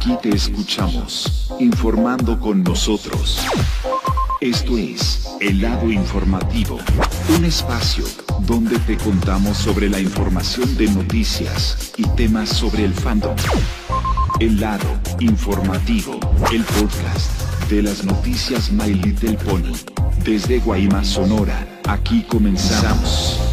Aquí 0.00 0.16
te 0.22 0.34
escuchamos, 0.34 1.52
informando 1.58 2.40
con 2.40 2.62
nosotros. 2.62 3.38
Esto 4.40 4.78
es 4.78 5.28
El 5.42 5.60
lado 5.60 5.90
informativo, 5.90 6.78
un 7.36 7.44
espacio 7.44 8.04
donde 8.46 8.78
te 8.78 8.96
contamos 8.96 9.58
sobre 9.58 9.90
la 9.90 10.00
información 10.00 10.74
de 10.78 10.88
noticias 10.88 11.92
y 11.98 12.04
temas 12.16 12.48
sobre 12.48 12.86
el 12.86 12.94
fandom. 12.94 13.36
El 14.40 14.58
lado 14.58 14.88
informativo, 15.18 16.18
el 16.50 16.64
podcast 16.64 17.68
de 17.68 17.82
las 17.82 18.02
noticias 18.02 18.72
My 18.72 18.94
Little 18.94 19.36
Pony. 19.36 19.74
Desde 20.24 20.60
Guaymas, 20.60 21.08
Sonora, 21.08 21.82
aquí 21.86 22.22
comenzamos. 22.22 23.49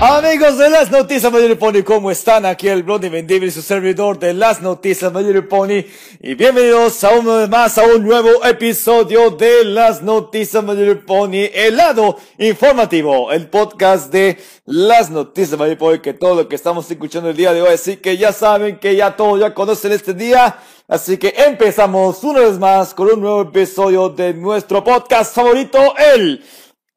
Amigos 0.00 0.58
de 0.58 0.70
las 0.70 0.92
noticias 0.92 1.32
Mayor 1.32 1.58
Pony, 1.58 1.82
¿cómo 1.84 2.12
están? 2.12 2.46
Aquí 2.46 2.68
el 2.68 2.84
Blondie 2.84 3.08
Vendible, 3.08 3.50
su 3.50 3.62
servidor 3.62 4.16
de 4.20 4.32
las 4.32 4.62
noticias 4.62 5.12
Mayor 5.12 5.48
Pony. 5.48 5.82
Y 6.20 6.34
bienvenidos 6.34 7.02
a 7.02 7.10
uno 7.18 7.36
de 7.36 7.48
más, 7.48 7.78
a 7.78 7.82
un 7.82 8.04
nuevo 8.04 8.44
episodio 8.44 9.30
de 9.30 9.64
las 9.64 10.00
noticias 10.00 10.62
Mayor 10.62 11.04
Pony, 11.04 11.50
el 11.52 11.76
lado 11.76 12.16
informativo, 12.38 13.32
el 13.32 13.50
podcast 13.50 14.12
de 14.12 14.38
las 14.66 15.10
noticias 15.10 15.58
Mayor 15.58 15.78
Pony, 15.78 15.98
que 15.98 16.14
todo 16.14 16.36
lo 16.36 16.48
que 16.48 16.54
estamos 16.54 16.88
escuchando 16.88 17.30
el 17.30 17.36
día 17.36 17.52
de 17.52 17.62
hoy, 17.62 17.74
así 17.74 17.96
que 17.96 18.16
ya 18.16 18.32
saben 18.32 18.78
que 18.78 18.94
ya 18.94 19.16
todos 19.16 19.40
ya 19.40 19.52
conocen 19.52 19.90
este 19.90 20.14
día. 20.14 20.58
Así 20.86 21.18
que 21.18 21.34
empezamos 21.36 22.22
una 22.22 22.40
vez 22.40 22.56
más 22.56 22.94
con 22.94 23.08
un 23.12 23.20
nuevo 23.20 23.42
episodio 23.42 24.10
de 24.10 24.32
nuestro 24.32 24.84
podcast 24.84 25.34
favorito, 25.34 25.96
el 26.14 26.44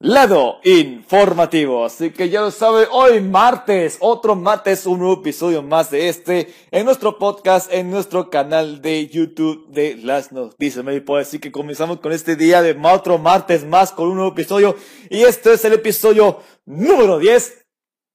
lado 0.01 0.59
informativo. 0.63 1.85
Así 1.85 2.11
que 2.11 2.29
ya 2.29 2.41
lo 2.41 2.51
sabe, 2.51 2.87
hoy 2.91 3.21
martes, 3.21 3.97
otro 3.99 4.35
martes, 4.35 4.85
un 4.85 4.99
nuevo 4.99 5.21
episodio 5.21 5.61
más 5.61 5.91
de 5.91 6.09
este 6.09 6.53
en 6.71 6.85
nuestro 6.85 7.17
podcast, 7.17 7.71
en 7.71 7.91
nuestro 7.91 8.29
canal 8.29 8.81
de 8.81 9.07
YouTube 9.07 9.67
de 9.69 9.95
las 9.95 10.31
noticias. 10.31 10.83
Me 10.83 10.99
puedo 11.01 11.19
decir 11.19 11.39
que 11.39 11.51
comenzamos 11.51 11.99
con 11.99 12.11
este 12.11 12.35
día 12.35 12.61
de 12.61 12.77
otro 12.83 13.17
martes 13.19 13.63
más 13.63 13.91
con 13.91 14.09
un 14.09 14.15
nuevo 14.15 14.31
episodio. 14.31 14.75
Y 15.09 15.21
este 15.21 15.53
es 15.53 15.63
el 15.65 15.73
episodio 15.73 16.39
número 16.65 17.19
10 17.19 17.65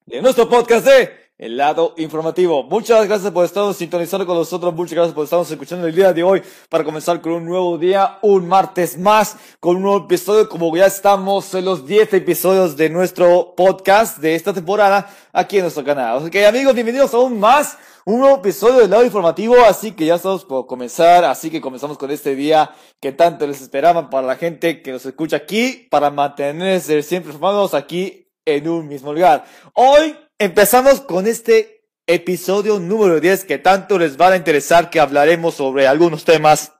de 0.06 0.22
nuestro 0.22 0.48
podcast 0.48 0.86
de 0.86 1.25
el 1.38 1.56
lado 1.56 1.94
informativo. 1.98 2.62
Muchas 2.64 3.06
gracias 3.06 3.30
por 3.30 3.44
estar 3.44 3.72
sintonizando 3.74 4.26
con 4.26 4.36
nosotros. 4.36 4.74
Muchas 4.74 4.94
gracias 4.94 5.14
por 5.14 5.24
estarnos 5.24 5.50
escuchando 5.50 5.86
el 5.86 5.94
día 5.94 6.12
de 6.12 6.22
hoy 6.22 6.42
para 6.70 6.82
comenzar 6.82 7.20
con 7.20 7.32
un 7.32 7.44
nuevo 7.44 7.76
día, 7.76 8.18
un 8.22 8.48
martes 8.48 8.96
más, 8.98 9.36
con 9.60 9.76
un 9.76 9.82
nuevo 9.82 10.04
episodio. 10.06 10.48
Como 10.48 10.74
ya 10.74 10.86
estamos 10.86 11.52
en 11.54 11.66
los 11.66 11.86
10 11.86 12.14
episodios 12.14 12.76
de 12.76 12.88
nuestro 12.88 13.54
podcast 13.54 14.18
de 14.18 14.34
esta 14.34 14.54
temporada 14.54 15.10
aquí 15.32 15.56
en 15.56 15.62
nuestro 15.62 15.84
canal. 15.84 16.18
Así 16.18 16.30
que 16.30 16.46
amigos, 16.46 16.74
bienvenidos 16.74 17.12
a 17.12 17.18
un 17.18 17.38
más, 17.38 17.76
un 18.06 18.20
nuevo 18.20 18.36
episodio 18.36 18.80
del 18.80 18.90
lado 18.90 19.04
informativo. 19.04 19.56
Así 19.68 19.92
que 19.92 20.06
ya 20.06 20.14
estamos 20.14 20.42
por 20.46 20.66
comenzar. 20.66 21.24
Así 21.24 21.50
que 21.50 21.60
comenzamos 21.60 21.98
con 21.98 22.10
este 22.10 22.34
día 22.34 22.70
que 22.98 23.12
tanto 23.12 23.46
les 23.46 23.60
esperaban 23.60 24.08
para 24.08 24.26
la 24.26 24.36
gente 24.36 24.80
que 24.80 24.90
nos 24.90 25.04
escucha 25.04 25.36
aquí, 25.36 25.86
para 25.90 26.10
mantenerse 26.10 27.02
siempre 27.02 27.30
informados 27.30 27.74
aquí 27.74 28.26
en 28.46 28.68
un 28.68 28.88
mismo 28.88 29.12
lugar. 29.12 29.44
Hoy 29.74 30.16
Empezamos 30.38 31.00
con 31.00 31.26
este 31.26 31.88
episodio 32.06 32.78
número 32.78 33.20
10 33.20 33.46
que 33.46 33.56
tanto 33.56 33.98
les 33.98 34.20
va 34.20 34.28
a 34.28 34.36
interesar 34.36 34.90
que 34.90 35.00
hablaremos 35.00 35.54
sobre 35.54 35.86
algunos 35.86 36.26
temas 36.26 36.74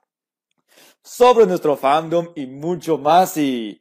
sobre 1.03 1.47
nuestro 1.47 1.75
fandom 1.79 2.33
y 2.35 2.45
mucho 2.45 2.99
más 2.99 3.39
y, 3.39 3.81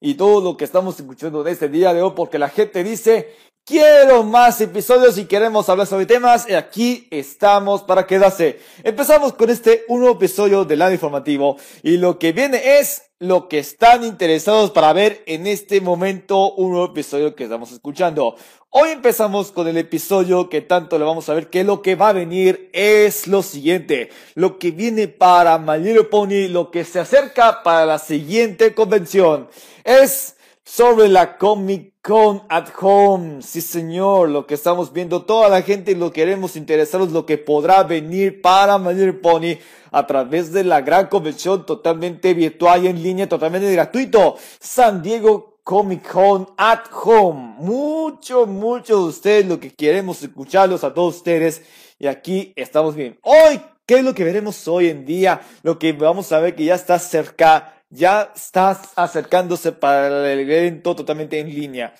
y 0.00 0.14
todo 0.16 0.42
lo 0.42 0.58
que 0.58 0.66
estamos 0.66 1.00
escuchando 1.00 1.42
de 1.42 1.52
este 1.52 1.70
día 1.70 1.94
de 1.94 2.02
hoy 2.02 2.12
porque 2.14 2.38
la 2.38 2.50
gente 2.50 2.84
dice 2.84 3.34
quiero 3.64 4.24
más 4.24 4.60
episodios 4.60 5.16
y 5.16 5.24
queremos 5.24 5.68
hablar 5.68 5.86
sobre 5.86 6.04
temas 6.04 6.46
y 6.48 6.52
aquí 6.52 7.08
estamos 7.10 7.82
para 7.82 8.06
quedarse. 8.06 8.60
Empezamos 8.82 9.32
con 9.32 9.48
este 9.48 9.84
nuevo 9.88 10.12
episodio 10.16 10.64
del 10.64 10.80
lado 10.80 10.92
informativo 10.92 11.56
y 11.82 11.96
lo 11.96 12.18
que 12.18 12.32
viene 12.32 12.78
es 12.78 13.04
lo 13.20 13.48
que 13.48 13.58
están 13.58 14.04
interesados 14.04 14.70
para 14.70 14.92
ver 14.92 15.22
en 15.26 15.46
este 15.46 15.80
momento 15.80 16.52
un 16.54 16.72
nuevo 16.72 16.86
episodio 16.92 17.34
que 17.34 17.44
estamos 17.44 17.72
escuchando. 17.72 18.36
Hoy 18.68 18.90
empezamos 18.90 19.50
con 19.50 19.66
el 19.66 19.78
episodio 19.78 20.50
que 20.50 20.60
tanto 20.60 20.98
le 20.98 21.06
vamos 21.06 21.28
a 21.30 21.34
ver 21.34 21.48
que 21.48 21.64
lo 21.64 21.80
que 21.80 21.94
va 21.94 22.10
a 22.10 22.12
venir 22.12 22.68
es 22.74 23.26
lo 23.26 23.42
siguiente. 23.42 24.10
Lo 24.34 24.58
que 24.58 24.72
viene 24.72 25.08
para 25.08 25.58
My 25.58 26.04
Pony, 26.10 26.48
lo 26.50 26.70
que 26.70 26.84
se 26.84 27.00
acerca 27.00 27.62
para 27.62 27.86
la 27.86 27.98
siguiente 27.98 28.74
convención 28.74 29.48
es 29.84 30.36
sobre 30.64 31.08
la 31.08 31.38
Comic 31.38 31.93
Con 32.06 32.42
at 32.50 32.66
Home. 32.82 33.40
Sí, 33.40 33.62
señor, 33.62 34.28
lo 34.28 34.46
que 34.46 34.52
estamos 34.52 34.92
viendo 34.92 35.22
toda 35.22 35.48
la 35.48 35.62
gente 35.62 35.92
y 35.92 35.94
lo 35.94 36.12
queremos 36.12 36.54
interesaros 36.54 37.12
lo 37.12 37.24
que 37.24 37.38
podrá 37.38 37.82
venir 37.82 38.42
para 38.42 38.76
Little 38.76 39.14
Pony 39.14 39.56
a 39.90 40.06
través 40.06 40.52
de 40.52 40.64
la 40.64 40.82
gran 40.82 41.06
convención 41.06 41.64
totalmente 41.64 42.34
virtual 42.34 42.84
y 42.84 42.88
en 42.88 43.02
línea, 43.02 43.26
totalmente 43.26 43.72
gratuito. 43.72 44.36
San 44.60 45.00
Diego 45.00 45.56
Comic 45.62 46.06
Con 46.12 46.46
at 46.58 46.84
Home. 46.92 47.54
Mucho, 47.60 48.44
mucho 48.44 48.98
de 48.98 49.04
ustedes 49.04 49.46
lo 49.46 49.58
que 49.58 49.72
queremos 49.72 50.22
escucharlos 50.22 50.84
a 50.84 50.92
todos 50.92 51.16
ustedes. 51.16 51.62
Y 51.98 52.06
aquí 52.06 52.52
estamos 52.54 52.94
bien. 52.94 53.18
Hoy, 53.22 53.62
¿qué 53.86 54.00
es 54.00 54.04
lo 54.04 54.12
que 54.12 54.24
veremos 54.24 54.68
hoy 54.68 54.90
en 54.90 55.06
día? 55.06 55.40
Lo 55.62 55.78
que 55.78 55.94
vamos 55.94 56.32
a 56.32 56.40
ver 56.40 56.54
que 56.54 56.66
ya 56.66 56.74
está 56.74 56.98
cerca, 56.98 57.82
ya 57.94 58.32
está 58.34 58.70
acercándose 58.96 59.72
para 59.72 60.32
el 60.32 60.40
evento 60.40 60.96
totalmente 60.96 61.38
en 61.38 61.48
línea. 61.48 61.94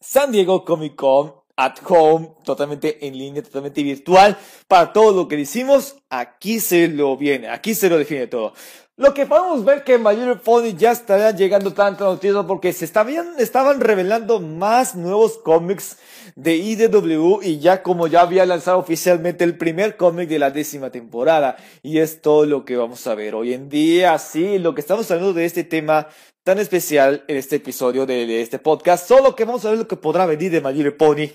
San 0.00 0.32
Diego 0.32 0.64
Comic 0.64 0.96
Con 0.96 1.34
at 1.56 1.76
home, 1.86 2.36
totalmente 2.44 3.04
en 3.06 3.18
línea, 3.18 3.42
totalmente 3.42 3.82
virtual. 3.82 4.38
Para 4.68 4.92
todo 4.92 5.12
lo 5.12 5.28
que 5.28 5.36
decimos, 5.36 5.96
aquí 6.10 6.60
se 6.60 6.88
lo 6.88 7.16
viene, 7.16 7.48
aquí 7.48 7.74
se 7.74 7.88
lo 7.88 7.98
define 7.98 8.26
todo. 8.26 8.52
Lo 8.98 9.14
que 9.14 9.26
podemos 9.26 9.64
ver 9.64 9.84
que 9.84 9.94
en 9.94 10.02
Pony 10.40 10.74
ya 10.76 10.90
estarían 10.90 11.36
llegando 11.36 11.72
tantas 11.72 12.00
noticias 12.00 12.44
porque 12.46 12.72
se 12.72 12.84
estaban, 12.84 13.34
estaban 13.38 13.78
revelando 13.78 14.40
más 14.40 14.96
nuevos 14.96 15.38
cómics 15.38 15.98
de 16.34 16.56
IDW 16.56 17.40
y 17.42 17.60
ya 17.60 17.84
como 17.84 18.08
ya 18.08 18.22
había 18.22 18.44
lanzado 18.44 18.78
oficialmente 18.78 19.44
el 19.44 19.56
primer 19.56 19.96
cómic 19.96 20.28
de 20.28 20.40
la 20.40 20.50
décima 20.50 20.90
temporada. 20.90 21.56
Y 21.80 21.98
es 21.98 22.20
todo 22.20 22.44
lo 22.44 22.64
que 22.64 22.76
vamos 22.76 23.06
a 23.06 23.14
ver 23.14 23.36
hoy 23.36 23.52
en 23.52 23.68
día. 23.68 24.18
Sí, 24.18 24.58
lo 24.58 24.74
que 24.74 24.80
estamos 24.80 25.08
hablando 25.12 25.32
de 25.32 25.44
este 25.44 25.62
tema 25.62 26.08
tan 26.42 26.58
especial 26.58 27.24
en 27.28 27.36
este 27.36 27.56
episodio 27.56 28.04
de, 28.04 28.42
este 28.42 28.58
podcast. 28.58 29.06
Solo 29.06 29.36
que 29.36 29.44
vamos 29.44 29.64
a 29.64 29.70
ver 29.70 29.78
lo 29.78 29.86
que 29.86 29.96
podrá 29.96 30.26
venir 30.26 30.50
de 30.50 30.60
Mayor 30.60 30.96
Pony 30.96 31.28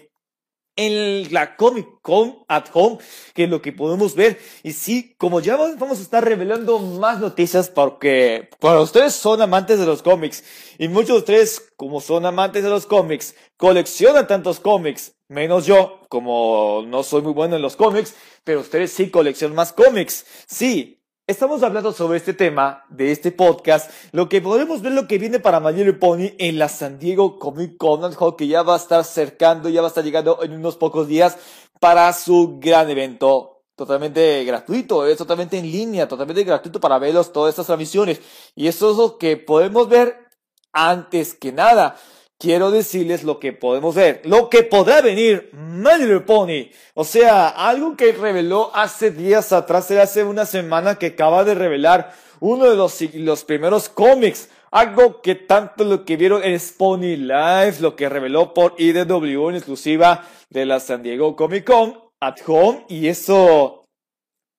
en 0.75 1.31
la 1.33 1.55
Comic 1.55 1.87
Con 2.01 2.39
at 2.47 2.65
Home, 2.73 2.97
que 3.33 3.43
es 3.43 3.49
lo 3.49 3.61
que 3.61 3.71
podemos 3.71 4.15
ver. 4.15 4.39
Y 4.63 4.73
sí, 4.73 5.15
como 5.17 5.39
ya 5.39 5.55
vamos 5.55 5.99
a 5.99 6.01
estar 6.01 6.23
revelando 6.23 6.79
más 6.79 7.19
noticias 7.19 7.69
porque 7.69 8.49
para 8.59 8.81
ustedes 8.81 9.13
son 9.13 9.41
amantes 9.41 9.79
de 9.79 9.85
los 9.85 10.01
cómics 10.01 10.43
y 10.77 10.87
muchos 10.87 11.09
de 11.09 11.17
ustedes, 11.17 11.73
como 11.75 12.01
son 12.01 12.25
amantes 12.25 12.63
de 12.63 12.69
los 12.69 12.85
cómics, 12.85 13.35
coleccionan 13.57 14.27
tantos 14.27 14.59
cómics, 14.59 15.15
menos 15.27 15.65
yo, 15.65 16.01
como 16.09 16.83
no 16.87 17.03
soy 17.03 17.21
muy 17.21 17.33
bueno 17.33 17.55
en 17.55 17.61
los 17.61 17.75
cómics, 17.75 18.15
pero 18.43 18.61
ustedes 18.61 18.91
sí 18.91 19.09
coleccionan 19.09 19.55
más 19.55 19.73
cómics. 19.73 20.25
Sí, 20.47 21.02
Estamos 21.25 21.63
hablando 21.63 21.93
sobre 21.93 22.17
este 22.17 22.33
tema 22.33 22.83
de 22.89 23.13
este 23.13 23.31
podcast, 23.31 23.89
lo 24.11 24.27
que 24.27 24.41
podemos 24.41 24.81
ver 24.81 24.91
lo 24.91 25.07
que 25.07 25.17
viene 25.17 25.39
para 25.39 25.61
My 25.61 25.93
Pony 25.93 26.33
en 26.37 26.59
la 26.59 26.67
San 26.67 26.99
Diego 26.99 27.39
Comic 27.39 27.77
Con, 27.77 28.35
que 28.35 28.45
ya 28.45 28.61
va 28.61 28.73
a 28.73 28.77
estar 28.77 29.05
cercando, 29.05 29.69
ya 29.69 29.79
va 29.79 29.87
a 29.87 29.89
estar 29.89 30.03
llegando 30.03 30.43
en 30.43 30.51
unos 30.51 30.75
pocos 30.75 31.07
días 31.07 31.37
para 31.79 32.11
su 32.11 32.59
gran 32.59 32.89
evento. 32.89 33.61
Totalmente 33.73 34.43
gratuito, 34.43 35.07
es 35.07 35.17
totalmente 35.17 35.57
en 35.57 35.71
línea, 35.71 36.09
totalmente 36.09 36.43
gratuito 36.43 36.81
para 36.81 36.99
verlos 36.99 37.31
todas 37.31 37.51
estas 37.51 37.67
transmisiones. 37.67 38.19
Y 38.53 38.67
eso 38.67 38.91
es 38.91 38.97
lo 38.97 39.17
que 39.17 39.37
podemos 39.37 39.87
ver 39.87 40.27
antes 40.73 41.35
que 41.35 41.53
nada 41.53 41.95
quiero 42.43 42.71
decirles 42.71 43.23
lo 43.23 43.39
que 43.39 43.53
podemos 43.53 43.95
ver, 43.95 44.19
lo 44.25 44.49
que 44.49 44.63
podrá 44.63 44.99
venir 44.99 45.49
My 45.53 45.97
Little 45.97 46.19
Pony. 46.19 46.71
O 46.93 47.05
sea, 47.05 47.47
algo 47.47 47.95
que 47.95 48.11
reveló 48.11 48.69
hace 48.75 49.11
días 49.11 49.53
atrás, 49.53 49.89
hace 49.91 50.25
una 50.25 50.45
semana 50.45 50.99
que 50.99 51.05
acaba 51.05 51.45
de 51.45 51.55
revelar 51.55 52.13
uno 52.41 52.69
de 52.69 52.75
los, 52.75 52.99
los 53.13 53.45
primeros 53.45 53.87
cómics. 53.87 54.49
Algo 54.71 55.21
que 55.21 55.35
tanto 55.35 55.85
lo 55.85 56.03
que 56.03 56.17
vieron 56.17 56.43
en 56.43 56.59
Pony 56.77 57.15
Live, 57.15 57.75
lo 57.79 57.95
que 57.95 58.09
reveló 58.09 58.53
por 58.53 58.75
IDW 58.77 59.49
en 59.49 59.55
exclusiva 59.55 60.27
de 60.49 60.65
la 60.65 60.81
San 60.81 61.01
Diego 61.01 61.37
Comic 61.37 61.63
Con 61.63 61.97
at 62.19 62.39
Home. 62.45 62.83
Y 62.89 63.07
eso 63.07 63.85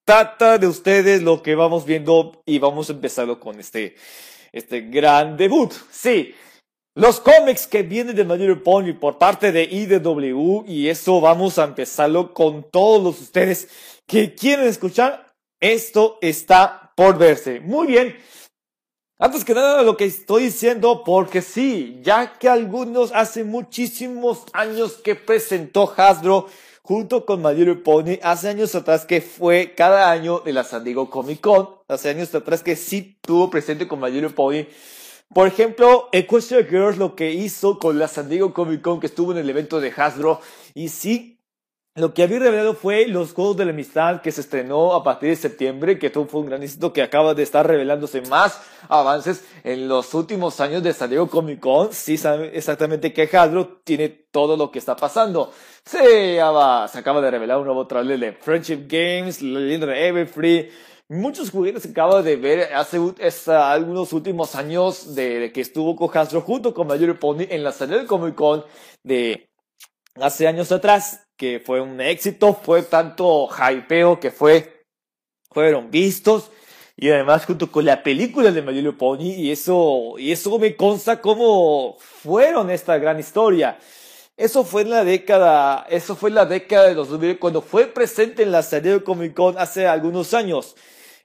trata 0.05 0.57
de 0.57 0.65
ustedes 0.65 1.21
lo 1.21 1.43
que 1.43 1.53
vamos 1.53 1.85
viendo 1.85 2.41
y 2.47 2.57
vamos 2.57 2.89
a 2.89 2.93
empezarlo 2.93 3.39
con 3.39 3.59
este, 3.59 3.95
este 4.51 4.81
gran 4.81 5.37
debut. 5.37 5.71
Sí, 5.91 6.33
los 6.95 7.19
cómics 7.19 7.67
que 7.67 7.83
vienen 7.83 8.15
de 8.15 8.23
My 8.23 8.37
Little 8.37 8.55
Pony 8.55 8.93
por 8.93 9.17
parte 9.17 9.51
de 9.51 9.63
IDW 9.63 10.63
y 10.65 10.87
eso 10.87 11.19
vamos 11.19 11.59
a 11.59 11.65
empezarlo 11.65 12.33
con 12.33 12.63
todos 12.71 13.19
ustedes 13.19 13.67
que 14.07 14.33
quieren 14.33 14.65
escuchar. 14.65 15.33
Esto 15.59 16.17
está 16.21 16.93
por 16.95 17.17
verse. 17.17 17.59
Muy 17.59 17.87
bien. 17.87 18.15
Antes 19.17 19.43
que 19.43 19.53
nada 19.53 19.83
lo 19.83 19.97
que 19.97 20.05
estoy 20.05 20.43
diciendo, 20.43 21.03
porque 21.05 21.41
sí, 21.41 21.99
ya 22.01 22.37
que 22.37 22.47
algunos 22.47 23.11
hace 23.13 23.43
muchísimos 23.43 24.43
años 24.53 24.93
que 24.93 25.15
presentó 25.15 25.93
Hasbro 25.95 26.47
junto 26.81 27.25
con 27.25 27.41
My 27.41 27.53
Little 27.53 27.75
Pony, 27.75 28.19
hace 28.21 28.49
años 28.49 28.75
atrás 28.75 29.05
que 29.05 29.19
fue 29.19 29.73
cada 29.75 30.11
año 30.11 30.39
de 30.39 30.53
la 30.53 30.63
San 30.63 30.83
Diego 30.83 31.09
Comic 31.09 31.41
Con, 31.41 31.69
hace 31.87 32.09
años 32.09 32.33
atrás 32.35 32.61
que 32.61 32.75
sí 32.75 33.17
tuvo 33.21 33.49
presente 33.49 33.87
con 33.87 33.99
My 33.99 34.11
Little 34.11 34.29
Pony, 34.29 34.65
por 35.35 35.49
ejemplo, 35.49 36.07
Equestria 36.13 36.63
Girls 36.63 36.97
lo 36.97 37.13
que 37.13 37.33
hizo 37.33 37.77
con 37.77 37.99
la 37.99 38.07
San 38.07 38.29
Diego 38.29 38.53
Comic 38.53 38.81
Con 38.81 39.01
que 39.01 39.07
estuvo 39.07 39.33
en 39.33 39.37
el 39.37 39.49
evento 39.49 39.81
de 39.81 39.91
Hasbro 39.91 40.39
y 40.73 40.87
sí, 40.87 41.41
lo 41.93 42.13
que 42.13 42.23
había 42.23 42.39
revelado 42.39 42.73
fue 42.73 43.05
los 43.07 43.33
Juegos 43.33 43.57
de 43.57 43.65
la 43.65 43.71
Amistad 43.71 44.21
que 44.21 44.31
se 44.31 44.39
estrenó 44.39 44.93
a 44.93 45.03
partir 45.03 45.27
de 45.27 45.35
septiembre, 45.35 45.99
que 45.99 46.09
fue 46.09 46.39
un 46.39 46.45
gran 46.45 46.63
éxito 46.63 46.93
que 46.93 47.01
acaba 47.01 47.33
de 47.33 47.43
estar 47.43 47.67
revelándose 47.67 48.21
más 48.21 48.61
avances 48.87 49.43
en 49.65 49.89
los 49.89 50.13
últimos 50.13 50.61
años 50.61 50.81
de 50.83 50.93
San 50.93 51.09
Diego 51.09 51.27
Comic 51.27 51.59
Con. 51.59 51.91
Sí 51.91 52.17
sabe 52.17 52.57
exactamente 52.57 53.11
que 53.11 53.29
Hasbro 53.37 53.81
tiene 53.83 54.07
todo 54.07 54.55
lo 54.55 54.71
que 54.71 54.79
está 54.79 54.95
pasando. 54.95 55.51
Se, 55.83 56.35
se 56.35 56.39
acaba 56.39 57.19
de 57.19 57.31
revelar 57.31 57.57
un 57.57 57.65
nuevo 57.65 57.87
trailer 57.87 58.19
de 58.19 58.31
Friendship 58.31 58.87
Games, 58.87 59.41
de 59.41 60.07
Everfree, 60.07 60.71
muchos 61.09 61.51
juguetes 61.51 61.83
que 61.83 61.89
acabo 61.89 62.21
de 62.21 62.35
ver 62.35 62.73
hace 62.73 62.99
algunos 63.51 64.13
últimos 64.13 64.55
años 64.55 65.15
de, 65.15 65.51
que 65.53 65.61
estuvo 65.61 65.95
con 65.95 66.15
Hasbro 66.15 66.41
junto 66.41 66.73
con 66.73 66.87
Mayor 66.87 67.19
Pony 67.19 67.45
en 67.49 67.63
la 67.63 67.71
salida 67.71 67.97
del 67.97 68.07
Comic 68.07 68.35
Con 68.35 68.63
de 69.03 69.49
hace 70.15 70.47
años 70.47 70.71
atrás, 70.71 71.27
que 71.37 71.59
fue 71.59 71.81
un 71.81 71.99
éxito, 72.01 72.53
fue 72.53 72.83
tanto 72.83 73.47
hypeo 73.49 74.19
que 74.19 74.31
fue, 74.31 74.85
fueron 75.51 75.91
vistos. 75.91 76.51
Y 76.97 77.09
además 77.09 77.45
junto 77.45 77.69
con 77.69 77.83
la 77.83 78.01
película 78.01 78.51
de 78.51 78.61
My 78.61 78.91
Pony, 78.93 79.33
y 79.35 79.51
eso, 79.51 80.13
y 80.17 80.31
eso 80.31 80.57
me 80.57 80.77
consta 80.77 81.19
cómo 81.19 81.97
fueron 81.99 82.71
esta 82.71 82.97
gran 82.97 83.19
historia. 83.19 83.77
Eso 84.37 84.63
fue 84.63 84.83
en 84.83 84.91
la 84.91 85.03
década, 85.03 85.85
eso 85.89 86.15
fue 86.15 86.31
la 86.31 86.45
década 86.45 86.87
de 86.87 86.93
2000 86.93 87.37
cuando 87.37 87.61
fue 87.61 87.87
presente 87.87 88.43
en 88.43 88.51
la 88.51 88.63
serie 88.63 88.93
de 88.93 89.03
Comic 89.03 89.33
Con 89.33 89.57
hace 89.57 89.87
algunos 89.87 90.33
años. 90.33 90.75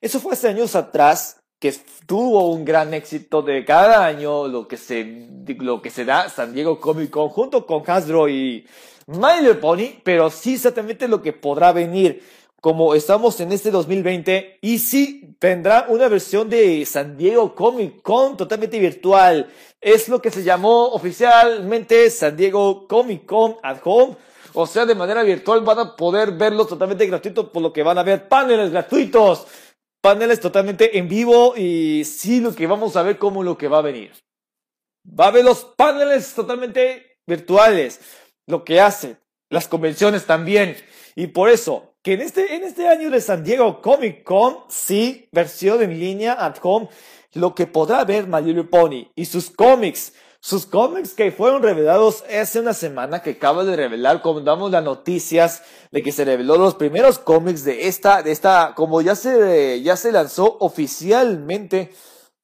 Eso 0.00 0.18
fue 0.18 0.32
hace 0.32 0.48
años 0.48 0.74
atrás 0.76 1.42
que 1.58 1.74
tuvo 2.06 2.50
un 2.50 2.64
gran 2.64 2.94
éxito 2.94 3.42
de 3.42 3.66
cada 3.66 4.06
año 4.06 4.48
lo 4.48 4.66
que 4.66 4.78
se, 4.78 5.28
lo 5.58 5.82
que 5.82 5.90
se 5.90 6.06
da 6.06 6.30
San 6.30 6.54
Diego 6.54 6.80
Comic 6.80 7.10
Con 7.10 7.28
junto 7.28 7.66
con 7.66 7.82
Hasbro 7.86 8.28
y 8.30 8.66
My 9.06 9.40
Little 9.40 9.56
Pony, 9.56 10.00
pero 10.02 10.30
sí 10.30 10.54
exactamente 10.54 11.06
lo 11.06 11.20
que 11.20 11.34
podrá 11.34 11.72
venir 11.72 12.22
como 12.62 12.94
estamos 12.94 13.40
en 13.40 13.52
este 13.52 13.70
2020 13.70 14.58
y 14.62 14.78
sí 14.78 15.36
vendrá 15.38 15.86
una 15.88 16.08
versión 16.08 16.48
de 16.48 16.84
San 16.86 17.18
Diego 17.18 17.54
Comic 17.54 18.00
Con 18.00 18.38
totalmente 18.38 18.78
virtual. 18.78 19.50
Es 19.82 20.08
lo 20.08 20.22
que 20.22 20.30
se 20.30 20.42
llamó 20.42 20.88
oficialmente 20.88 22.08
San 22.10 22.38
Diego 22.38 22.86
Comic 22.88 23.26
Con 23.26 23.56
at 23.62 23.80
Home. 23.84 24.16
O 24.52 24.66
sea, 24.66 24.84
de 24.84 24.94
manera 24.94 25.22
virtual 25.22 25.60
van 25.60 25.78
a 25.78 25.96
poder 25.96 26.32
verlo 26.32 26.66
totalmente 26.66 27.06
gratuito, 27.06 27.52
por 27.52 27.62
lo 27.62 27.72
que 27.72 27.82
van 27.82 27.98
a 27.98 28.02
ver 28.02 28.28
paneles 28.28 28.70
gratuitos, 28.70 29.46
paneles 30.00 30.40
totalmente 30.40 30.98
en 30.98 31.08
vivo 31.08 31.54
y 31.56 32.04
sí 32.04 32.40
lo 32.40 32.54
que 32.54 32.66
vamos 32.66 32.96
a 32.96 33.02
ver 33.02 33.18
como 33.18 33.42
lo 33.42 33.56
que 33.58 33.68
va 33.68 33.78
a 33.78 33.82
venir. 33.82 34.12
Va 35.06 35.26
a 35.26 35.28
haber 35.28 35.44
los 35.44 35.64
paneles 35.64 36.34
totalmente 36.34 37.18
virtuales, 37.26 38.00
lo 38.46 38.64
que 38.64 38.80
hace, 38.80 39.16
las 39.48 39.68
convenciones 39.68 40.26
también. 40.26 40.76
Y 41.14 41.28
por 41.28 41.48
eso, 41.48 41.94
que 42.02 42.14
en 42.14 42.22
este, 42.22 42.54
en 42.54 42.64
este 42.64 42.88
año 42.88 43.10
de 43.10 43.20
San 43.20 43.44
Diego 43.44 43.80
Comic 43.80 44.22
Con, 44.24 44.58
sí, 44.68 45.28
versión 45.32 45.82
en 45.82 45.98
línea 45.98 46.32
at 46.32 46.56
home, 46.62 46.88
lo 47.32 47.54
que 47.54 47.66
podrá 47.66 48.04
ver 48.04 48.26
My 48.26 48.62
Pony 48.64 49.10
y 49.14 49.24
sus 49.24 49.50
cómics 49.50 50.14
sus 50.40 50.64
cómics 50.64 51.12
que 51.12 51.32
fueron 51.32 51.62
revelados 51.62 52.24
hace 52.34 52.60
una 52.60 52.72
semana 52.72 53.20
que 53.20 53.32
acaba 53.32 53.62
de 53.64 53.76
revelar, 53.76 54.22
como 54.22 54.40
damos 54.40 54.70
las 54.70 54.82
noticias 54.82 55.62
de 55.90 56.02
que 56.02 56.12
se 56.12 56.24
reveló 56.24 56.56
los 56.56 56.76
primeros 56.76 57.18
cómics 57.18 57.62
de 57.62 57.88
esta, 57.88 58.22
de 58.22 58.32
esta, 58.32 58.72
como 58.74 59.02
ya 59.02 59.14
se, 59.14 59.82
ya 59.82 59.96
se 59.96 60.12
lanzó 60.12 60.56
oficialmente, 60.60 61.92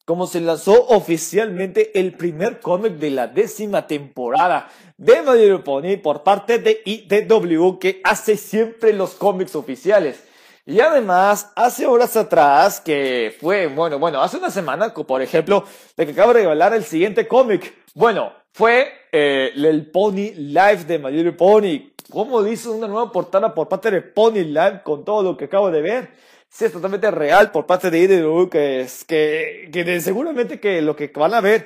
como 0.05 0.27
se 0.27 0.43
lanzó 0.43 0.89
oficialmente 0.89 1.99
el 1.99 2.13
primer 2.13 2.61
cómic 2.61 2.93
de 2.99 3.11
la 3.11 3.29
décima 3.29 3.87
temporada 3.87 4.69
de 4.99 5.23
My 5.23 5.59
Pony 5.65 5.97
por 6.03 6.23
parte 6.23 6.59
de 6.59 6.83
IDW 6.85 7.79
que 7.79 8.03
hace 8.05 8.37
siempre 8.37 8.93
los 8.93 9.13
cómics 9.13 9.57
oficiales. 9.57 10.23
Y 10.69 10.81
además, 10.81 11.53
hace 11.55 11.87
horas 11.87 12.17
atrás, 12.17 12.81
que 12.81 13.37
fue, 13.41 13.69
bueno, 13.69 14.01
bueno, 14.01 14.21
hace 14.21 14.37
una 14.37 14.51
semana, 14.51 14.93
por 14.93 15.23
ejemplo, 15.23 15.65
de 15.97 16.05
que 16.05 16.13
acabo 16.13 16.35
de 16.35 16.41
revelar 16.41 16.75
el 16.75 16.85
siguiente 16.85 17.29
cómic. 17.29 17.86
Bueno, 17.97 18.31
fue 18.53 18.93
eh, 19.11 19.53
el 19.57 19.91
Pony 19.91 20.35
Live 20.37 20.85
de 20.87 20.99
My 20.99 21.31
Pony. 21.31 21.93
¿Cómo 22.11 22.43
dice 22.43 22.69
una 22.69 22.87
nueva 22.89 23.11
portada 23.11 23.55
por 23.55 23.69
parte 23.69 23.91
de 23.91 24.03
Pony 24.03 24.45
Live 24.45 24.83
con 24.85 25.03
todo 25.03 25.23
lo 25.23 25.35
que 25.35 25.47
acabo 25.47 25.71
de 25.71 25.81
ver? 25.81 26.11
Sí, 26.51 26.67
es 26.67 26.73
totalmente 26.73 27.11
real 27.11 27.51
por 27.53 27.65
parte 27.65 27.91
de 27.91 28.01
IDW, 28.01 28.51
que 28.51 28.83
es 28.83 29.03
que, 29.03 29.71
que 29.73 30.01
seguramente 30.03 30.61
que 30.61 30.83
lo 30.83 30.95
que 30.95 31.11
van 31.15 31.33
a 31.33 31.41
ver, 31.41 31.65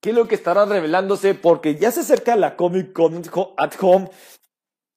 que 0.00 0.08
es 0.08 0.16
lo 0.16 0.26
que 0.26 0.36
estará 0.36 0.64
revelándose, 0.64 1.34
porque 1.34 1.74
ya 1.74 1.90
se 1.90 2.00
acerca 2.00 2.36
la 2.36 2.56
Comic 2.56 2.94
Con 2.94 3.22
at 3.58 3.72
Home 3.78 4.08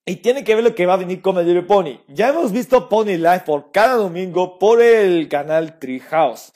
y 0.06 0.16
tiene 0.16 0.46
que 0.46 0.56
ver 0.56 0.64
lo 0.64 0.76
que 0.76 0.86
va 0.86 0.94
a 0.94 0.98
venir 0.98 1.22
con 1.22 1.36
My 1.36 1.62
Pony. 1.64 2.00
Ya 2.08 2.30
hemos 2.30 2.54
visto 2.54 2.88
Pony 2.88 3.18
Live 3.18 3.44
por 3.46 3.74
cada 3.74 3.96
domingo 3.96 4.58
por 4.58 4.82
el 4.82 5.28
canal 5.28 5.78
Treehouse. 5.78 6.54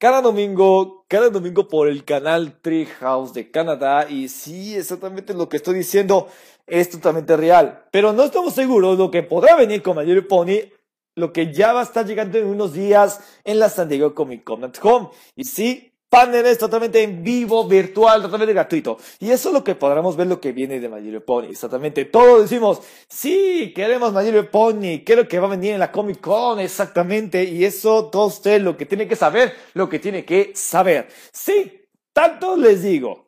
Cada 0.00 0.22
domingo, 0.22 1.04
cada 1.08 1.28
domingo 1.28 1.66
por 1.66 1.88
el 1.88 2.04
canal 2.04 2.60
Treehouse 2.62 3.34
de 3.34 3.50
Canadá. 3.50 4.08
Y 4.08 4.28
sí, 4.28 4.76
exactamente 4.76 5.34
lo 5.34 5.48
que 5.48 5.56
estoy 5.56 5.74
diciendo 5.74 6.28
es 6.68 6.88
totalmente 6.88 7.36
real. 7.36 7.84
Pero 7.90 8.12
no 8.12 8.22
estamos 8.22 8.54
seguros 8.54 8.96
lo 8.96 9.10
que 9.10 9.24
podrá 9.24 9.56
venir 9.56 9.82
con 9.82 9.96
My 9.96 10.20
Pony. 10.20 10.70
Lo 11.16 11.32
que 11.32 11.52
ya 11.52 11.72
va 11.72 11.80
a 11.80 11.82
estar 11.82 12.06
llegando 12.06 12.38
en 12.38 12.46
unos 12.46 12.74
días 12.74 13.40
en 13.42 13.58
la 13.58 13.68
San 13.68 13.88
Diego 13.88 14.14
Comic 14.14 14.44
Con 14.44 14.62
at 14.62 14.76
Home. 14.82 15.08
Y 15.34 15.42
sí, 15.42 15.87
paneles 16.08 16.58
totalmente 16.58 17.02
en 17.02 17.22
vivo, 17.22 17.66
virtual, 17.66 18.22
totalmente 18.22 18.54
gratuito. 18.54 18.98
Y 19.18 19.30
eso 19.30 19.48
es 19.48 19.52
lo 19.52 19.64
que 19.64 19.74
podremos 19.74 20.16
ver 20.16 20.26
lo 20.26 20.40
que 20.40 20.52
viene 20.52 20.80
de 20.80 20.88
My 20.88 21.20
Pony. 21.20 21.46
Exactamente. 21.50 22.04
Todos 22.06 22.42
decimos, 22.42 22.80
sí, 23.08 23.72
queremos 23.74 24.12
My 24.12 24.42
Pony, 24.44 25.04
quiero 25.04 25.28
que 25.28 25.38
va 25.38 25.46
a 25.46 25.50
venir 25.50 25.72
en 25.72 25.80
la 25.80 25.92
Comic 25.92 26.20
Con, 26.20 26.60
exactamente. 26.60 27.44
Y 27.44 27.64
eso 27.64 28.06
todo 28.06 28.26
usted 28.26 28.60
lo 28.60 28.76
que 28.76 28.86
tiene 28.86 29.06
que 29.06 29.16
saber, 29.16 29.54
lo 29.74 29.88
que 29.88 29.98
tiene 29.98 30.24
que 30.24 30.52
saber. 30.54 31.08
Sí, 31.32 31.82
tanto 32.12 32.56
les 32.56 32.82
digo. 32.82 33.27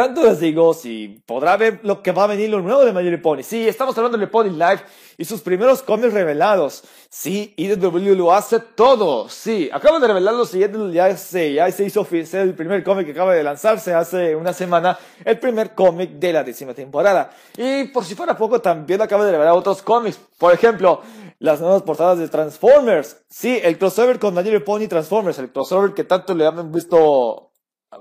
Tanto 0.00 0.22
les 0.22 0.40
digo, 0.40 0.72
si 0.72 1.22
podrá 1.26 1.58
ver 1.58 1.80
lo 1.82 2.02
que 2.02 2.10
va 2.10 2.24
a 2.24 2.26
venir 2.26 2.48
lo 2.48 2.62
nuevo 2.62 2.86
de 2.86 2.92
My 2.94 3.18
Pony. 3.18 3.42
Sí, 3.42 3.68
estamos 3.68 3.98
hablando 3.98 4.16
de 4.16 4.26
Pony 4.28 4.44
Live 4.44 4.80
y 5.18 5.26
sus 5.26 5.42
primeros 5.42 5.82
cómics 5.82 6.14
revelados. 6.14 6.84
Sí, 7.10 7.52
IDW 7.54 8.14
lo 8.14 8.32
hace 8.32 8.60
todo. 8.60 9.28
Sí, 9.28 9.68
acabo 9.70 10.00
de 10.00 10.06
revelar 10.06 10.32
los 10.32 10.48
siguientes, 10.48 10.94
ya 10.94 11.14
se, 11.18 11.52
ya 11.52 11.70
se 11.70 11.84
hizo 11.84 12.00
oficial 12.00 12.48
el 12.48 12.54
primer 12.54 12.82
cómic 12.82 13.04
que 13.04 13.12
acaba 13.12 13.34
de 13.34 13.42
lanzarse 13.42 13.92
hace 13.92 14.34
una 14.34 14.54
semana, 14.54 14.98
el 15.22 15.38
primer 15.38 15.74
cómic 15.74 16.12
de 16.12 16.32
la 16.32 16.44
décima 16.44 16.72
temporada. 16.72 17.32
Y 17.58 17.84
por 17.88 18.02
si 18.06 18.14
fuera 18.14 18.34
poco, 18.34 18.58
también 18.58 19.02
acabo 19.02 19.22
de 19.22 19.32
revelar 19.32 19.52
otros 19.52 19.82
cómics. 19.82 20.18
Por 20.38 20.54
ejemplo, 20.54 21.02
las 21.40 21.60
nuevas 21.60 21.82
portadas 21.82 22.18
de 22.18 22.28
Transformers. 22.28 23.18
Sí, 23.28 23.60
el 23.62 23.76
crossover 23.76 24.18
con 24.18 24.34
My 24.34 24.60
Pony 24.60 24.88
Transformers, 24.88 25.38
el 25.40 25.52
crossover 25.52 25.92
que 25.92 26.04
tanto 26.04 26.34
le 26.34 26.46
han 26.46 26.72
visto 26.72 27.49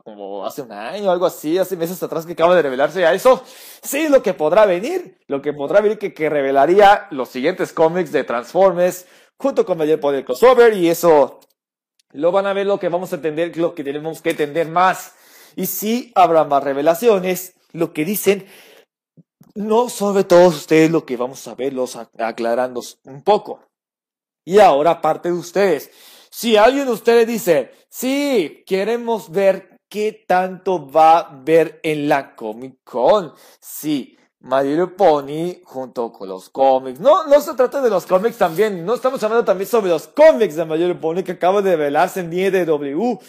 como 0.04 0.46
hace 0.46 0.62
un 0.62 0.72
año, 0.72 1.10
algo 1.10 1.26
así, 1.26 1.58
hace 1.58 1.76
meses 1.76 2.02
atrás 2.04 2.26
que 2.26 2.34
acaba 2.34 2.56
de 2.56 2.62
revelarse 2.62 3.06
a 3.06 3.14
eso. 3.14 3.44
Sí, 3.82 4.08
lo 4.08 4.22
que 4.22 4.34
podrá 4.34 4.66
venir, 4.66 5.18
lo 5.28 5.42
que 5.42 5.52
podrá 5.52 5.82
venir 5.82 5.98
que, 5.98 6.14
que 6.14 6.30
revelaría 6.30 7.08
los 7.12 7.30
siguientes 7.30 7.74
cómics 7.74 8.12
de 8.12 8.24
Transformers 8.24 9.06
junto 9.38 9.66
con 9.66 9.78
Mayor 9.78 10.00
Poder 10.00 10.24
Crossover 10.26 10.74
y 10.74 10.90
eso 10.90 11.40
lo 12.12 12.32
van 12.32 12.46
a 12.46 12.54
ver 12.54 12.68
lo 12.68 12.80
que 12.80 12.90
vamos 12.90 13.12
a 13.12 13.16
entender, 13.16 13.56
lo 13.58 13.74
que 13.74 13.84
tenemos 13.84 14.22
que 14.22 14.32
entender 14.32 14.68
más. 14.68 15.14
Y 15.56 15.66
sí 15.66 16.12
habrá 16.16 16.44
más 16.44 16.64
revelaciones, 16.64 17.56
lo 17.72 17.94
que 17.94 18.06
dicen, 18.06 18.48
no 19.56 19.90
sobre 19.90 20.24
todos 20.24 20.56
ustedes 20.56 20.92
lo 20.92 21.06
que 21.06 21.18
vamos 21.18 21.48
a 21.48 21.56
verlos 21.56 21.98
aclarando 22.18 22.82
un 23.06 23.24
poco. 23.24 23.62
Y 24.46 24.60
ahora 24.60 25.02
parte 25.02 25.30
de 25.30 25.38
ustedes. 25.38 25.92
Si 26.32 26.58
alguien 26.58 26.86
de 26.86 26.92
ustedes 26.92 27.28
dice, 27.28 27.72
sí, 27.90 28.64
queremos 28.66 29.32
ver 29.32 29.69
qué 29.90 30.24
tanto 30.28 30.90
va 30.90 31.20
a 31.20 31.42
ver 31.44 31.80
en 31.84 32.08
la 32.08 32.36
Comic 32.36 32.84
Con. 32.84 33.34
Sí, 33.60 34.18
My 34.42 34.64
Pony 34.96 35.62
junto 35.66 36.14
con 36.14 36.30
los 36.30 36.50
cómics. 36.50 37.00
No, 37.00 37.26
no 37.28 37.42
se 37.42 37.56
trata 37.56 37.82
de 37.82 37.90
los 37.90 38.06
cómics 38.06 38.38
también. 38.38 38.86
No 38.86 38.94
estamos 38.94 39.22
hablando 39.24 39.44
también 39.44 39.68
sobre 39.68 39.90
los 39.90 40.08
cómics 40.08 40.56
de 40.56 40.66
My 40.66 40.94
Pony 40.94 41.24
que 41.24 41.34
acaba 41.34 41.62
de 41.62 41.76
revelarse 41.76 42.22
en 42.22 42.32
IDW. 42.32 43.20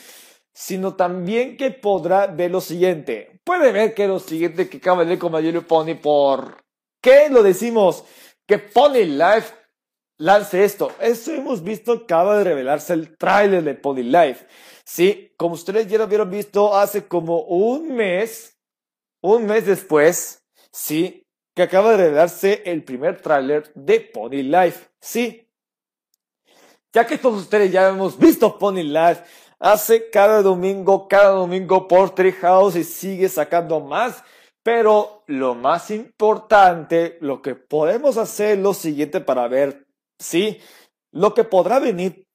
sino 0.52 0.94
también 0.94 1.56
que 1.56 1.70
podrá 1.70 2.26
ver 2.26 2.50
lo 2.50 2.60
siguiente. 2.60 3.40
Puede 3.44 3.72
ver 3.72 3.94
que 3.94 4.06
lo 4.06 4.18
siguiente 4.18 4.68
que 4.68 4.76
acaba 4.76 5.00
de 5.00 5.06
leer 5.06 5.18
con 5.18 5.32
My 5.32 5.60
Pony, 5.60 5.94
¿por 6.00 6.58
qué 7.00 7.28
lo 7.30 7.42
decimos? 7.42 8.04
Que 8.46 8.58
Pony 8.58 9.04
Life 9.04 9.54
lance 10.18 10.62
esto. 10.62 10.92
Eso 11.00 11.32
hemos 11.32 11.64
visto, 11.64 11.92
acaba 11.92 12.38
de 12.38 12.44
revelarse 12.44 12.92
el 12.92 13.16
tráiler 13.16 13.64
de 13.64 13.74
Pony 13.74 14.02
Life. 14.02 14.46
Sí, 14.92 15.32
como 15.36 15.54
ustedes 15.54 15.86
ya 15.86 15.98
lo 15.98 16.04
habían 16.04 16.28
visto 16.28 16.76
hace 16.76 17.06
como 17.06 17.42
un 17.42 17.94
mes, 17.94 18.58
un 19.22 19.46
mes 19.46 19.64
después, 19.64 20.44
sí, 20.72 21.24
que 21.54 21.62
acaba 21.62 21.92
de 21.92 21.98
revelarse 21.98 22.64
el 22.66 22.82
primer 22.82 23.22
tráiler 23.22 23.70
de 23.76 24.00
Pony 24.00 24.42
Life. 24.42 24.88
Sí, 25.00 25.48
ya 26.92 27.06
que 27.06 27.18
todos 27.18 27.42
ustedes 27.42 27.70
ya 27.70 27.88
hemos 27.90 28.18
visto 28.18 28.58
Pony 28.58 28.82
Life, 28.82 29.22
hace 29.60 30.10
cada 30.10 30.42
domingo, 30.42 31.06
cada 31.06 31.34
domingo 31.34 31.86
por 31.86 32.12
Treehouse 32.12 32.74
y 32.74 32.82
sigue 32.82 33.28
sacando 33.28 33.78
más. 33.78 34.24
Pero 34.64 35.22
lo 35.28 35.54
más 35.54 35.92
importante, 35.92 37.16
lo 37.20 37.42
que 37.42 37.54
podemos 37.54 38.16
hacer 38.16 38.58
lo 38.58 38.74
siguiente 38.74 39.20
para 39.20 39.46
ver, 39.46 39.86
sí, 40.18 40.60
lo 41.12 41.32
que 41.32 41.44
podrá 41.44 41.78
venir. 41.78 42.26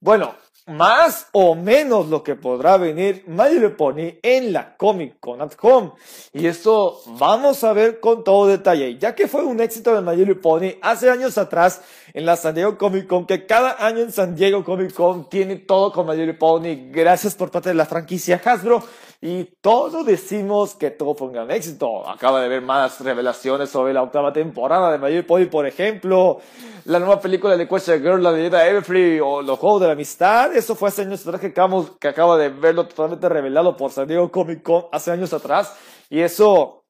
Bueno, 0.00 0.34
más 0.66 1.28
o 1.32 1.54
menos 1.54 2.08
lo 2.08 2.22
que 2.22 2.34
podrá 2.34 2.76
venir 2.76 3.24
My 3.26 3.68
Pony 3.70 4.18
en 4.22 4.52
la 4.52 4.76
Comic 4.76 5.18
Con 5.18 5.40
at 5.40 5.52
Home. 5.60 5.92
Y 6.32 6.46
esto 6.46 7.00
vamos 7.18 7.64
a 7.64 7.72
ver 7.72 8.00
con 8.00 8.22
todo 8.22 8.46
detalle, 8.46 8.98
ya 8.98 9.14
que 9.14 9.26
fue 9.26 9.44
un 9.44 9.60
éxito 9.60 9.94
de 9.94 10.00
My 10.00 10.34
Pony 10.34 10.78
hace 10.80 11.10
años 11.10 11.36
atrás 11.38 11.82
en 12.14 12.26
la 12.26 12.36
San 12.36 12.54
Diego 12.54 12.78
Comic 12.78 13.06
Con, 13.06 13.26
que 13.26 13.46
cada 13.46 13.84
año 13.84 14.00
en 14.00 14.12
San 14.12 14.36
Diego 14.36 14.64
Comic 14.64 14.92
Con 14.94 15.28
tiene 15.28 15.56
todo 15.56 15.92
con 15.92 16.06
My 16.06 16.32
Pony, 16.34 16.90
gracias 16.90 17.34
por 17.34 17.50
parte 17.50 17.70
de 17.70 17.74
la 17.74 17.86
franquicia 17.86 18.40
Hasbro. 18.44 18.82
Y 19.24 19.44
todos 19.60 20.04
decimos 20.04 20.74
que 20.74 20.90
todo 20.90 21.14
fue 21.14 21.28
un 21.28 21.34
gran 21.34 21.48
éxito. 21.52 22.08
Acaba 22.08 22.40
de 22.40 22.46
haber 22.46 22.60
más 22.60 23.00
revelaciones 23.00 23.70
sobre 23.70 23.92
la 23.92 24.02
octava 24.02 24.32
temporada 24.32 24.90
de 24.90 24.98
My 24.98 25.22
Pony, 25.22 25.46
por 25.46 25.64
ejemplo 25.64 26.40
la 26.84 26.98
nueva 26.98 27.20
película 27.20 27.56
de 27.56 27.68
Question 27.68 28.02
Girl, 28.02 28.22
la 28.22 28.32
de 28.32 28.46
Everfree 28.46 29.20
o 29.20 29.42
los 29.42 29.58
Juegos 29.58 29.82
de 29.82 29.86
la 29.86 29.92
Amistad. 29.92 30.51
Eso 30.54 30.74
fue 30.74 30.88
hace 30.88 31.02
años 31.02 31.26
atrás 31.26 31.40
que, 31.40 31.48
acabamos, 31.48 31.92
que 31.98 32.08
acaba 32.08 32.36
de 32.36 32.50
verlo 32.50 32.86
totalmente 32.86 33.28
revelado 33.28 33.76
por 33.76 33.90
San 33.90 34.06
Diego 34.06 34.30
Comic 34.30 34.62
Con 34.62 34.84
hace 34.92 35.10
años 35.10 35.32
atrás. 35.32 35.74
Y 36.10 36.20
eso 36.20 36.84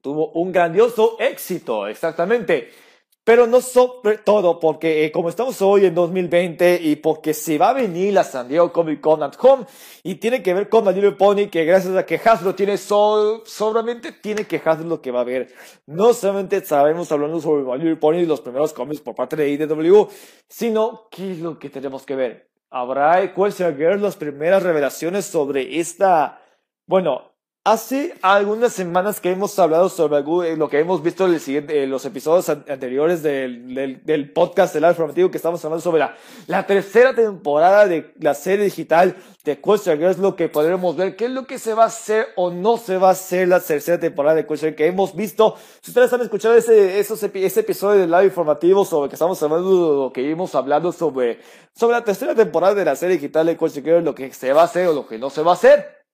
tuvo 0.00 0.30
un 0.32 0.52
grandioso 0.52 1.16
éxito, 1.18 1.86
exactamente. 1.86 2.70
Pero 3.24 3.46
no 3.46 3.62
sobre 3.62 4.18
todo 4.18 4.60
porque 4.60 5.06
eh, 5.06 5.10
como 5.10 5.30
estamos 5.30 5.62
hoy 5.62 5.86
en 5.86 5.94
2020 5.94 6.78
y 6.82 6.96
porque 6.96 7.32
se 7.32 7.56
va 7.56 7.70
a 7.70 7.72
venir 7.72 8.12
la 8.12 8.22
San 8.22 8.48
Diego 8.48 8.70
Comic 8.70 9.00
Con 9.00 9.22
at 9.22 9.32
Home 9.40 9.64
y 10.02 10.16
tiene 10.16 10.42
que 10.42 10.52
ver 10.52 10.68
con 10.68 10.84
My 10.84 11.10
Pony 11.12 11.48
que 11.50 11.64
gracias 11.64 11.96
a 11.96 12.04
que 12.04 12.20
Hasbro 12.22 12.54
tiene 12.54 12.76
sol, 12.76 13.42
solamente 13.46 14.12
tiene 14.12 14.44
que 14.46 14.60
Hasbro 14.62 14.86
lo 14.86 15.00
que 15.00 15.10
va 15.10 15.22
a 15.22 15.24
ver. 15.24 15.48
No 15.86 16.12
solamente 16.12 16.62
sabemos 16.66 17.10
hablando 17.12 17.40
sobre 17.40 17.62
My 17.64 17.94
Pony 17.96 18.18
y 18.18 18.26
los 18.26 18.42
primeros 18.42 18.74
cómics 18.74 19.00
por 19.00 19.14
parte 19.14 19.36
de 19.36 19.48
IDW, 19.48 20.06
sino 20.46 21.08
qué 21.10 21.32
es 21.32 21.38
lo 21.38 21.58
que 21.58 21.70
tenemos 21.70 22.04
que 22.04 22.16
ver. 22.16 22.53
Habrá 22.76 23.32
Question 23.32 23.76
Girl 23.76 24.02
las 24.02 24.16
primeras 24.16 24.64
revelaciones 24.64 25.26
sobre 25.26 25.78
esta, 25.78 26.40
bueno, 26.88 27.33
Hace 27.66 28.12
algunas 28.20 28.74
semanas 28.74 29.22
que 29.22 29.30
hemos 29.30 29.58
hablado 29.58 29.88
sobre 29.88 30.18
eh, 30.18 30.54
lo 30.54 30.68
que 30.68 30.80
hemos 30.80 31.02
visto 31.02 31.26
en 31.26 31.70
eh, 31.70 31.86
los 31.86 32.04
episodios 32.04 32.50
anteriores 32.50 33.22
del, 33.22 34.02
del, 34.04 34.32
podcast 34.34 34.74
del 34.74 34.84
informativo 34.84 35.30
que 35.30 35.38
estamos 35.38 35.64
hablando 35.64 35.80
sobre 35.80 36.00
la, 36.00 36.14
la, 36.46 36.66
tercera 36.66 37.14
temporada 37.14 37.86
de 37.86 38.12
la 38.20 38.34
serie 38.34 38.66
digital 38.66 39.16
de 39.44 39.62
Question 39.62 39.96
Girls, 39.96 40.18
lo 40.18 40.36
que 40.36 40.50
podremos 40.50 40.94
ver, 40.94 41.16
qué 41.16 41.24
es 41.24 41.30
lo 41.30 41.46
que 41.46 41.58
se 41.58 41.72
va 41.72 41.84
a 41.84 41.86
hacer 41.86 42.26
o 42.36 42.50
no 42.50 42.76
se 42.76 42.98
va 42.98 43.08
a 43.08 43.12
hacer 43.12 43.48
la 43.48 43.60
tercera 43.60 43.98
temporada 43.98 44.36
de 44.36 44.46
Question 44.46 44.74
que 44.74 44.86
hemos 44.86 45.16
visto. 45.16 45.56
Si 45.80 45.90
ustedes 45.90 46.12
han 46.12 46.20
escuchado 46.20 46.54
ese, 46.56 46.98
esos, 46.98 47.22
ese 47.22 47.60
episodio 47.60 48.02
del 48.02 48.10
lado 48.10 48.24
informativo 48.24 48.84
sobre 48.84 49.08
que 49.08 49.14
estamos 49.14 49.42
hablando 49.42 50.04
lo 50.04 50.12
que 50.12 50.30
hemos 50.30 50.54
hablado 50.54 50.92
sobre, 50.92 51.40
sobre 51.74 51.96
la 51.96 52.04
tercera 52.04 52.34
temporada 52.34 52.74
de 52.74 52.84
la 52.84 52.94
serie 52.94 53.16
digital 53.16 53.46
de 53.46 53.56
Question 53.56 53.86
Girls, 53.86 54.04
lo 54.04 54.14
que 54.14 54.30
se 54.34 54.52
va 54.52 54.60
a 54.60 54.64
hacer 54.66 54.88
o 54.88 54.92
lo 54.92 55.06
que 55.06 55.16
no 55.16 55.30
se 55.30 55.40
va 55.40 55.52
a 55.52 55.54
hacer. 55.54 56.04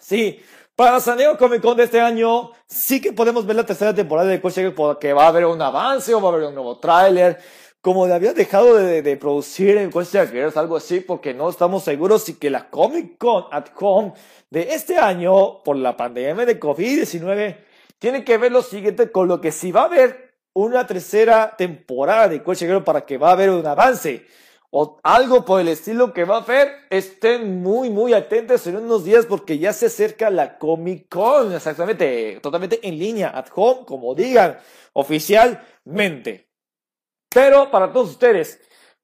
Sí, 0.00 0.40
para 0.76 1.00
San 1.00 1.18
Diego 1.18 1.36
Comic 1.36 1.60
Con 1.60 1.76
de 1.76 1.84
este 1.84 2.00
año, 2.00 2.50
sí 2.66 3.00
que 3.00 3.12
podemos 3.12 3.46
ver 3.46 3.56
la 3.56 3.66
tercera 3.66 3.94
temporada 3.94 4.28
de 4.28 4.40
Coach 4.40 4.58
porque 4.74 5.12
va 5.12 5.24
a 5.24 5.28
haber 5.28 5.46
un 5.46 5.60
avance 5.60 6.14
o 6.14 6.20
va 6.20 6.30
a 6.30 6.32
haber 6.32 6.48
un 6.48 6.54
nuevo 6.54 6.78
tráiler. 6.78 7.38
Como 7.80 8.06
le 8.06 8.14
había 8.14 8.32
dejado 8.32 8.76
de, 8.76 9.02
de 9.02 9.16
producir 9.16 9.76
en 9.76 9.90
Question 9.90 10.28
Girls, 10.28 10.56
algo 10.56 10.76
así, 10.76 11.00
porque 11.00 11.34
no 11.34 11.50
estamos 11.50 11.82
seguros 11.82 12.22
si 12.22 12.34
que 12.34 12.48
la 12.48 12.70
Comic 12.70 13.18
Con 13.18 13.44
at 13.50 13.66
Home 13.80 14.12
de 14.50 14.74
este 14.74 14.98
año, 14.98 15.62
por 15.64 15.76
la 15.76 15.96
pandemia 15.96 16.46
de 16.46 16.60
COVID-19, 16.60 17.56
tiene 17.98 18.24
que 18.24 18.38
ver 18.38 18.52
lo 18.52 18.62
siguiente 18.62 19.10
con 19.10 19.26
lo 19.26 19.40
que 19.40 19.50
si 19.50 19.72
va 19.72 19.82
a 19.82 19.86
haber 19.86 20.32
una 20.54 20.86
tercera 20.86 21.56
temporada 21.56 22.28
de 22.28 22.42
Question 22.42 22.70
Girls 22.70 22.84
para 22.84 23.04
que 23.04 23.18
va 23.18 23.30
a 23.30 23.32
haber 23.32 23.50
un 23.50 23.66
avance 23.66 24.26
o 24.74 24.98
algo 25.02 25.44
por 25.44 25.60
el 25.60 25.68
estilo 25.68 26.14
que 26.14 26.24
va 26.24 26.36
a 26.36 26.42
haber, 26.42 26.72
estén 26.88 27.62
muy, 27.62 27.90
muy 27.90 28.14
atentos 28.14 28.66
en 28.66 28.76
unos 28.76 29.04
días 29.04 29.26
porque 29.26 29.58
ya 29.58 29.74
se 29.74 29.86
acerca 29.86 30.30
la 30.30 30.56
Comic 30.56 31.10
Con, 31.10 31.52
exactamente, 31.52 32.40
totalmente 32.42 32.80
en 32.82 32.98
línea, 32.98 33.28
at 33.36 33.48
home, 33.54 33.84
como 33.84 34.14
digan, 34.14 34.58
oficialmente. 34.94 36.48
Pero 37.28 37.70
para 37.70 37.92
todos 37.92 38.12
ustedes, 38.12 38.60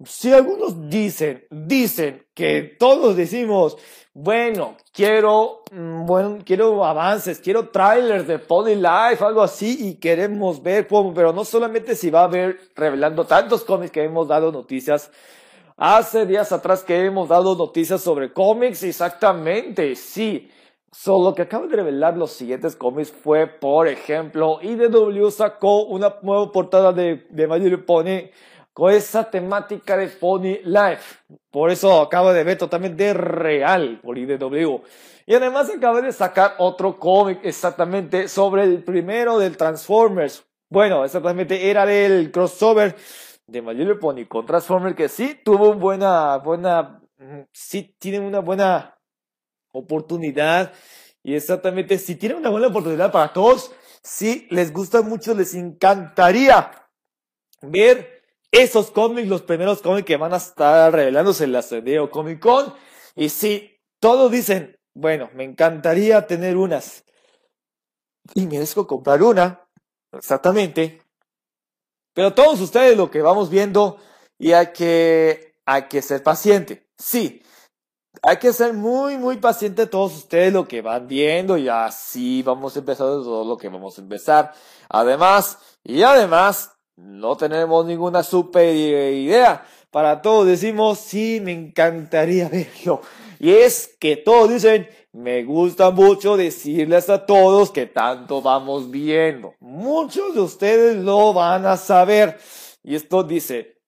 si 0.07 0.33
algunos 0.33 0.89
dicen, 0.89 1.47
dicen 1.51 2.27
que 2.33 2.77
todos 2.79 3.15
decimos, 3.15 3.77
bueno, 4.15 4.79
quiero, 4.91 5.65
mm, 5.71 6.07
bueno, 6.07 6.39
quiero 6.47 6.83
avances, 6.83 7.41
quiero 7.41 7.69
trailers 7.69 8.27
de 8.27 8.39
Pony 8.39 8.75
Life, 8.75 9.23
algo 9.23 9.43
así, 9.43 9.77
y 9.87 9.95
queremos 9.97 10.63
ver 10.63 10.89
cómo, 10.89 11.13
pero 11.13 11.35
no 11.35 11.45
solamente 11.45 11.95
si 11.95 12.09
va 12.09 12.23
a 12.23 12.25
haber 12.25 12.59
revelando 12.75 13.27
tantos 13.27 13.65
cómics 13.65 13.93
que 13.93 14.05
hemos 14.05 14.29
dado 14.29 14.51
noticias 14.51 15.11
Hace 15.81 16.27
días 16.27 16.51
atrás 16.51 16.83
que 16.83 17.05
hemos 17.05 17.29
dado 17.29 17.55
noticias 17.55 18.01
sobre 18.01 18.33
cómics, 18.33 18.83
exactamente, 18.83 19.95
sí. 19.95 20.51
Solo 20.91 21.33
que 21.37 21.43
acaba 21.43 21.69
de 21.69 21.77
revelar 21.77 22.17
los 22.17 22.33
siguientes 22.33 22.75
cómics 22.75 23.13
fue, 23.13 23.47
por 23.47 23.87
ejemplo, 23.87 24.59
IDW 24.61 25.31
sacó 25.31 25.85
una 25.85 26.17
nueva 26.23 26.51
portada 26.51 26.93
de, 26.93 27.29
de 27.31 27.47
My 27.47 27.61
Little 27.61 27.79
Pony 27.79 28.29
con 28.73 28.93
esa 28.93 29.31
temática 29.31 29.97
de 29.97 30.09
Pony 30.09 30.59
Life. 30.65 31.21
Por 31.53 31.71
eso 31.71 32.01
acaba 32.01 32.33
de 32.33 32.43
ver 32.43 32.59
totalmente 32.59 33.15
real 33.15 34.01
por 34.03 34.19
IDW. 34.19 34.83
Y 35.27 35.35
además 35.37 35.71
acaba 35.71 36.01
de 36.01 36.11
sacar 36.11 36.57
otro 36.59 36.99
cómic 36.99 37.39
exactamente 37.45 38.27
sobre 38.27 38.65
el 38.65 38.83
primero 38.83 39.39
del 39.39 39.57
Transformers. 39.57 40.45
Bueno, 40.69 41.05
exactamente 41.05 41.71
era 41.71 41.87
del 41.87 42.33
crossover 42.33 42.97
de 43.49 43.63
My 43.63 43.75
Little 43.75 43.97
Pony 43.97 44.27
con 44.29 44.47
Transformer 44.47 44.95
que 44.95 45.09
sí 45.09 45.41
tuvo 45.43 45.75
buena, 45.75 46.37
buena, 46.37 47.01
mm, 47.17 47.41
sí 47.53 47.97
tiene 47.99 48.21
una 48.21 48.41
buena 48.41 48.99
oportunidad. 49.73 50.73
Y 51.23 51.35
exactamente 51.35 51.99
si 51.99 52.15
tiene 52.17 52.37
una 52.37 52.51
buena 52.51 52.69
oportunidad 52.69 53.11
para 53.11 53.33
todos, 53.33 53.73
si 54.03 54.47
les 54.51 54.73
gusta 54.73 55.03
mucho, 55.03 55.35
les 55.35 55.55
encantaría 55.55 56.71
ver 57.63 58.23
esos 58.53 58.91
cómics, 58.91 59.29
los 59.29 59.43
primeros 59.43 59.83
cómics 59.83 60.07
que 60.07 60.17
van 60.17 60.35
a 60.35 60.37
estar 60.37 60.93
revelándose 60.93 61.45
en 61.45 61.53
la 61.53 61.63
San 61.63 61.85
Comic 62.09 62.41
Con. 62.41 62.75
Y 63.17 63.31
si 63.31 63.81
todos 63.99 64.31
dicen, 64.31 64.79
bueno, 64.95 65.31
me 65.35 65.45
encantaría 65.45 66.27
tener 66.27 66.57
unas 66.57 67.05
y 68.35 68.47
merezco 68.47 68.87
comprar 68.87 69.23
una, 69.23 69.67
exactamente, 70.13 71.01
pero 72.19 72.35
todos 72.35 72.61
ustedes 72.61 72.97
lo 72.97 73.13
que 73.13 73.23
vamos 73.23 73.49
viendo 73.49 73.97
y 74.41 74.51
hay 74.51 74.73
que, 74.73 75.55
hay 75.65 75.83
que 75.83 76.03
ser 76.03 76.21
paciente. 76.21 76.89
Sí, 76.99 77.45
hay 78.23 78.39
que 78.39 78.53
ser 78.53 78.73
muy, 78.73 79.17
muy 79.17 79.37
paciente 79.37 79.87
todos 79.87 80.17
ustedes 80.17 80.53
lo 80.53 80.67
que 80.67 80.83
van 80.83 81.07
viendo 81.07 81.57
y 81.57 81.69
así 81.69 82.43
vamos 82.43 82.75
a 82.75 82.81
empezar 82.81 83.07
todo 83.07 83.45
lo 83.45 83.57
que 83.57 83.69
vamos 83.69 83.97
a 83.97 84.01
empezar. 84.01 84.53
Además, 84.89 85.59
y 85.85 86.03
además, 86.03 86.73
no 86.97 87.37
tenemos 87.37 87.87
ninguna 87.87 88.25
super 88.25 88.75
idea. 88.75 89.65
Para 89.93 90.21
todos 90.21 90.45
decimos, 90.49 90.99
sí, 90.99 91.41
me 91.41 91.53
encantaría 91.53 92.49
verlo. 92.49 93.01
Y 93.39 93.53
es 93.53 93.95
que 94.01 94.17
todos 94.17 94.51
dicen, 94.51 94.89
me 95.13 95.43
gusta 95.43 95.91
mucho 95.91 96.37
decirles 96.37 97.09
a 97.09 97.25
todos 97.25 97.71
que 97.71 97.87
tanto 97.87 98.43
vamos 98.43 98.91
viendo. 98.91 99.55
Muchos 99.61 100.35
de 100.35 100.41
ustedes 100.41 100.97
lo 100.97 101.33
van 101.33 101.67
a 101.67 101.77
saber. 101.77 102.39
Y 102.83 102.95
esto 102.95 103.23
dice, 103.23 103.79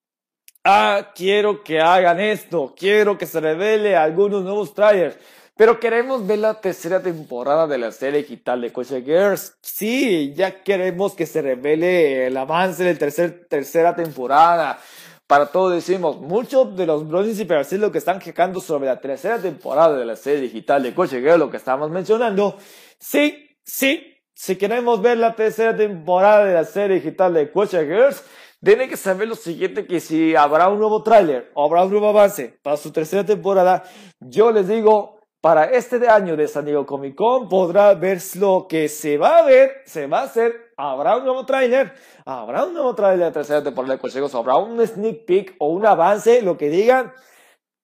ah, 0.64 1.12
quiero 1.14 1.62
que 1.62 1.80
hagan 1.80 2.20
esto, 2.20 2.74
quiero 2.76 3.18
que 3.18 3.26
se 3.26 3.40
revele 3.40 3.96
algunos 3.96 4.42
nuevos 4.42 4.74
trailers. 4.74 5.16
Pero 5.56 5.78
queremos 5.78 6.26
ver 6.26 6.38
la 6.38 6.58
tercera 6.58 7.02
temporada 7.02 7.66
de 7.66 7.76
la 7.76 7.92
serie 7.92 8.22
digital 8.22 8.62
de 8.62 8.72
Coche 8.72 9.02
Girls. 9.02 9.58
Sí, 9.60 10.32
ya 10.34 10.62
queremos 10.62 11.12
que 11.12 11.26
se 11.26 11.42
revele 11.42 12.28
el 12.28 12.36
avance 12.38 12.82
de 12.82 12.94
la 12.94 13.38
tercera 13.46 13.94
temporada 13.94 14.80
para 15.30 15.46
todos 15.46 15.72
decimos, 15.72 16.20
muchos 16.20 16.76
de 16.76 16.86
los 16.86 17.06
Bronzes 17.06 17.38
y 17.70 17.78
lo 17.78 17.92
que 17.92 17.98
están 17.98 18.18
quejando 18.18 18.58
sobre 18.58 18.86
la 18.86 19.00
tercera 19.00 19.38
temporada 19.38 19.96
de 19.96 20.04
la 20.04 20.16
serie 20.16 20.40
digital 20.40 20.82
de 20.82 20.92
Coche 20.92 21.20
Girl, 21.20 21.38
lo 21.38 21.48
que 21.48 21.56
estamos 21.56 21.88
mencionando, 21.88 22.56
sí, 22.98 23.48
sí, 23.62 24.16
si 24.34 24.56
queremos 24.56 25.00
ver 25.00 25.18
la 25.18 25.36
tercera 25.36 25.76
temporada 25.76 26.44
de 26.46 26.54
la 26.54 26.64
serie 26.64 26.96
digital 26.96 27.32
de 27.32 27.52
Coche 27.52 27.86
Girls, 27.86 28.24
tienen 28.60 28.90
que 28.90 28.96
saber 28.96 29.28
lo 29.28 29.36
siguiente, 29.36 29.86
que 29.86 30.00
si 30.00 30.34
habrá 30.34 30.68
un 30.68 30.80
nuevo 30.80 31.04
tráiler 31.04 31.52
o 31.54 31.64
habrá 31.64 31.84
un 31.84 31.92
nuevo 31.92 32.08
avance 32.08 32.58
para 32.64 32.76
su 32.76 32.90
tercera 32.90 33.24
temporada, 33.24 33.84
yo 34.18 34.50
les 34.50 34.66
digo, 34.66 35.20
para 35.40 35.66
este 35.66 36.08
año 36.08 36.36
de 36.36 36.48
San 36.48 36.64
Diego 36.64 36.84
Comic 36.84 37.14
Con 37.14 37.48
podrá 37.48 37.94
ver 37.94 38.18
lo 38.34 38.66
que 38.68 38.88
se 38.88 39.16
va 39.16 39.38
a 39.38 39.42
ver, 39.42 39.82
se 39.86 40.08
va 40.08 40.22
a 40.22 40.24
hacer 40.24 40.69
habrá 40.80 41.16
un 41.16 41.24
nuevo 41.24 41.44
tráiler, 41.44 41.92
habrá 42.24 42.64
un 42.64 42.74
nuevo 42.74 42.94
tráiler 42.94 43.26
de 43.26 43.32
tercera 43.32 43.62
temporada 43.62 43.94
de 43.94 44.00
Consejos, 44.00 44.34
habrá 44.34 44.56
un 44.56 44.84
sneak 44.86 45.24
peek 45.26 45.56
o 45.58 45.68
un 45.68 45.86
avance, 45.86 46.42
lo 46.42 46.56
que 46.56 46.68
digan, 46.68 47.12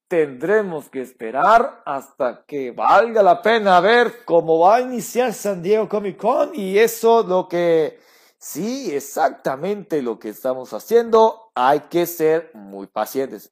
tendremos 0.08 0.88
que 0.88 1.00
esperar 1.00 1.82
hasta 1.84 2.44
que 2.46 2.70
valga 2.70 3.22
la 3.22 3.42
pena 3.42 3.80
ver 3.80 4.24
cómo 4.24 4.60
va 4.60 4.76
a 4.76 4.80
iniciar 4.80 5.32
San 5.32 5.62
Diego 5.62 5.88
Comic 5.88 6.16
Con. 6.16 6.50
Y 6.54 6.78
eso 6.78 7.22
lo 7.22 7.48
que, 7.48 7.98
sí, 8.38 8.94
exactamente 8.94 10.02
lo 10.02 10.18
que 10.18 10.28
estamos 10.28 10.72
haciendo, 10.72 11.50
hay 11.54 11.80
que 11.80 12.06
ser 12.06 12.50
muy 12.54 12.86
pacientes. 12.86 13.50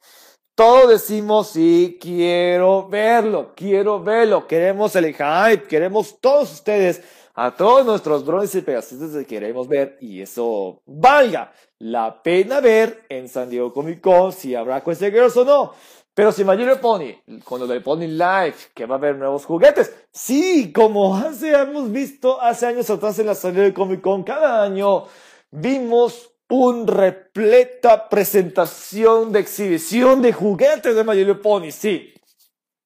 Todos 0.56 0.88
decimos, 0.88 1.48
sí, 1.48 1.98
quiero 2.00 2.88
verlo, 2.88 3.52
quiero 3.56 4.00
verlo, 4.00 4.46
queremos 4.46 4.94
el 4.94 5.06
hype, 5.06 5.66
queremos 5.66 6.20
todos 6.20 6.52
ustedes 6.52 7.02
a 7.34 7.50
todos 7.50 7.84
nuestros 7.84 8.24
drones 8.24 8.54
y 8.54 8.62
pegasustes 8.62 9.10
que 9.10 9.26
queremos 9.26 9.66
ver 9.66 9.98
y 10.00 10.22
eso 10.22 10.82
valga 10.86 11.52
la 11.80 12.22
pena 12.22 12.60
ver 12.60 13.04
en 13.08 13.28
San 13.28 13.50
Diego 13.50 13.72
Comic 13.72 14.00
Con 14.00 14.32
si 14.32 14.54
habrá 14.54 14.82
Quest 14.82 15.02
Girls 15.02 15.36
o 15.36 15.44
no. 15.44 15.74
Pero 16.14 16.30
si 16.30 16.44
My 16.44 16.56
Pony, 16.80 17.40
con 17.42 17.58
lo 17.58 17.66
de 17.66 17.80
Pony 17.80 18.06
Life, 18.06 18.70
que 18.72 18.86
va 18.86 18.94
a 18.94 18.98
haber 18.98 19.16
nuevos 19.16 19.44
juguetes, 19.44 19.92
sí, 20.12 20.72
como 20.72 21.16
hace, 21.16 21.50
hemos 21.50 21.90
visto 21.90 22.40
hace 22.40 22.66
años 22.66 22.88
atrás 22.88 23.18
en 23.18 23.26
la 23.26 23.34
San 23.34 23.52
Diego 23.52 23.74
Comic 23.74 24.00
Con, 24.00 24.22
cada 24.22 24.62
año 24.62 25.06
vimos 25.50 26.30
un 26.48 26.86
repleta 26.86 28.08
presentación 28.08 29.32
de 29.32 29.40
exhibición 29.40 30.22
de 30.22 30.32
juguetes 30.32 30.94
de 30.94 31.02
My 31.02 31.34
Pony, 31.34 31.72
sí. 31.72 32.14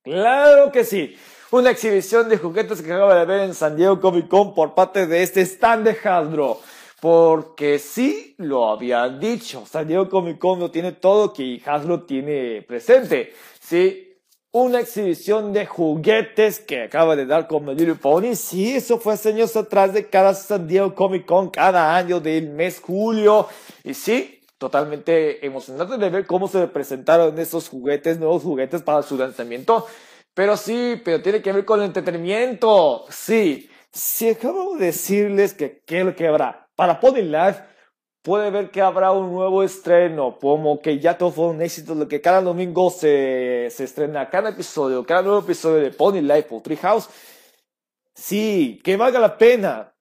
Claro 0.03 0.73
que 0.73 0.85
sí 0.85 1.15
una 1.51 1.71
exhibición 1.71 2.29
de 2.29 2.37
juguetes 2.37 2.83
que 2.83 2.93
acaba 2.93 3.19
de 3.19 3.25
ver 3.25 3.41
en 3.41 3.55
San 3.55 3.77
Diego 3.77 4.01
Comic 4.01 4.29
Con 4.29 4.55
por 4.55 4.75
parte 4.75 5.07
de 5.07 5.23
este 5.23 5.41
stand 5.43 5.85
de 5.85 5.97
Hasbro. 6.09 6.61
Porque 7.01 7.79
sí 7.79 8.35
lo 8.39 8.69
habían 8.69 9.21
dicho, 9.21 9.65
San 9.67 9.87
Diego 9.87 10.09
Comic 10.09 10.39
Con 10.39 10.59
no 10.59 10.71
tiene 10.71 10.93
todo 10.93 11.33
que 11.33 11.63
Hasbro 11.65 12.03
tiene 12.03 12.63
presente. 12.63 13.33
Sí, 13.61 14.09
una 14.51 14.81
exhibición 14.81 15.53
de 15.53 15.65
juguetes 15.65 16.59
que 16.59 16.83
acaba 16.83 17.17
de 17.17 17.25
dar 17.25 17.47
con 17.47 17.67
Little 17.67 17.95
Pony. 17.95 18.35
Sí, 18.35 18.75
eso 18.75 18.99
fue 18.99 19.15
hace 19.15 19.31
años 19.31 19.57
atrás 19.57 19.95
de 19.95 20.07
cada 20.07 20.35
San 20.35 20.67
Diego 20.67 20.95
Comic 20.95 21.25
Con, 21.25 21.51
cada 21.51 21.97
año 21.97 22.21
del 22.21 22.51
mes 22.51 22.81
julio. 22.81 23.47
Y 23.85 23.95
sí, 23.95 24.41
totalmente 24.59 25.47
emocionante 25.47 25.97
de 25.97 26.11
ver 26.11 26.27
cómo 26.27 26.49
se 26.49 26.67
presentaron 26.67 27.39
esos 27.39 27.69
juguetes, 27.69 28.19
nuevos 28.19 28.43
juguetes 28.43 28.83
para 28.83 29.03
su 29.03 29.17
lanzamiento. 29.17 29.87
Pero 30.39 30.57
sí, 30.57 31.03
pero 31.05 31.21
tiene 31.21 31.43
que 31.43 31.51
ver 31.51 31.65
con 31.65 31.81
el 31.81 31.87
entretenimiento. 31.87 33.07
Sí. 33.09 33.69
Si 33.91 34.29
acabo 34.29 34.77
de 34.77 34.87
decirles 34.87 35.53
que 35.53 35.83
qué 35.85 35.99
es 35.99 36.05
lo 36.05 36.15
que 36.15 36.29
habrá 36.29 36.71
para 36.77 37.01
Pony 37.01 37.23
Life, 37.23 37.61
puede 38.23 38.49
ver 38.53 38.71
que 38.71 38.81
habrá 38.81 39.11
un 39.11 39.33
nuevo 39.33 39.65
estreno, 39.65 40.39
como 40.39 40.81
que 40.81 41.01
ya 41.01 41.19
todo 41.19 41.33
fue 41.33 41.49
un 41.49 41.61
éxito, 41.61 41.97
lo 41.97 42.07
que 42.07 42.21
cada 42.21 42.41
domingo 42.41 42.89
se, 42.89 43.67
se 43.73 43.83
estrena 43.83 44.31
cada 44.31 44.51
episodio, 44.51 45.05
cada 45.05 45.23
nuevo 45.23 45.41
episodio 45.41 45.83
de 45.83 45.91
Pony 45.91 46.21
Life 46.21 46.47
o 46.53 46.61
Treehouse. 46.61 47.09
Sí, 48.15 48.81
que 48.85 48.97
valga 48.97 49.19
la 49.19 49.37
pena. 49.37 49.93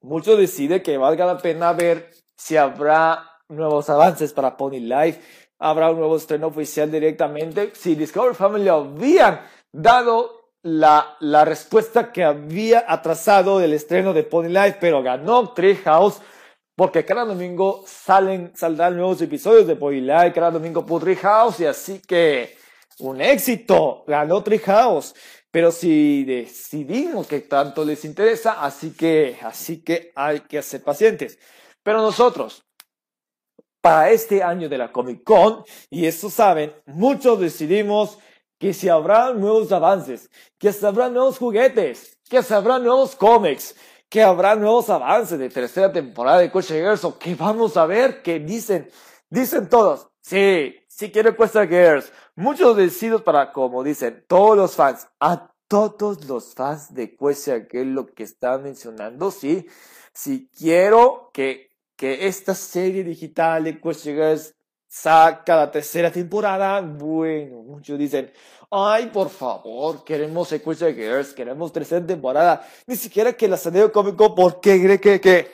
Muchos 0.00 0.38
deciden 0.38 0.80
que 0.80 0.96
valga 0.96 1.26
la 1.26 1.38
pena 1.38 1.72
ver 1.72 2.12
si 2.36 2.56
habrá 2.56 3.28
nuevos 3.48 3.90
avances 3.90 4.32
para 4.32 4.56
Pony 4.56 4.78
Life, 4.78 5.20
habrá 5.58 5.90
un 5.90 5.98
nuevo 5.98 6.16
estreno 6.16 6.46
oficial 6.46 6.88
directamente. 6.88 7.72
Si 7.74 7.96
Discovery 7.96 8.36
Family 8.36 8.68
habían 8.68 9.40
dado 9.82 10.50
la, 10.62 11.16
la 11.20 11.44
respuesta 11.44 12.12
que 12.12 12.24
había 12.24 12.84
atrasado 12.88 13.58
del 13.58 13.72
estreno 13.72 14.12
de 14.12 14.24
Pony 14.24 14.48
Life, 14.48 14.78
pero 14.80 15.02
ganó 15.02 15.52
Treehouse 15.52 16.20
porque 16.76 17.06
cada 17.06 17.24
domingo 17.24 17.84
salen, 17.86 18.52
saldrán 18.54 18.96
nuevos 18.96 19.20
episodios 19.22 19.66
de 19.66 19.76
Pony 19.76 20.02
Life, 20.02 20.32
cada 20.34 20.50
domingo 20.50 20.84
por 20.84 21.02
Treehouse, 21.02 21.60
y 21.60 21.64
así 21.64 22.00
que 22.00 22.54
un 22.98 23.20
éxito, 23.20 24.04
ganó 24.06 24.42
Treehouse. 24.42 25.14
Pero 25.50 25.72
si 25.72 26.24
decidimos 26.24 27.26
que 27.26 27.40
tanto 27.40 27.82
les 27.82 28.04
interesa, 28.04 28.62
así 28.62 28.92
que, 28.92 29.38
así 29.40 29.82
que 29.82 30.12
hay 30.14 30.40
que 30.40 30.60
ser 30.60 30.82
pacientes. 30.82 31.38
Pero 31.82 32.02
nosotros, 32.02 32.62
para 33.80 34.10
este 34.10 34.42
año 34.42 34.68
de 34.68 34.76
la 34.76 34.92
Comic 34.92 35.24
Con, 35.24 35.64
y 35.88 36.04
eso 36.04 36.28
saben, 36.28 36.74
muchos 36.84 37.40
decidimos 37.40 38.18
que 38.58 38.72
si 38.72 38.88
habrá 38.88 39.32
nuevos 39.32 39.72
avances, 39.72 40.30
que 40.58 40.72
se 40.72 40.86
habrá 40.86 41.08
nuevos 41.08 41.38
juguetes, 41.38 42.18
que 42.28 42.42
se 42.42 42.54
habrá 42.54 42.78
nuevos 42.78 43.14
cómics, 43.14 43.74
que 44.08 44.22
habrá 44.22 44.54
nuevos 44.54 44.88
avances 44.88 45.38
de 45.38 45.50
tercera 45.50 45.92
temporada 45.92 46.38
de 46.38 46.50
Coche 46.50 46.74
Girls 46.80 47.04
o 47.04 47.18
que 47.18 47.34
vamos 47.34 47.76
a 47.76 47.86
ver 47.86 48.22
que 48.22 48.38
dicen, 48.38 48.88
dicen 49.28 49.68
todos, 49.68 50.08
sí, 50.20 50.74
sí 50.88 51.10
quiero 51.10 51.36
Coche 51.36 51.66
Girls. 51.66 52.12
Muchos 52.34 52.76
decidos 52.76 53.22
para, 53.22 53.52
como 53.52 53.82
dicen, 53.82 54.24
todos 54.28 54.56
los 54.56 54.74
fans, 54.74 55.08
a 55.20 55.52
todos 55.68 56.24
los 56.26 56.54
fans 56.54 56.94
de 56.94 57.16
Quest 57.16 57.48
Girls 57.70 57.94
lo 57.94 58.06
que 58.06 58.22
están 58.22 58.62
mencionando, 58.62 59.30
sí, 59.30 59.66
sí 60.12 60.48
quiero 60.56 61.30
que, 61.32 61.70
que 61.96 62.26
esta 62.26 62.54
serie 62.54 63.04
digital 63.04 63.64
de 63.64 63.80
Quest 63.80 64.04
Girls 64.04 64.55
saca 65.00 65.56
la 65.56 65.70
tercera 65.70 66.10
temporada, 66.10 66.80
bueno, 66.80 67.62
muchos 67.62 67.98
dicen, 67.98 68.32
ay, 68.70 69.08
por 69.08 69.28
favor, 69.28 70.02
queremos 70.04 70.48
Sequence 70.48 70.94
Girls, 70.94 71.34
queremos 71.34 71.70
tercera 71.70 72.04
temporada, 72.04 72.66
ni 72.86 72.96
siquiera 72.96 73.34
que 73.34 73.46
la 73.46 73.58
San 73.58 73.74
Diego 73.74 73.92
Comic 73.92 74.16
Con, 74.16 74.34
¿por 74.34 74.58
qué 74.58 74.98
que, 74.98 75.20
que, 75.20 75.52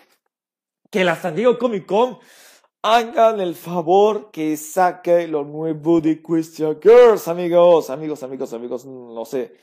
que 0.88 1.04
la 1.04 1.16
San 1.16 1.34
Diego 1.34 1.58
Comic 1.58 1.86
Con 1.86 2.18
hagan 2.82 3.40
el 3.40 3.56
favor 3.56 4.30
que 4.30 4.56
saque 4.56 5.26
lo 5.26 5.42
nuevo 5.42 6.00
de 6.00 6.22
Question 6.22 6.78
Girls, 6.80 7.26
amigos, 7.26 7.90
amigos, 7.90 8.22
amigos, 8.22 8.52
amigos, 8.52 8.86
no 8.86 9.24
sé, 9.24 9.56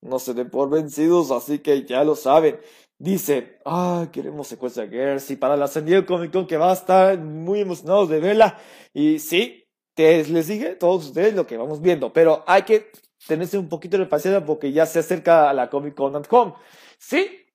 no 0.00 0.20
se 0.20 0.32
den 0.32 0.48
por 0.48 0.70
vencidos, 0.70 1.32
así 1.32 1.58
que 1.58 1.84
ya 1.84 2.04
lo 2.04 2.14
saben 2.14 2.60
dice, 2.98 3.58
ah, 3.64 4.08
queremos 4.12 4.46
Secuencia 4.46 4.86
Girls 4.86 5.30
y 5.30 5.36
para 5.36 5.56
la 5.56 5.68
San 5.68 5.84
Diego 5.84 6.06
Comic 6.06 6.32
Con 6.32 6.46
que 6.46 6.56
va 6.56 6.70
a 6.70 6.74
estar 6.74 7.18
muy 7.18 7.60
emocionados 7.60 8.08
de 8.08 8.20
verla. 8.20 8.58
Y 8.92 9.18
sí, 9.18 9.64
te, 9.94 10.24
les 10.24 10.48
dije 10.48 10.74
todos 10.76 11.06
ustedes 11.06 11.34
lo 11.34 11.46
que 11.46 11.56
vamos 11.56 11.80
viendo, 11.80 12.12
pero 12.12 12.44
hay 12.46 12.62
que 12.62 12.90
tenerse 13.26 13.58
un 13.58 13.68
poquito 13.68 13.98
de 13.98 14.06
paciencia 14.06 14.44
porque 14.44 14.72
ya 14.72 14.86
se 14.86 14.98
acerca 14.98 15.48
a 15.50 15.52
la 15.54 15.70
Comic 15.70 15.94
Con 15.94 16.16
at 16.16 16.26
Home. 16.30 16.54
Sí, 16.98 17.46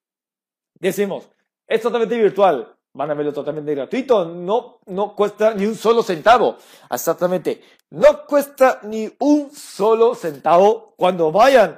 decimos, 0.80 1.30
es 1.67 1.82
totalmente 1.82 2.17
virtual. 2.17 2.75
Van 2.91 3.12
a 3.12 3.13
verlo 3.13 3.32
totalmente 3.32 3.75
gratuito. 3.75 4.25
No, 4.25 4.80
no 4.88 5.15
cuesta 5.15 5.54
ni 5.54 5.65
un 5.67 5.75
solo 5.75 6.02
centavo. 6.02 6.58
Exactamente. 6.89 7.62
No 7.91 8.25
cuesta 8.25 8.80
ni 8.84 9.12
un 9.19 9.52
solo 9.52 10.15
centavo 10.15 10.95
cuando 10.97 11.32
vayan. 11.32 11.78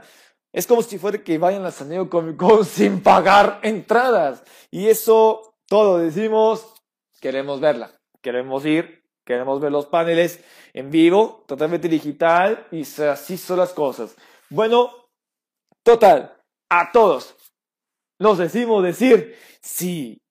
Es 0.54 0.68
como 0.68 0.82
si 0.82 0.98
fuera 0.98 1.24
que 1.24 1.38
vayan 1.38 1.66
a 1.66 1.72
San 1.72 1.90
Diego 1.90 2.10
Comic 2.10 2.38
Con 2.38 2.66
sin 2.66 3.02
pagar 3.02 3.60
entradas. 3.64 4.44
Y 4.70 4.88
eso 4.88 5.56
todo 5.68 5.98
decimos, 5.98 6.66
queremos 7.22 7.60
verla, 7.62 7.92
queremos 8.22 8.66
ir, 8.66 9.04
queremos 9.26 9.62
ver 9.62 9.72
los 9.72 9.86
paneles 9.86 10.44
en 10.74 10.92
vivo, 10.92 11.46
totalmente 11.48 11.88
digital, 11.88 12.68
y 12.72 12.82
así 12.82 13.38
son 13.38 13.60
las 13.60 13.74
cosas. 13.74 14.16
Bueno, 14.50 14.92
total, 15.84 16.38
a 16.70 16.92
todos 16.92 17.36
nos 18.22 18.38
decimos 18.38 18.84
decir, 18.84 19.36
si 19.62 20.22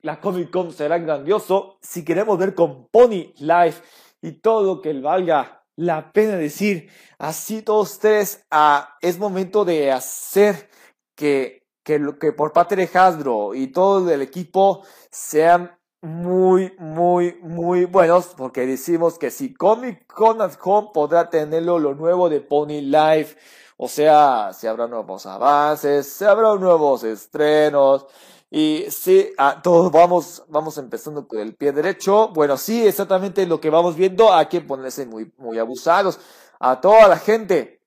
la 0.00 0.20
Comic 0.20 0.50
Con 0.50 0.72
será 0.72 0.96
grandioso, 0.98 1.76
si 1.82 2.02
queremos 2.02 2.38
ver 2.38 2.54
con 2.54 2.88
Pony 2.88 3.34
Life 3.40 3.82
y 4.22 4.40
todo 4.40 4.76
lo 4.76 4.80
que 4.80 4.94
valga 4.94 5.55
la 5.76 6.12
pena 6.12 6.36
decir, 6.36 6.90
así 7.18 7.62
todos 7.62 7.92
ustedes, 7.92 8.44
ah, 8.50 8.96
es 9.00 9.18
momento 9.18 9.64
de 9.64 9.92
hacer 9.92 10.68
que, 11.14 11.66
que, 11.84 12.00
que 12.18 12.32
por 12.32 12.52
parte 12.52 12.76
de 12.76 12.90
Hasbro 12.92 13.54
y 13.54 13.68
todo 13.68 14.10
el 14.10 14.22
equipo 14.22 14.82
sean 15.10 15.78
muy, 16.02 16.74
muy, 16.78 17.38
muy 17.42 17.84
buenos, 17.84 18.34
porque 18.36 18.66
decimos 18.66 19.18
que 19.18 19.30
si 19.30 19.52
Comic 19.54 20.06
Con 20.06 20.40
at 20.40 20.52
Home 20.62 20.90
podrá 20.94 21.30
tenerlo 21.30 21.78
lo 21.78 21.94
nuevo 21.94 22.28
de 22.28 22.40
Pony 22.40 22.80
Life, 22.80 23.36
o 23.76 23.88
sea, 23.88 24.52
se 24.52 24.68
habrá 24.68 24.86
nuevos 24.86 25.26
avances, 25.26 26.06
se 26.06 26.26
habrá 26.26 26.54
nuevos 26.54 27.04
estrenos, 27.04 28.06
Y 28.50 28.86
sí, 28.90 29.32
a 29.38 29.60
todos 29.60 29.90
vamos, 29.90 30.44
vamos 30.48 30.78
empezando 30.78 31.26
con 31.26 31.40
el 31.40 31.54
pie 31.56 31.72
derecho. 31.72 32.28
Bueno, 32.28 32.56
sí, 32.56 32.86
exactamente 32.86 33.46
lo 33.46 33.60
que 33.60 33.70
vamos 33.70 33.96
viendo. 33.96 34.32
Hay 34.32 34.46
que 34.46 34.60
ponerse 34.60 35.06
muy, 35.06 35.32
muy 35.36 35.58
abusados. 35.58 36.20
A 36.60 36.80
toda 36.80 37.08
la 37.08 37.18
gente. 37.18 37.82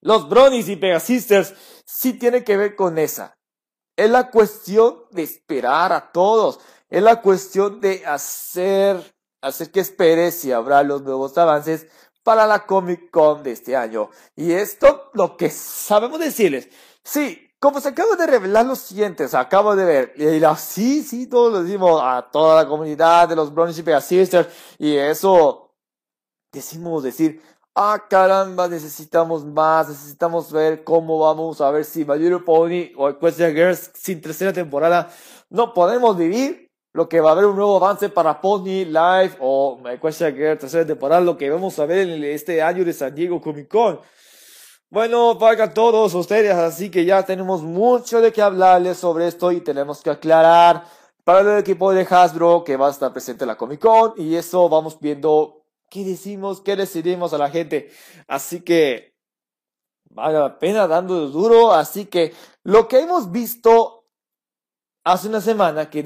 Los 0.00 0.28
Bronies 0.28 0.68
y 0.68 0.76
Pegasisters 0.76 1.54
sí 1.86 2.14
tiene 2.14 2.44
que 2.44 2.56
ver 2.56 2.76
con 2.76 2.98
esa. 2.98 3.38
Es 3.96 4.10
la 4.10 4.30
cuestión 4.30 5.04
de 5.12 5.22
esperar 5.22 5.92
a 5.92 6.12
todos. 6.12 6.60
Es 6.90 7.02
la 7.02 7.22
cuestión 7.22 7.80
de 7.80 8.04
hacer, 8.04 9.14
hacer 9.40 9.70
que 9.70 9.80
esperes 9.80 10.34
si 10.34 10.52
habrá 10.52 10.82
los 10.82 11.02
nuevos 11.02 11.38
avances 11.38 11.86
para 12.22 12.46
la 12.46 12.66
Comic 12.66 13.10
Con 13.10 13.42
de 13.42 13.52
este 13.52 13.76
año. 13.76 14.10
Y 14.34 14.52
esto, 14.52 15.10
lo 15.14 15.36
que 15.36 15.50
sabemos 15.50 16.18
decirles. 16.18 16.68
Sí, 17.04 17.43
como 17.64 17.80
se 17.80 17.88
acaba 17.88 18.14
de 18.14 18.26
revelar 18.26 18.66
los 18.66 18.78
siguientes, 18.78 19.32
acabo 19.32 19.74
de 19.74 19.86
ver, 19.86 20.12
y 20.16 20.38
la, 20.38 20.54
sí, 20.54 21.26
todos 21.30 21.50
lo 21.50 21.62
decimos 21.62 21.98
a 22.04 22.28
toda 22.30 22.62
la 22.62 22.68
comunidad 22.68 23.26
de 23.26 23.36
los 23.36 23.54
Brownies 23.54 23.78
y 23.78 24.00
Sisters, 24.02 24.48
y 24.78 24.94
eso 24.96 25.74
decimos 26.52 27.02
decir, 27.02 27.40
ah 27.74 28.04
caramba, 28.06 28.68
necesitamos 28.68 29.46
más, 29.46 29.88
necesitamos 29.88 30.52
ver 30.52 30.84
cómo 30.84 31.18
vamos 31.18 31.62
a 31.62 31.70
ver 31.70 31.86
si 31.86 32.04
My 32.04 32.18
Little 32.18 32.40
Pony 32.40 32.92
o 32.98 33.08
Equestria 33.08 33.50
Girls 33.50 33.92
sin 33.94 34.20
tercera 34.20 34.52
temporada 34.52 35.10
no 35.48 35.72
podemos 35.72 36.18
vivir 36.18 36.70
lo 36.92 37.08
que 37.08 37.22
va 37.22 37.30
a 37.30 37.32
haber 37.32 37.46
un 37.46 37.56
nuevo 37.56 37.76
avance 37.76 38.10
para 38.10 38.42
Pony 38.42 38.84
Live 38.84 39.38
o 39.40 39.80
Equestria 39.90 40.30
Girls 40.32 40.60
tercera 40.60 40.84
temporada, 40.84 41.22
lo 41.22 41.38
que 41.38 41.48
vamos 41.48 41.78
a 41.78 41.86
ver 41.86 42.10
en 42.10 42.24
este 42.24 42.60
año 42.60 42.84
de 42.84 42.92
San 42.92 43.14
Diego 43.14 43.40
Comic 43.40 43.68
Con. 43.68 44.00
Bueno, 44.90 45.38
para 45.38 45.74
todos 45.74 46.14
ustedes, 46.14 46.54
así 46.54 46.90
que 46.90 47.04
ya 47.04 47.24
tenemos 47.24 47.62
mucho 47.62 48.20
de 48.20 48.32
qué 48.32 48.42
hablarles 48.42 48.98
sobre 48.98 49.26
esto 49.26 49.50
y 49.50 49.60
tenemos 49.60 50.02
que 50.02 50.10
aclarar 50.10 50.84
para 51.24 51.40
el 51.40 51.58
equipo 51.58 51.92
de 51.92 52.06
Hasbro 52.08 52.62
que 52.62 52.76
va 52.76 52.88
a 52.88 52.90
estar 52.90 53.12
presente 53.12 53.44
en 53.44 53.48
la 53.48 53.56
Comic 53.56 53.80
Con 53.80 54.12
y 54.16 54.36
eso 54.36 54.68
vamos 54.68 55.00
viendo 55.00 55.64
qué 55.90 56.04
decimos, 56.04 56.60
qué 56.60 56.76
decidimos 56.76 57.32
a 57.32 57.38
la 57.38 57.50
gente. 57.50 57.90
Así 58.28 58.60
que 58.60 59.14
vale 60.10 60.38
la 60.38 60.58
pena 60.58 60.86
dando 60.86 61.28
duro. 61.28 61.72
Así 61.72 62.06
que 62.06 62.32
lo 62.62 62.88
que 62.88 63.00
hemos 63.00 63.30
visto 63.30 63.93
hace 65.04 65.28
una 65.28 65.42
semana 65.42 65.90
que, 65.90 66.02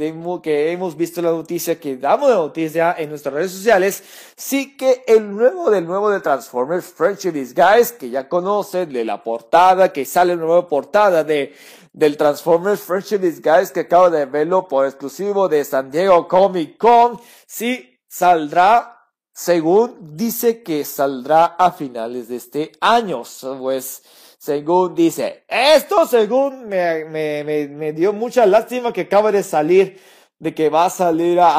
hemos 0.73 0.97
visto 0.97 1.23
la 1.23 1.31
noticia, 1.31 1.79
que 1.79 1.97
damos 1.97 2.29
la 2.29 2.37
noticia 2.37 2.97
en 2.99 3.09
nuestras 3.09 3.33
redes 3.33 3.53
sociales, 3.53 4.03
sí 4.37 4.77
que 4.77 5.05
el 5.07 5.35
nuevo 5.35 5.71
del 5.71 5.87
nuevo 5.87 6.11
de 6.11 6.21
Transformers 6.21 6.87
Friendship 6.87 7.31
Disguise, 7.31 7.97
que 7.97 8.11
ya 8.11 8.29
conocen, 8.29 8.93
de 8.93 9.05
la 9.05 9.23
portada, 9.23 9.93
que 9.93 10.05
sale 10.05 10.35
la 10.35 10.43
nueva 10.43 10.67
portada 10.67 11.23
de, 11.23 11.55
del 11.93 12.17
Transformers 12.17 12.81
Friendship 12.81 13.19
Disguise, 13.19 13.73
que 13.73 13.81
acabo 13.81 14.11
de 14.11 14.27
verlo 14.27 14.67
por 14.67 14.85
exclusivo 14.85 15.49
de 15.49 15.65
San 15.65 15.93
Diego 15.93 16.27
Comic 16.27 16.77
Con, 16.77 17.21
sí 17.47 18.01
saldrá 18.09 18.97
según 19.39 20.17
dice 20.17 20.65
que 20.65 20.85
saldrá 20.85 21.45
a 21.45 21.71
finales 21.71 22.27
de 22.27 22.35
este 22.35 22.73
año. 22.81 23.23
Pues, 23.61 24.03
según 24.39 24.95
dice, 24.95 25.45
esto 25.49 26.07
según 26.07 26.69
me, 26.69 27.05
me, 27.05 27.45
me, 27.69 27.93
dio 27.93 28.13
mucha 28.13 28.47
lástima 28.47 28.93
que 28.93 29.03
acaba 29.03 29.33
de 29.33 29.43
salir, 29.43 30.01
de 30.39 30.55
que 30.55 30.71
va 30.71 30.87
a 30.87 30.91
salir 30.91 31.41
a, 31.41 31.59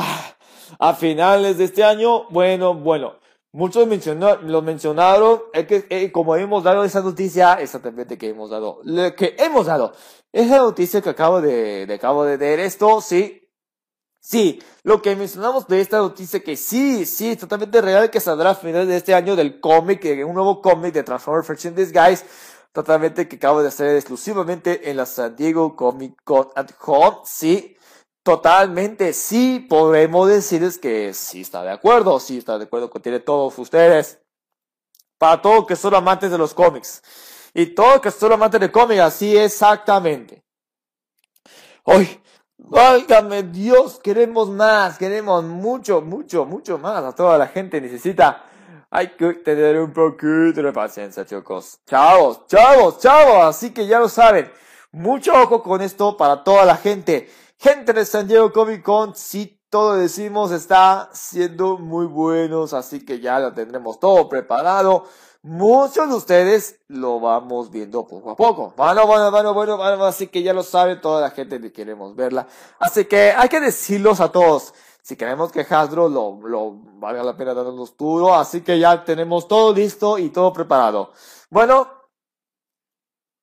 a 0.79 0.93
finales 0.95 1.57
de 1.57 1.65
este 1.65 1.83
año. 1.83 2.27
Bueno, 2.29 2.73
bueno. 2.73 3.19
Muchos 3.51 3.87
mencionaron, 3.87 4.51
lo 4.51 4.61
mencionaron, 4.61 5.41
es 5.53 5.65
que 5.65 5.87
eh, 5.89 6.11
como 6.11 6.35
hemos 6.35 6.63
dado 6.63 6.83
esa 6.83 7.01
noticia, 7.01 7.53
exactamente 7.55 8.15
que 8.15 8.29
hemos 8.29 8.51
dado, 8.51 8.79
lo 8.83 9.15
que 9.15 9.35
hemos 9.39 9.65
dado, 9.65 9.91
esa 10.31 10.57
noticia 10.59 11.01
que 11.01 11.09
acabo 11.09 11.41
de, 11.41 11.87
de 11.87 11.93
acabo 11.95 12.25
de 12.25 12.37
ver 12.37 12.59
esto, 12.59 13.01
sí, 13.01 13.39
Sí, 14.21 14.61
lo 14.83 15.01
que 15.01 15.15
mencionamos 15.15 15.65
de 15.67 15.79
esta 15.79 15.97
noticia 15.97 16.41
que 16.41 16.57
sí, 16.57 17.05
sí, 17.05 17.37
totalmente 17.37 17.81
real 17.81 18.11
que 18.11 18.19
saldrá 18.19 18.51
a 18.51 18.55
finales 18.55 18.87
de 18.89 18.97
este 18.97 19.13
año 19.13 19.35
del 19.35 19.61
cómic, 19.61 20.03
un 20.25 20.33
nuevo 20.33 20.61
cómic 20.61 20.93
de 20.93 21.03
Transformers 21.03 21.47
Friction 21.47 21.73
Disguise, 21.73 22.25
totalmente 22.71 23.27
que 23.27 23.35
acabo 23.37 23.61
de 23.61 23.67
hacer 23.67 23.95
exclusivamente 23.95 24.89
en 24.89 24.97
la 24.97 25.05
San 25.05 25.35
Diego 25.35 25.75
Comic 25.75 26.15
Con 26.23 26.47
at 26.55 26.71
Home, 26.85 27.19
sí, 27.25 27.77
totalmente 28.23 29.13
sí, 29.13 29.65
podemos 29.69 30.27
decirles 30.27 30.77
que 30.77 31.13
sí 31.13 31.41
está 31.41 31.63
de 31.63 31.71
acuerdo, 31.71 32.19
sí 32.19 32.37
está 32.37 32.57
de 32.57 32.65
acuerdo 32.65 32.89
con 32.89 33.01
tiene 33.01 33.19
todos 33.19 33.57
ustedes. 33.57 34.19
Para 35.17 35.41
todos 35.41 35.67
que 35.67 35.75
son 35.75 35.95
amantes 35.95 36.31
de 36.31 36.37
los 36.37 36.53
cómics. 36.53 37.03
Y 37.53 37.67
todos 37.67 37.99
que 37.99 38.11
son 38.11 38.31
amantes 38.31 38.61
de 38.61 38.71
cómics, 38.71 39.01
así 39.01 39.35
exactamente. 39.35 40.43
Hoy, 41.83 42.21
Válgame 42.61 43.43
Dios, 43.43 43.99
queremos 43.99 44.49
más, 44.49 44.97
queremos 44.97 45.43
mucho, 45.43 46.01
mucho, 46.01 46.45
mucho 46.45 46.77
más. 46.77 47.03
A 47.03 47.15
toda 47.15 47.37
la 47.37 47.47
gente 47.47 47.79
necesita. 47.79 48.43
Hay 48.91 49.09
que 49.09 49.33
tener 49.33 49.79
un 49.79 49.93
poquito 49.93 50.63
de 50.63 50.73
paciencia, 50.73 51.23
chicos. 51.23 51.79
Chavos, 51.85 52.47
chavos, 52.47 52.97
chavos. 52.97 53.45
Así 53.45 53.71
que 53.71 53.85
ya 53.85 53.99
lo 53.99 54.09
saben. 54.09 54.51
Mucho 54.91 55.31
ojo 55.33 55.61
con 55.61 55.81
esto 55.81 56.17
para 56.17 56.43
toda 56.43 56.65
la 56.65 56.75
gente. 56.75 57.29
Gente 57.59 57.93
de 57.93 58.03
San 58.03 58.27
Diego 58.27 58.51
Comic 58.51 58.81
Con, 58.81 59.15
si 59.15 59.61
todo 59.69 59.95
decimos 59.95 60.51
está 60.51 61.11
siendo 61.13 61.77
muy 61.77 62.07
buenos. 62.07 62.73
Así 62.73 63.05
que 63.05 63.19
ya 63.19 63.39
lo 63.39 63.53
tendremos 63.53 63.99
todo 63.99 64.27
preparado. 64.27 65.05
Muchos 65.43 66.09
de 66.09 66.15
ustedes 66.15 66.79
lo 66.87 67.19
vamos 67.19 67.69
viendo 67.69 68.07
poco 68.07 68.31
a 68.31 68.35
poco. 68.35 68.73
Bueno, 68.75 69.05
bueno, 69.05 69.29
bueno, 69.29 69.53
bueno, 69.53 69.77
bueno, 69.77 70.03
así 70.05 70.27
que 70.27 70.41
ya 70.41 70.53
lo 70.53 70.63
sabe 70.63 70.95
toda 70.95 71.21
la 71.21 71.29
gente 71.29 71.61
que 71.61 71.71
queremos 71.71 72.15
verla. 72.15 72.47
Así 72.79 73.05
que 73.05 73.33
hay 73.37 73.49
que 73.49 73.61
decirlos 73.61 74.19
a 74.19 74.31
todos. 74.31 74.73
Si 75.09 75.15
queremos 75.15 75.51
que 75.51 75.65
Hasbro 75.67 76.07
lo, 76.07 76.39
lo 76.47 76.71
valga 76.99 77.23
la 77.23 77.35
pena 77.35 77.55
darnos 77.55 77.97
duro, 77.97 78.35
así 78.35 78.61
que 78.61 78.77
ya 78.77 79.03
tenemos 79.03 79.47
todo 79.47 79.73
listo 79.73 80.19
y 80.19 80.29
todo 80.29 80.53
preparado. 80.53 81.13
Bueno, 81.49 81.91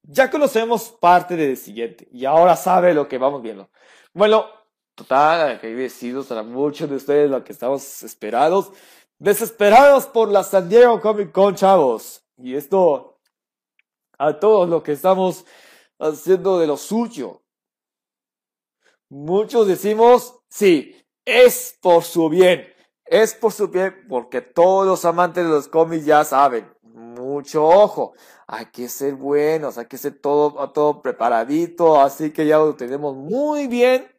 ya 0.04 0.30
conocemos 0.30 0.90
parte 1.00 1.34
del 1.34 1.56
siguiente 1.56 2.06
y 2.12 2.24
ahora 2.24 2.54
sabe 2.54 2.94
lo 2.94 3.08
que 3.08 3.18
vamos 3.18 3.42
viendo. 3.42 3.68
Bueno, 4.14 4.46
total, 4.94 5.56
agradecidos 5.56 6.30
a 6.30 6.44
muchos 6.44 6.88
de 6.88 6.94
ustedes 6.94 7.28
lo 7.28 7.42
que 7.42 7.50
estamos 7.50 8.00
esperados 8.04 8.70
desesperados 9.18 10.06
por 10.06 10.28
la 10.30 10.44
San 10.44 10.68
Diego 10.68 11.00
Comic 11.00 11.32
Con, 11.32 11.56
chavos. 11.56 12.24
Y 12.36 12.54
esto 12.54 13.18
a 14.18 14.38
todos 14.38 14.68
los 14.68 14.84
que 14.84 14.92
estamos 14.92 15.44
haciendo 15.98 16.60
de 16.60 16.68
lo 16.68 16.76
suyo. 16.76 17.42
Muchos 19.08 19.66
decimos, 19.66 20.38
sí, 20.48 21.05
es 21.26 21.76
por 21.82 22.04
su 22.04 22.30
bien. 22.30 22.66
Es 23.04 23.34
por 23.34 23.52
su 23.52 23.68
bien 23.68 24.06
porque 24.08 24.40
todos 24.40 24.86
los 24.86 25.04
amantes 25.04 25.44
de 25.44 25.50
los 25.50 25.68
cómics 25.68 26.06
ya 26.06 26.24
saben. 26.24 26.72
Mucho 26.82 27.66
ojo. 27.66 28.14
Hay 28.46 28.66
que 28.66 28.88
ser 28.88 29.14
buenos, 29.14 29.76
hay 29.76 29.86
que 29.86 29.98
ser 29.98 30.20
todo, 30.20 30.70
todo 30.70 31.02
preparadito. 31.02 32.00
Así 32.00 32.32
que 32.32 32.46
ya 32.46 32.58
lo 32.58 32.74
tenemos 32.76 33.14
muy 33.14 33.66
bien. 33.66 34.10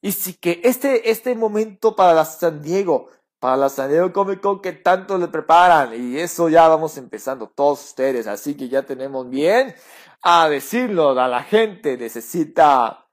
Y 0.00 0.12
sí 0.12 0.34
que 0.34 0.60
este, 0.64 1.10
este 1.10 1.34
momento 1.34 1.94
para 1.94 2.14
la 2.14 2.24
San 2.24 2.62
Diego 2.62 3.08
para 3.40 3.56
la 3.56 3.68
San 3.68 3.88
Diego 3.88 4.12
Comic 4.12 4.40
Con 4.40 4.60
que 4.60 4.72
tanto 4.72 5.18
le 5.18 5.28
preparan. 5.28 5.94
Y 5.94 6.18
eso 6.18 6.48
ya 6.48 6.68
vamos 6.68 6.96
empezando 6.98 7.48
todos 7.48 7.84
ustedes. 7.84 8.26
Así 8.26 8.56
que 8.56 8.68
ya 8.68 8.82
tenemos 8.82 9.28
bien 9.28 9.74
a 10.22 10.48
decirlo. 10.48 11.10
A 11.18 11.28
la 11.28 11.42
gente 11.42 11.96
necesita 11.96 13.07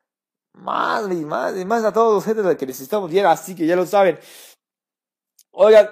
más 0.55 1.11
y 1.11 1.25
más 1.25 1.57
y 1.57 1.65
más 1.65 1.83
a 1.83 1.93
todos 1.93 2.15
los 2.15 2.25
gente 2.25 2.57
que 2.57 2.65
necesitamos 2.65 3.09
bien. 3.09 3.25
Así 3.25 3.55
que 3.55 3.65
ya 3.65 3.75
lo 3.75 3.85
saben. 3.85 4.19
Oigan, 5.51 5.89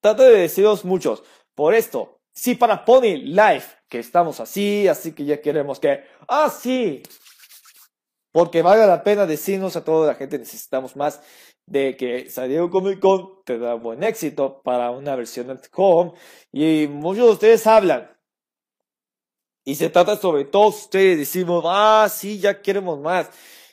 trato 0.00 0.22
de 0.22 0.40
deciros 0.40 0.84
muchos. 0.84 1.22
Por 1.54 1.74
esto, 1.74 2.20
sí 2.32 2.54
para 2.54 2.84
Pony 2.84 3.16
Life, 3.16 3.76
que 3.88 3.98
estamos 3.98 4.40
así, 4.40 4.88
así 4.88 5.12
que 5.12 5.24
ya 5.24 5.40
queremos 5.40 5.80
que, 5.80 6.04
ah, 6.28 6.48
sí, 6.48 7.02
porque 8.32 8.62
valga 8.62 8.86
la 8.86 9.02
pena 9.02 9.26
decirnos 9.26 9.76
a 9.76 9.84
toda 9.84 10.06
la 10.06 10.14
gente 10.14 10.38
necesitamos 10.38 10.96
más 10.96 11.20
de 11.66 11.96
que 11.96 12.30
San 12.30 12.48
Diego 12.48 12.70
Comic 12.70 13.00
Con 13.00 13.42
te 13.44 13.58
da 13.58 13.74
buen 13.74 14.02
éxito 14.02 14.60
para 14.62 14.90
una 14.90 15.14
versión 15.16 15.50
at 15.50 15.64
home 15.72 16.12
y 16.52 16.86
muchos 16.88 17.26
de 17.26 17.32
ustedes 17.32 17.66
hablan. 17.66 18.10
Y 19.64 19.74
se 19.74 19.90
trata 19.90 20.16
sobre 20.16 20.44
todos 20.44 20.84
ustedes, 20.84 21.18
decimos, 21.18 21.64
ah, 21.66 22.08
sí, 22.10 22.40
ya 22.40 22.62
queremos 22.62 22.98
más, 22.98 23.30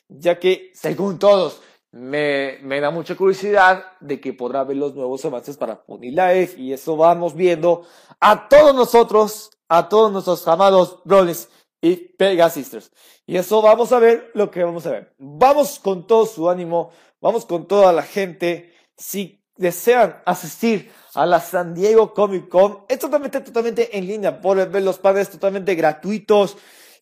ya 0.08 0.40
que 0.40 0.72
según 0.74 1.20
todos, 1.20 1.62
me, 1.92 2.60
me 2.62 2.80
da 2.80 2.92
mucha 2.92 3.16
curiosidad 3.16 3.86
de 4.00 4.20
que 4.20 4.34
podrá 4.34 4.64
ver 4.64 4.78
los 4.78 4.94
nuevos 4.94 5.24
avances 5.26 5.58
para 5.58 5.84
Pony 5.84 6.12
Life 6.12 6.56
y 6.58 6.74
eso 6.74 6.98
vamos 6.98 7.34
viendo 7.34 7.88
a 8.20 8.48
todos 8.50 8.76
nosotros, 8.76 9.52
a 9.68 9.90
todos 9.90 10.12
nuestros 10.12 10.48
amados 10.48 11.00
brothers 11.06 11.50
y 11.82 11.96
Pega 11.96 12.50
Sisters. 12.50 12.92
Y 13.26 13.38
eso 13.38 13.62
vamos 13.62 13.92
a 13.92 14.00
ver 14.00 14.32
lo 14.34 14.52
que 14.52 14.64
vamos 14.64 14.86
a 14.86 14.92
ver. 14.92 15.16
Vamos 15.18 15.80
con 15.80 16.06
todo 16.06 16.26
su 16.26 16.50
ánimo 16.50 16.92
vamos 17.22 17.46
con 17.46 17.68
toda 17.68 17.94
la 17.94 18.04
gente. 18.04 18.74
Si 18.96 19.44
desean 19.56 20.22
asistir 20.26 20.92
a 21.14 21.26
la 21.26 21.40
San 21.40 21.74
Diego 21.74 22.14
Comic 22.14 22.48
Con, 22.50 22.86
es 22.88 23.00
totalmente, 23.00 23.42
totalmente 23.42 23.98
en 23.98 24.08
línea. 24.08 24.42
Pueden 24.42 24.72
ver 24.72 24.84
los 24.84 24.98
padres 25.00 25.30
totalmente 25.30 25.76
gratuitos. 25.76 26.58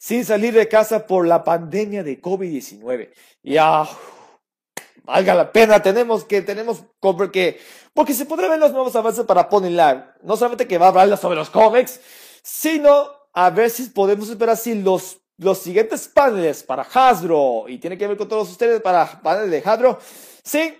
Sin 0.06 0.24
salir 0.24 0.54
de 0.54 0.68
casa 0.68 1.08
por 1.08 1.26
la 1.26 1.44
pandemia 1.44 2.04
de 2.04 2.22
COVID-19. 2.22 3.10
Ya, 3.41 3.89
valga 5.04 5.34
la 5.34 5.52
pena, 5.52 5.82
tenemos 5.82 6.24
que, 6.26 6.44
tenemos, 6.44 6.84
porque, 7.00 7.60
porque 7.91 8.13
se 8.13 8.28
podrán 8.28 8.52
ver 8.52 8.60
los 8.60 8.72
nuevos 8.72 8.96
avances 8.96 9.26
para 9.26 9.50
Pony 9.50 9.70
Live. 9.70 10.04
No 10.22 10.38
solamente 10.38 10.68
que 10.68 10.78
va 10.78 10.86
a 10.86 11.02
hablar 11.02 11.18
sobre 11.18 11.38
los 11.38 11.50
cómics, 11.50 12.00
sino 12.44 13.08
a 13.34 13.50
ver 13.50 13.72
si 13.72 13.86
podemos 13.86 14.30
esperar 14.30 14.54
así 14.54 14.76
los, 14.76 15.18
los 15.39 15.58
siguientes 15.58 16.08
paneles 16.08 16.62
para 16.62 16.84
Hasbro, 16.84 17.65
y 17.68 17.80
tiene 17.80 17.98
que 17.98 18.06
ver 18.06 18.15
con 18.15 18.28
todos 18.28 18.52
ustedes 18.52 18.84
para 18.84 19.24
paneles 19.24 19.50
de 19.50 19.68
Hasbro. 19.68 19.98
Sí, 20.44 20.72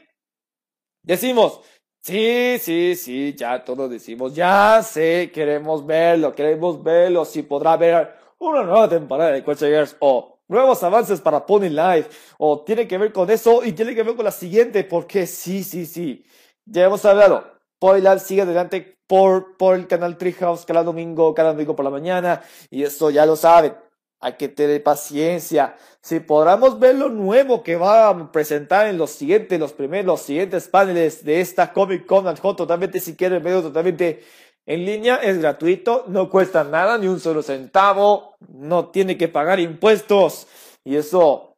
decimos, 1.02 1.62
Sí, 2.06 2.60
sí, 2.62 2.96
sí, 2.96 3.34
ya 3.36 3.64
todos 3.66 3.90
decimos, 3.90 4.36
ya 4.36 4.84
sé, 4.84 5.32
queremos 5.34 5.84
verlo, 5.84 6.36
queremos 6.36 6.84
verlo, 6.84 7.26
si 7.26 7.42
podrá 7.42 7.74
haber 7.74 8.25
una 8.40 8.64
nueva 8.64 8.90
temporada 8.90 9.32
de 9.32 9.44
Quest 9.44 9.62
Years 9.62 9.96
o 10.00 10.40
nuevos 10.48 10.84
avances 10.84 11.22
para 11.22 11.46
Pony 11.46 11.70
Life 11.70 12.10
o 12.38 12.64
tiene 12.64 12.88
que 12.88 12.98
ver 12.98 13.12
con 13.12 13.30
eso 13.30 13.64
y 13.64 13.72
tiene 13.72 13.96
que 13.96 14.04
ver 14.04 14.16
con 14.16 14.26
la 14.26 14.32
siguiente, 14.32 14.84
porque 14.84 15.28
sí, 15.28 15.64
sí, 15.64 15.86
sí, 15.86 16.26
ya 16.66 16.86
hemos 16.86 17.04
hablado, 17.06 17.44
Pony 17.80 18.00
Life 18.00 18.20
sigue 18.20 18.42
adelante 18.42 19.00
por, 19.08 19.58
por 19.58 19.76
el 19.76 19.88
canal 19.88 20.18
Treehouse 20.18 20.66
cada 20.66 20.84
domingo, 20.84 21.34
cada 21.34 21.54
domingo 21.54 21.76
por 21.76 21.86
la 21.86 21.92
mañana 21.92 22.42
y 22.70 22.84
eso 22.84 23.10
ya 23.10 23.26
lo 23.26 23.36
saben, 23.36 23.76
hay 24.20 24.34
que 24.34 24.48
tener 24.48 24.82
paciencia. 24.82 25.76
Si 26.02 26.20
podamos 26.20 26.80
ver 26.80 26.96
lo 26.96 27.10
nuevo 27.10 27.62
que 27.62 27.76
va 27.76 28.10
a 28.10 28.32
presentar 28.32 28.88
en 28.88 28.98
los 28.98 29.12
siguientes, 29.12 29.60
los 29.60 29.74
primeros, 29.74 30.06
los 30.06 30.22
siguientes 30.22 30.68
paneles 30.68 31.24
de 31.24 31.42
esta 31.42 31.72
Comic 31.72 32.06
Con 32.06 32.26
totalmente, 32.56 33.00
si 33.00 33.16
quieren 33.16 33.44
verlo 33.44 33.62
totalmente 33.62 34.24
en 34.66 34.86
línea, 34.86 35.18
es 35.18 35.40
gratuito, 35.40 36.06
no 36.08 36.30
cuesta 36.30 36.64
nada, 36.64 36.98
ni 36.98 37.08
un 37.08 37.20
solo 37.20 37.44
centavo, 37.44 38.36
no 38.48 38.90
tiene 38.90 39.18
que 39.18 39.28
pagar 39.28 39.60
impuestos. 39.60 40.48
Y 40.84 40.96
eso 40.96 41.56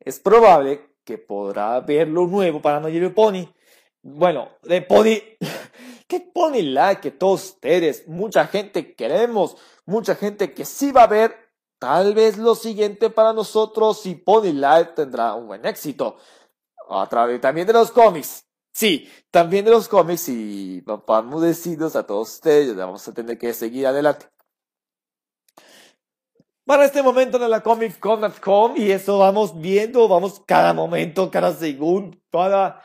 es 0.00 0.20
probable 0.20 0.96
que 1.04 1.18
podrá 1.18 1.80
ver 1.80 2.08
lo 2.08 2.26
nuevo 2.26 2.60
para 2.60 2.80
No 2.80 3.14
Pony. 3.14 3.46
Bueno, 4.02 4.50
de 4.62 4.82
Pony, 4.82 5.16
que 6.06 6.20
Pony 6.20 6.62
Like 6.62 7.00
que 7.00 7.10
todos 7.10 7.44
ustedes, 7.44 8.06
mucha 8.06 8.46
gente 8.46 8.94
queremos, 8.94 9.56
mucha 9.86 10.14
gente 10.14 10.52
que 10.52 10.64
sí 10.64 10.92
va 10.92 11.04
a 11.04 11.08
ver 11.08 11.44
Tal 11.84 12.14
vez 12.14 12.38
lo 12.38 12.54
siguiente 12.54 13.10
para 13.10 13.34
nosotros 13.34 14.06
y 14.06 14.14
Pony 14.14 14.52
Life 14.54 14.92
tendrá 14.96 15.34
un 15.34 15.48
buen 15.48 15.66
éxito. 15.66 16.16
A 16.88 17.06
través 17.10 17.42
también 17.42 17.66
de 17.66 17.74
los 17.74 17.90
cómics. 17.90 18.43
Sí, 18.74 19.08
también 19.30 19.64
de 19.64 19.70
los 19.70 19.86
cómics 19.86 20.28
y 20.28 20.80
vamos 20.80 21.42
decidos 21.42 21.94
a 21.94 22.04
todos 22.04 22.34
ustedes. 22.34 22.74
Vamos 22.74 23.06
a 23.06 23.14
tener 23.14 23.38
que 23.38 23.54
seguir 23.54 23.86
adelante. 23.86 24.26
Para 26.66 26.84
este 26.84 27.02
momento 27.02 27.38
de 27.38 27.48
la 27.48 27.62
Comic 27.62 28.00
y 28.76 28.90
eso 28.90 29.18
vamos 29.18 29.60
viendo, 29.60 30.08
vamos 30.08 30.42
cada 30.44 30.72
momento, 30.72 31.30
cada 31.30 31.52
segundo, 31.52 32.16
para, 32.30 32.82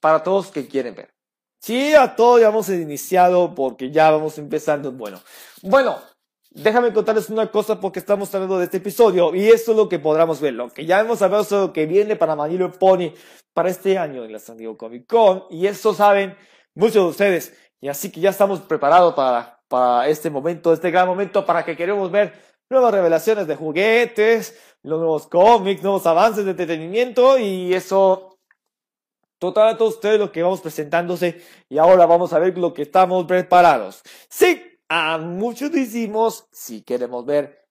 para 0.00 0.22
todos 0.22 0.52
que 0.52 0.68
quieren 0.68 0.94
ver. 0.94 1.12
Sí, 1.60 1.94
a 1.94 2.14
todos 2.14 2.40
ya 2.40 2.48
hemos 2.48 2.68
iniciado 2.68 3.52
porque 3.54 3.90
ya 3.90 4.10
vamos 4.12 4.38
empezando. 4.38 4.92
Bueno, 4.92 5.20
bueno, 5.62 5.98
Déjame 6.56 6.94
contarles 6.94 7.28
una 7.28 7.50
cosa 7.50 7.78
porque 7.78 7.98
estamos 7.98 8.34
hablando 8.34 8.58
de 8.58 8.64
este 8.64 8.78
episodio 8.78 9.34
y 9.34 9.46
esto 9.46 9.72
es 9.72 9.76
lo 9.76 9.90
que 9.90 9.98
podremos 9.98 10.40
ver. 10.40 10.54
Lo 10.54 10.70
que 10.70 10.86
ya 10.86 11.00
hemos 11.00 11.20
hablado 11.20 11.42
es 11.42 11.50
lo 11.50 11.70
que 11.70 11.84
viene 11.84 12.16
para 12.16 12.34
Manilo 12.34 12.72
Pony 12.72 13.12
para 13.52 13.68
este 13.68 13.98
año 13.98 14.24
en 14.24 14.32
la 14.32 14.38
San 14.38 14.56
Diego 14.56 14.74
Comic 14.74 15.06
Con 15.06 15.44
y 15.50 15.66
eso 15.66 15.92
saben 15.92 16.34
muchos 16.74 16.94
de 16.94 17.10
ustedes. 17.10 17.52
Y 17.78 17.88
así 17.88 18.10
que 18.10 18.20
ya 18.20 18.30
estamos 18.30 18.60
preparados 18.60 19.12
para, 19.12 19.60
para 19.68 20.08
este 20.08 20.30
momento, 20.30 20.72
este 20.72 20.90
gran 20.90 21.06
momento 21.06 21.44
para 21.44 21.62
que 21.62 21.76
queremos 21.76 22.10
ver 22.10 22.32
nuevas 22.70 22.94
revelaciones 22.94 23.46
de 23.46 23.54
juguetes, 23.54 24.58
los 24.82 24.98
nuevos 24.98 25.26
cómics, 25.26 25.82
nuevos 25.82 26.06
avances 26.06 26.46
de 26.46 26.52
entretenimiento 26.52 27.36
y 27.36 27.74
eso 27.74 28.38
total 29.38 29.68
a 29.68 29.76
todos 29.76 29.96
ustedes 29.96 30.18
lo 30.18 30.32
que 30.32 30.42
vamos 30.42 30.62
presentándose 30.62 31.42
y 31.68 31.76
ahora 31.76 32.06
vamos 32.06 32.32
a 32.32 32.38
ver 32.38 32.56
lo 32.56 32.72
que 32.72 32.80
estamos 32.80 33.26
preparados. 33.26 34.00
Sí, 34.30 34.75
a 34.88 35.18
muchos 35.18 35.72
decimos, 35.72 36.46
si 36.52 36.82
queremos 36.82 37.24
ver, 37.24 37.66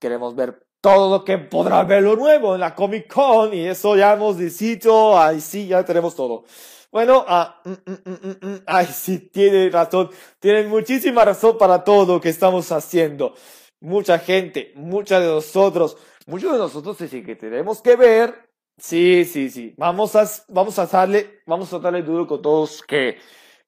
queremos 0.00 0.34
ver 0.34 0.66
todo 0.80 1.10
lo 1.18 1.24
que 1.24 1.38
podrá 1.38 1.82
ver 1.84 2.02
lo 2.02 2.14
nuevo 2.14 2.54
en 2.54 2.60
la 2.60 2.74
Comic 2.74 3.12
Con 3.12 3.54
y 3.54 3.66
eso 3.66 3.96
ya 3.96 4.12
hemos 4.12 4.36
dicho, 4.36 5.18
ahí 5.18 5.40
sí, 5.40 5.66
ya 5.68 5.84
tenemos 5.84 6.14
todo. 6.14 6.44
Bueno, 6.92 7.24
ah, 7.26 7.60
mm, 7.64 7.70
mm, 7.70 8.48
mm, 8.48 8.62
ay, 8.66 8.86
sí, 8.86 9.18
tiene 9.18 9.68
razón, 9.70 10.10
tienen 10.38 10.68
muchísima 10.68 11.24
razón 11.24 11.58
para 11.58 11.82
todo 11.82 12.14
lo 12.14 12.20
que 12.20 12.28
estamos 12.28 12.70
haciendo. 12.70 13.34
Mucha 13.80 14.18
gente, 14.18 14.72
muchos 14.76 15.20
de 15.20 15.26
nosotros, 15.26 15.96
muchos 16.26 16.52
de 16.52 16.58
nosotros 16.58 16.96
sí 16.98 17.22
que 17.24 17.34
tenemos 17.34 17.80
que 17.82 17.96
ver. 17.96 18.50
Sí, 18.78 19.24
sí, 19.24 19.50
sí. 19.50 19.74
Vamos 19.76 20.14
a, 20.16 20.28
vamos 20.48 20.78
a 20.78 20.86
darle, 20.86 21.42
vamos 21.46 21.72
a 21.72 21.78
darle 21.78 22.02
duro 22.02 22.26
con 22.26 22.42
todos 22.42 22.82
que 22.82 23.16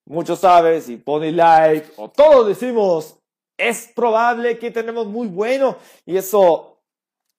muchos 0.07 0.41
saben, 0.41 0.81
si 0.81 0.97
pone 0.97 1.33
like, 1.33 1.93
o 1.97 2.09
todos 2.11 2.49
decimos, 2.49 3.19
es 3.59 3.91
probable 3.95 4.59
que 4.59 4.71
tenemos 4.71 5.07
muy 5.07 5.29
bueno, 5.29 5.77
y 6.05 6.17
eso 6.17 6.81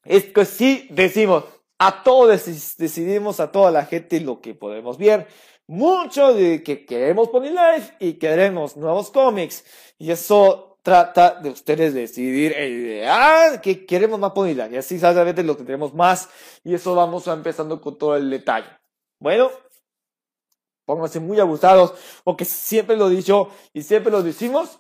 es 0.03 0.25
que 0.25 0.45
sí 0.45 0.87
decimos, 0.91 1.43
a 1.79 2.03
todos 2.03 2.45
decidimos, 2.77 3.39
a 3.39 3.51
toda 3.51 3.71
la 3.71 3.85
gente 3.85 4.19
lo 4.19 4.41
que 4.41 4.53
podemos 4.53 4.97
ver, 4.97 5.27
mucho 5.67 6.33
de 6.33 6.63
que 6.63 6.85
queremos 6.85 7.29
poner 7.29 7.51
live 7.51 7.95
y 7.99 8.13
queremos 8.13 8.77
nuevos 8.77 9.11
cómics, 9.11 9.63
y 9.97 10.11
eso 10.11 10.79
trata 10.81 11.41
de 11.41 11.49
ustedes 11.49 11.93
decidir, 11.93 12.53
eh, 12.55 13.05
ah, 13.05 13.59
que 13.61 13.85
queremos 13.85 14.19
más 14.19 14.31
Pony 14.31 14.53
Live, 14.53 14.69
y 14.71 14.77
así 14.77 14.97
sabes 14.97 15.43
lo 15.43 15.57
tendremos 15.57 15.93
más, 15.93 16.29
y 16.63 16.73
eso 16.73 16.95
vamos 16.95 17.27
a 17.27 17.33
empezando 17.33 17.81
con 17.81 17.97
todo 17.97 18.15
el 18.15 18.29
detalle. 18.29 18.69
Bueno, 19.19 19.49
pónganse 20.87 21.19
muy 21.19 21.37
abusados, 21.37 21.93
porque 22.23 22.45
siempre 22.45 22.95
lo 22.95 23.09
he 23.09 23.15
dicho 23.15 23.49
y 23.73 23.83
siempre 23.83 24.09
lo 24.09 24.23
decimos, 24.23 24.79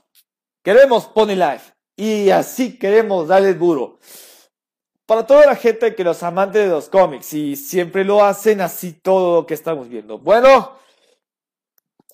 queremos 0.63 1.05
Pony 1.05 1.35
Life 1.35 1.73
y 1.97 2.29
así 2.29 2.79
queremos 2.79 3.27
darle 3.27 3.53
duro. 3.53 3.99
Para 5.05 5.27
toda 5.27 5.45
la 5.45 5.55
gente 5.55 5.95
que 5.95 6.05
los 6.05 6.23
amantes 6.23 6.63
de 6.63 6.69
los 6.69 6.87
cómics 6.87 7.33
y 7.33 7.57
siempre 7.57 8.05
lo 8.05 8.23
hacen 8.23 8.61
así 8.61 8.93
todo 8.93 9.41
lo 9.41 9.45
que 9.45 9.53
estamos 9.53 9.89
viendo. 9.89 10.17
Bueno, 10.17 10.77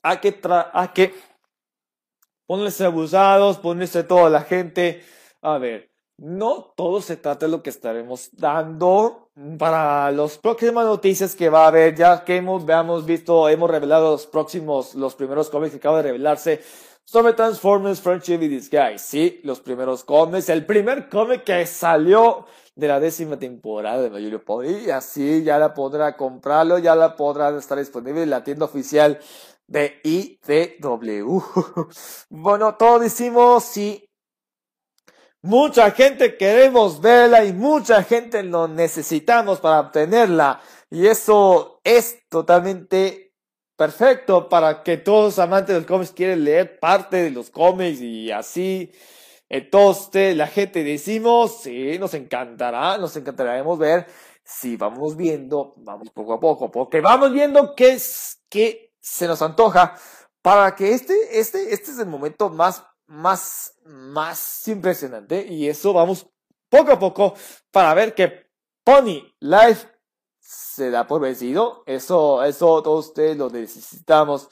hay 0.01 0.17
que, 0.17 0.41
hay 0.73 0.87
que 0.89 1.13
ponerse 2.47 2.85
abusados, 2.85 3.59
ponerse 3.59 4.03
toda 4.03 4.29
la 4.31 4.41
gente. 4.41 5.03
A 5.41 5.59
ver, 5.59 5.91
no 6.17 6.73
todo 6.75 6.99
se 6.99 7.17
trata 7.17 7.45
de 7.45 7.51
lo 7.51 7.61
que 7.61 7.69
estaremos 7.69 8.29
dando 8.31 9.22
para 9.57 10.11
las 10.11 10.37
próximas 10.37 10.85
noticias 10.85 11.35
que 11.35 11.49
va 11.49 11.65
a 11.65 11.67
haber, 11.67 11.95
ya 11.95 12.23
que 12.23 12.37
hemos, 12.37 12.65
veamos 12.65 13.05
visto, 13.05 13.49
hemos 13.49 13.69
revelado 13.69 14.11
los 14.11 14.27
próximos, 14.27 14.93
los 14.93 15.15
primeros 15.15 15.49
cómics 15.49 15.71
que 15.71 15.77
acaban 15.77 16.03
de 16.03 16.09
revelarse 16.09 16.61
sobre 17.03 17.33
Transformers 17.33 17.99
Friendship 17.99 18.41
y 18.43 18.47
Disguise. 18.47 18.99
Sí, 18.99 19.41
los 19.43 19.59
primeros 19.59 20.03
cómics, 20.03 20.49
el 20.49 20.65
primer 20.65 21.09
cómic 21.09 21.43
que 21.43 21.65
salió 21.65 22.45
de 22.75 22.87
la 22.87 22.99
décima 22.99 23.37
temporada 23.37 24.01
de 24.01 24.09
My 24.09 24.37
Pony, 24.37 24.85
y 24.85 24.89
así 24.91 25.43
ya 25.43 25.57
la 25.57 25.73
podrá 25.73 26.15
comprarlo, 26.15 26.77
ya 26.77 26.95
la 26.95 27.15
podrá 27.15 27.55
estar 27.57 27.77
disponible 27.77 28.23
en 28.23 28.29
la 28.29 28.43
tienda 28.43 28.65
oficial 28.65 29.19
de 29.67 29.99
IDW. 30.03 31.41
bueno, 32.29 32.75
todos 32.75 33.01
decimos 33.01 33.63
sí 33.63 34.09
Mucha 35.45 35.91
gente 35.91 36.37
queremos 36.37 37.01
verla 37.01 37.43
y 37.43 37.51
mucha 37.51 38.01
gente 38.01 38.43
lo 38.43 38.69
necesitamos 38.69 39.59
para 39.59 39.81
obtenerla. 39.81 40.61
Y 40.89 41.07
eso 41.07 41.81
es 41.83 42.25
totalmente 42.29 43.33
perfecto 43.75 44.47
para 44.47 44.83
que 44.83 44.95
todos 44.95 45.25
los 45.25 45.39
amantes 45.39 45.75
de 45.75 45.81
los 45.81 45.85
cómics 45.85 46.13
quieren 46.13 46.45
leer 46.45 46.79
parte 46.79 47.17
de 47.17 47.31
los 47.31 47.49
cómics 47.49 47.99
y 47.99 48.31
así. 48.31 48.93
Entonces, 49.49 50.37
la 50.37 50.47
gente 50.47 50.81
decimos, 50.81 51.59
sí, 51.61 51.99
nos 51.99 52.13
encantará, 52.13 52.97
nos 52.97 53.13
encantará 53.17 53.61
ver 53.75 54.07
si 54.45 54.77
vamos 54.77 55.17
viendo, 55.17 55.73
vamos 55.75 56.09
poco 56.11 56.35
a 56.35 56.39
poco, 56.39 56.71
porque 56.71 57.01
vamos 57.01 57.33
viendo 57.33 57.75
qué 57.75 57.91
es, 57.91 58.41
qué 58.49 58.93
se 59.01 59.27
nos 59.27 59.41
antoja 59.41 59.95
para 60.41 60.73
que 60.73 60.93
este, 60.93 61.37
este, 61.37 61.73
este 61.73 61.91
es 61.91 61.99
el 61.99 62.07
momento 62.07 62.49
más 62.49 62.85
más, 63.07 63.72
más 63.85 64.67
impresionante 64.67 65.45
y 65.45 65.67
eso 65.67 65.93
vamos 65.93 66.27
poco 66.69 66.91
a 66.91 66.99
poco 66.99 67.35
para 67.71 67.93
ver 67.93 68.15
que 68.15 68.47
Pony 68.83 69.33
Life 69.39 69.87
se 70.39 70.91
da 70.91 71.07
por 71.07 71.21
vencido. 71.21 71.83
Eso, 71.85 72.43
eso 72.43 72.81
todos 72.83 73.07
ustedes 73.07 73.37
lo 73.37 73.49
necesitamos 73.49 74.49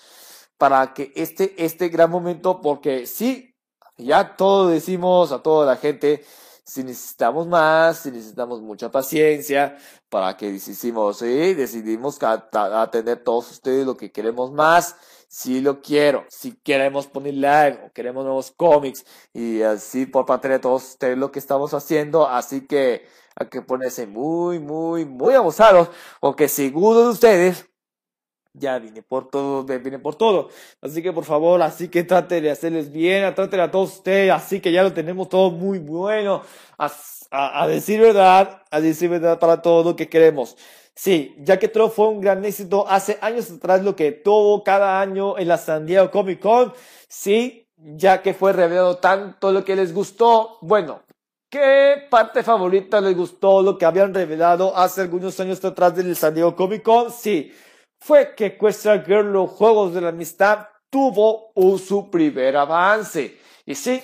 para 0.58 0.94
que 0.94 1.12
este, 1.16 1.56
este 1.64 1.90
gran 1.90 2.10
momento, 2.10 2.62
porque 2.62 3.08
sí, 3.08 3.56
ya 3.98 4.36
todos 4.36 4.72
decimos 4.72 5.32
a 5.32 5.42
toda 5.42 5.66
la 5.66 5.76
gente, 5.76 6.24
si 6.64 6.84
necesitamos 6.84 7.48
más, 7.48 7.98
si 7.98 8.12
necesitamos 8.12 8.62
mucha 8.62 8.92
paciencia, 8.92 9.78
para 10.10 10.38
que 10.38 10.52
decidimos, 10.52 11.18
sí, 11.18 11.56
decidimos 11.56 12.20
atender 12.22 13.24
todos 13.24 13.50
ustedes 13.52 13.86
lo 13.86 13.98
que 13.98 14.12
queremos 14.12 14.52
más, 14.52 14.96
si 15.32 15.62
lo 15.62 15.82
quiero, 15.82 16.26
si 16.28 16.52
queremos 16.58 17.08
poner 17.08 17.36
live 17.36 17.80
o 17.86 17.94
queremos 17.94 18.26
nuevos 18.26 18.52
cómics 18.52 19.06
y 19.34 19.62
así 19.62 20.06
por 20.06 20.26
parte 20.26 20.50
de 20.50 20.60
todos 20.60 20.84
ustedes 20.84 21.18
lo 21.18 21.32
que 21.32 21.40
estamos 21.40 21.74
haciendo, 21.74 22.28
así 22.28 22.68
que 22.68 23.08
hay 23.38 23.48
que 23.48 23.62
ponerse 23.62 24.08
muy, 24.08 24.60
muy, 24.60 25.06
muy 25.06 25.34
abusados, 25.34 25.90
porque 26.20 26.50
seguro 26.50 27.06
de 27.06 27.10
ustedes 27.12 27.71
ya 28.54 28.80
vine 28.80 29.02
por 29.02 29.30
todo, 29.30 29.64
vine 29.64 30.00
por 30.00 30.16
todo. 30.16 30.50
Así 30.82 31.02
que 31.02 31.14
por 31.14 31.26
favor, 31.26 31.62
así 31.62 31.88
que 31.88 32.04
trate 32.04 32.42
de 32.42 32.52
hacerles 32.52 32.92
bien, 32.92 33.34
trate 33.34 33.60
a 33.62 33.72
todos 33.72 33.98
ustedes, 33.98 34.32
así 34.32 34.60
que 34.60 34.72
ya 34.72 34.84
lo 34.84 34.94
tenemos 34.94 35.30
todo 35.30 35.52
muy 35.52 35.80
bueno, 35.80 36.42
a, 36.78 37.68
decir 37.68 38.02
verdad, 38.02 38.64
a 38.70 38.82
decir 38.82 39.10
verdad 39.10 39.40
para 39.40 39.62
todo 39.62 39.84
lo 39.84 39.96
que 39.96 40.10
queremos. 40.10 40.58
Sí, 40.94 41.36
ya 41.40 41.58
que 41.58 41.68
Troll 41.68 41.90
fue 41.90 42.10
un 42.10 42.22
gran 42.22 42.44
éxito 42.46 42.86
hace 42.88 43.18
años 43.22 43.50
atrás 43.50 43.84
lo 43.84 43.96
que 43.96 44.12
tuvo 44.12 44.64
cada 44.64 45.00
año 45.02 45.38
en 45.38 45.48
la 45.48 45.58
San 45.58 45.86
Diego 45.86 46.12
Comic 46.12 46.40
Con. 46.42 46.74
Sí, 47.08 47.68
ya 47.78 48.22
que 48.22 48.34
fue 48.34 48.54
revelado 48.54 48.98
tanto 48.98 49.52
lo 49.52 49.64
que 49.64 49.76
les 49.76 49.94
gustó. 49.94 50.58
Bueno, 50.62 51.02
¿qué 51.50 52.04
parte 52.10 52.44
favorita 52.44 53.02
les 53.02 53.16
gustó 53.16 53.62
lo 53.62 53.78
que 53.78 53.86
habían 53.86 54.14
revelado 54.14 54.76
hace 54.76 55.02
algunos 55.02 55.40
años 55.40 55.64
atrás 55.64 55.96
del 55.96 56.16
San 56.16 56.36
Diego 56.36 56.56
Comic 56.56 56.84
Con? 56.84 57.12
Sí, 57.12 57.52
fue 58.02 58.34
que 58.36 58.58
Question 58.58 59.04
Girl, 59.06 59.32
los 59.32 59.52
Juegos 59.52 59.94
de 59.94 60.02
la 60.02 60.10
Amistad, 60.10 60.68
tuvo 60.90 61.54
su 61.78 62.10
primer 62.10 62.58
avance. 62.58 63.38
Y 63.66 63.76
sí, 63.76 64.02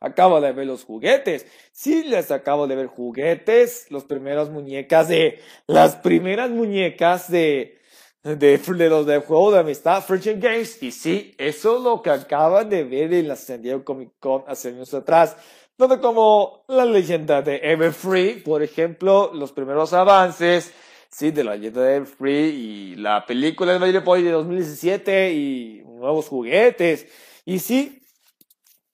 acabo 0.00 0.40
de 0.40 0.52
ver 0.52 0.66
los 0.66 0.84
juguetes. 0.84 1.46
Sí, 1.72 2.04
les 2.04 2.30
acabo 2.30 2.66
de 2.66 2.74
ver 2.74 2.86
juguetes, 2.86 3.86
los 3.90 4.04
primeros 4.04 4.50
muñecas 4.50 5.08
de, 5.08 5.40
las 5.66 5.96
primeras 5.96 6.50
muñecas 6.50 7.30
de, 7.30 7.78
de, 8.22 8.58
de 8.58 8.88
los 8.88 9.06
de 9.06 9.18
juego 9.18 9.52
de 9.52 9.60
amistad, 9.60 10.02
Friendship 10.02 10.38
Games. 10.40 10.82
Y 10.82 10.90
sí, 10.90 11.34
eso 11.36 11.76
es 11.76 11.82
lo 11.82 12.00
que 12.00 12.10
acaban 12.10 12.70
de 12.70 12.82
ver 12.84 13.12
en 13.12 13.28
la 13.28 13.36
San 13.36 13.60
Diego 13.60 13.84
Comic 13.84 14.12
Con 14.18 14.44
hace 14.46 14.68
años 14.68 14.92
atrás. 14.94 15.36
Donde 15.76 16.00
como 16.00 16.64
la 16.68 16.86
leyenda 16.86 17.42
de 17.42 17.56
Everfree, 17.62 18.42
por 18.42 18.62
ejemplo, 18.62 19.32
los 19.34 19.52
primeros 19.52 19.92
avances, 19.92 20.72
sí, 21.12 21.30
de 21.30 21.44
la 21.44 21.54
leyenda 21.54 21.82
de 21.82 21.96
Everfree 21.96 22.48
y 22.48 22.96
la 22.96 23.26
película 23.26 23.72
de 23.72 23.78
My 23.78 23.98
Boy 23.98 24.22
de 24.22 24.32
2017 24.32 25.32
y 25.32 25.82
nuevos 25.84 26.28
juguetes. 26.28 27.06
Y 27.44 27.58
sí, 27.58 28.02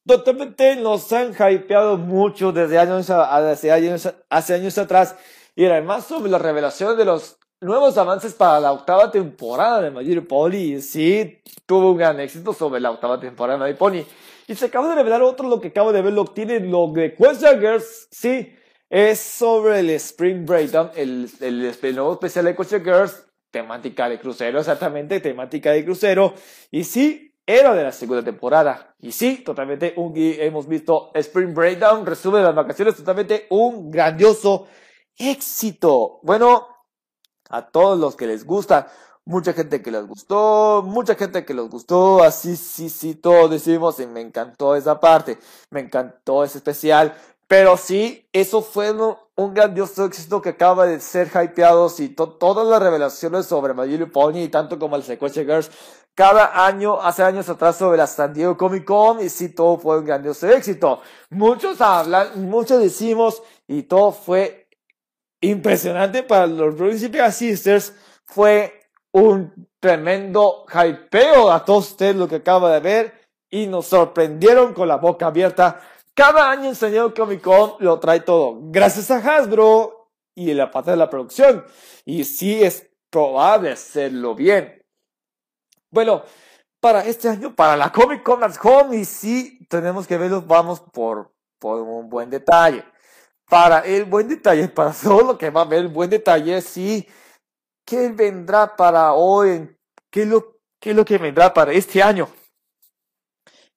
totalmente 0.06 0.76
nos 0.76 1.12
han 1.12 1.32
hypeado 1.32 1.96
mucho 1.96 2.52
desde 2.52 2.78
años, 2.78 3.08
hace 3.10 3.70
años, 3.70 4.12
hace 4.28 4.54
años 4.54 4.76
atrás. 4.78 5.16
Y 5.54 5.64
además 5.64 6.06
sobre 6.06 6.30
la 6.30 6.38
revelación 6.38 6.96
de 6.96 7.04
los 7.04 7.38
nuevos 7.60 7.96
avances 7.98 8.34
para 8.34 8.60
la 8.60 8.72
octava 8.72 9.10
temporada 9.10 9.82
de 9.82 9.90
My 9.90 10.20
Pony. 10.20 10.80
Sí, 10.80 11.40
tuvo 11.66 11.92
un 11.92 11.98
gran 11.98 12.18
éxito 12.20 12.52
sobre 12.52 12.80
la 12.80 12.90
octava 12.90 13.20
temporada 13.20 13.64
de 13.64 13.72
My 13.72 13.78
Pony. 13.78 14.04
Y 14.48 14.54
se 14.54 14.66
acaba 14.66 14.88
de 14.88 14.94
revelar 14.96 15.22
otro, 15.22 15.48
lo 15.48 15.60
que 15.60 15.68
acabo 15.68 15.92
de 15.92 16.02
ver, 16.02 16.12
lo 16.12 16.24
tiene 16.24 16.58
lo 16.60 16.88
de 16.88 17.14
Question 17.14 17.60
Girls. 17.60 18.08
Sí, 18.10 18.54
es 18.90 19.20
sobre 19.20 19.80
el 19.80 19.90
Spring 19.90 20.46
Breakdown, 20.46 20.90
el, 20.96 21.30
el, 21.40 21.94
nuevo 21.94 22.12
especial 22.12 22.46
de 22.46 22.56
Question 22.56 22.82
Girls, 22.82 23.24
temática 23.50 24.08
de 24.08 24.18
crucero, 24.18 24.58
exactamente, 24.58 25.20
temática 25.20 25.72
de 25.72 25.84
crucero. 25.84 26.34
Y 26.70 26.84
sí, 26.84 27.34
era 27.46 27.74
de 27.74 27.82
la 27.82 27.92
segunda 27.92 28.22
temporada. 28.22 28.94
Y 28.98 29.12
sí, 29.12 29.38
totalmente 29.38 29.94
un, 29.96 30.12
hemos 30.16 30.66
visto 30.66 31.10
Spring 31.14 31.54
Breakdown, 31.54 32.06
resumen 32.06 32.40
de 32.40 32.46
las 32.46 32.54
vacaciones, 32.54 32.96
totalmente 32.96 33.46
un 33.50 33.90
grandioso 33.90 34.66
éxito. 35.16 36.20
Bueno, 36.22 36.68
a 37.50 37.66
todos 37.68 37.98
los 37.98 38.16
que 38.16 38.26
les 38.26 38.44
gusta, 38.44 38.90
mucha 39.24 39.52
gente 39.52 39.82
que 39.82 39.90
les 39.90 40.06
gustó, 40.06 40.82
mucha 40.86 41.14
gente 41.14 41.44
que 41.44 41.52
les 41.54 41.68
gustó, 41.68 42.22
así, 42.22 42.56
sí, 42.56 42.88
sí, 42.88 43.14
todos 43.14 43.50
decimos, 43.50 44.00
y 44.00 44.06
me 44.06 44.20
encantó 44.20 44.74
esa 44.74 45.00
parte, 45.00 45.38
me 45.70 45.80
encantó 45.80 46.44
ese 46.44 46.58
especial, 46.58 47.14
pero 47.48 47.76
sí, 47.76 48.28
eso 48.32 48.62
fue 48.62 48.92
un 48.92 49.54
grandioso 49.54 50.04
éxito 50.04 50.40
que 50.40 50.50
acaba 50.50 50.86
de 50.86 51.00
ser 51.00 51.28
hypeado 51.28 51.90
y 51.98 52.08
todas 52.10 52.66
las 52.66 52.82
revelaciones 52.82 53.46
sobre 53.46 53.74
My 53.74 54.04
Pony, 54.06 54.42
y 54.42 54.48
tanto 54.48 54.78
como 54.78 54.96
el 54.96 55.02
Sequence 55.02 55.44
Girls, 55.44 55.70
cada 56.14 56.66
año, 56.66 57.00
hace 57.00 57.22
años 57.22 57.48
atrás 57.48 57.76
sobre 57.76 57.96
la 57.96 58.06
San 58.06 58.34
Diego 58.34 58.56
Comic 58.56 58.84
Con 58.84 59.20
y 59.20 59.28
sí, 59.28 59.50
todo 59.50 59.78
fue 59.78 59.98
un 59.98 60.04
grandioso 60.04 60.48
éxito. 60.48 61.00
Muchos 61.30 61.80
hablan, 61.80 62.48
muchos 62.50 62.82
decimos 62.82 63.42
y 63.68 63.84
todo 63.84 64.12
fue 64.12 64.68
impresionante 65.40 66.24
para 66.24 66.48
los 66.48 66.74
Principia 66.74 67.30
Sisters. 67.30 67.94
Fue 68.24 68.90
un 69.12 69.68
tremendo 69.78 70.66
hypeo 70.66 71.52
a 71.52 71.64
todos 71.64 71.92
ustedes 71.92 72.16
lo 72.16 72.26
que 72.26 72.36
acaba 72.36 72.72
de 72.72 72.80
ver 72.80 73.14
y 73.48 73.68
nos 73.68 73.86
sorprendieron 73.86 74.74
con 74.74 74.88
la 74.88 74.96
boca 74.96 75.28
abierta. 75.28 75.80
Cada 76.18 76.50
año 76.50 76.70
en 76.70 76.74
San 76.74 77.12
Comic 77.12 77.40
Con 77.40 77.74
lo 77.78 78.00
trae 78.00 78.18
todo. 78.18 78.58
Gracias 78.60 79.08
a 79.12 79.18
Hasbro 79.18 80.10
y 80.34 80.52
la 80.52 80.68
parte 80.68 80.90
de 80.90 80.96
la 80.96 81.08
producción. 81.08 81.64
Y 82.04 82.24
sí 82.24 82.60
es 82.60 82.90
probable 83.08 83.70
hacerlo 83.70 84.34
bien. 84.34 84.84
Bueno, 85.92 86.24
para 86.80 87.04
este 87.04 87.28
año, 87.28 87.54
para 87.54 87.76
la 87.76 87.92
Comic 87.92 88.24
Con 88.24 88.42
at 88.42 88.56
Home, 88.60 88.96
y 88.96 89.04
sí, 89.04 89.64
tenemos 89.68 90.08
que 90.08 90.18
verlos, 90.18 90.44
vamos 90.44 90.80
por, 90.80 91.32
por 91.60 91.82
un 91.82 92.08
buen 92.08 92.30
detalle. 92.30 92.82
Para 93.48 93.78
el 93.86 94.04
buen 94.04 94.26
detalle, 94.26 94.66
para 94.74 94.92
todo 94.92 95.20
lo 95.20 95.38
que 95.38 95.50
va 95.50 95.60
a 95.60 95.66
ver 95.66 95.82
el 95.82 95.88
buen 95.88 96.10
detalle, 96.10 96.60
sí, 96.62 97.06
¿qué 97.84 98.08
vendrá 98.08 98.74
para 98.74 99.12
hoy? 99.12 99.72
¿Qué 100.10 100.26
lo, 100.26 100.58
qué 100.80 100.90
es 100.90 100.96
lo 100.96 101.04
que 101.04 101.16
vendrá 101.16 101.54
para 101.54 101.70
este 101.70 102.02
año? 102.02 102.28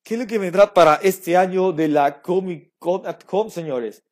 ¿Qué 0.03 0.15
es 0.15 0.19
lo 0.19 0.27
que 0.27 0.39
vendrá 0.39 0.73
para 0.73 0.95
este 0.95 1.37
año 1.37 1.71
de 1.73 1.87
la 1.87 2.21
Comic 2.21 2.73
Con 2.79 3.05
at 3.05 3.19
Home, 3.29 3.51
señores? 3.51 4.03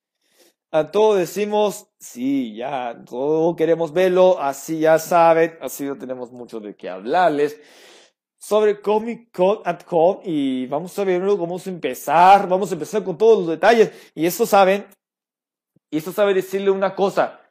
A 0.71 0.91
todos 0.91 1.17
decimos, 1.17 1.88
sí, 1.99 2.56
ya, 2.56 3.04
todos 3.06 3.56
queremos 3.56 3.91
verlo, 3.91 4.39
así 4.39 4.82
ya 4.82 4.99
saben, 4.99 5.58
así 5.62 5.86
no 5.86 5.97
tenemos 5.97 6.32
mucho 6.32 6.60
de 6.60 6.75
qué 6.75 6.89
hablarles 6.89 7.60
sobre 8.38 8.82
Comic 8.82 9.36
Con 9.36 9.62
at 9.65 9.82
Home 9.89 10.21
y 10.25 10.67
vamos 10.67 10.97
a 10.99 11.04
verlo, 11.04 11.38
vamos 11.38 11.65
a 11.65 11.69
empezar, 11.71 12.47
vamos 12.47 12.69
a 12.69 12.75
empezar 12.75 13.04
con 13.04 13.17
todos 13.17 13.39
los 13.39 13.47
detalles 13.47 13.91
y 14.13 14.28
eso 14.28 14.45
saben, 14.45 14.86
y 15.89 15.97
eso 15.97 16.12
sabe 16.12 16.36
decirle 16.36 16.69
una 16.69 16.93
cosa, 16.93 17.41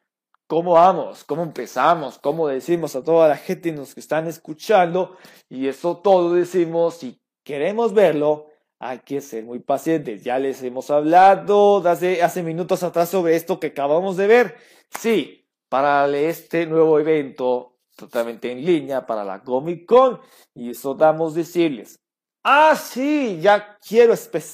cómo 0.47 0.75
vamos, 0.75 1.25
cómo 1.25 1.43
empezamos, 1.43 2.21
cómo 2.21 2.47
decimos 2.47 2.95
a 2.95 3.03
toda 3.03 3.29
la 3.29 3.37
gente 3.37 3.73
nos 3.73 3.95
que 3.95 4.01
están 4.01 4.29
escuchando 4.29 5.17
y 5.49 5.67
eso 5.67 5.99
todo 5.99 6.35
decimos, 6.35 6.99
si 6.99 7.21
queremos 7.49 7.95
verlo, 7.95 8.51
hay 8.79 8.99
que 8.99 9.23
ser 9.23 9.43
muy 9.43 9.61
pacientes. 9.61 10.23
Ya 10.23 10.39
les 10.39 10.63
hemos 10.63 10.91
hablado 10.91 11.79
hace, 11.89 12.23
hace 12.23 12.43
minutos 12.43 12.83
atrás 12.83 13.09
sobre 13.09 13.37
esto 13.37 13.59
que 13.59 13.69
acabamos 13.69 14.19
de 14.19 14.27
ver. 14.27 14.57
Sí, 14.91 15.47
para 15.71 16.07
este 16.15 16.67
nuevo 16.67 17.01
evento 17.01 17.79
totalmente 17.97 18.53
en 18.53 18.63
línea 18.63 19.07
para 19.07 19.25
la 19.25 19.43
Comic 19.43 19.87
Con 19.87 20.21
y 20.55 20.71
eso 20.73 20.93
damos 20.93 21.35
decirles. 21.35 21.99
Ah, 22.45 22.77
sí, 22.77 23.39
ya 23.41 23.79
quiero, 23.79 24.13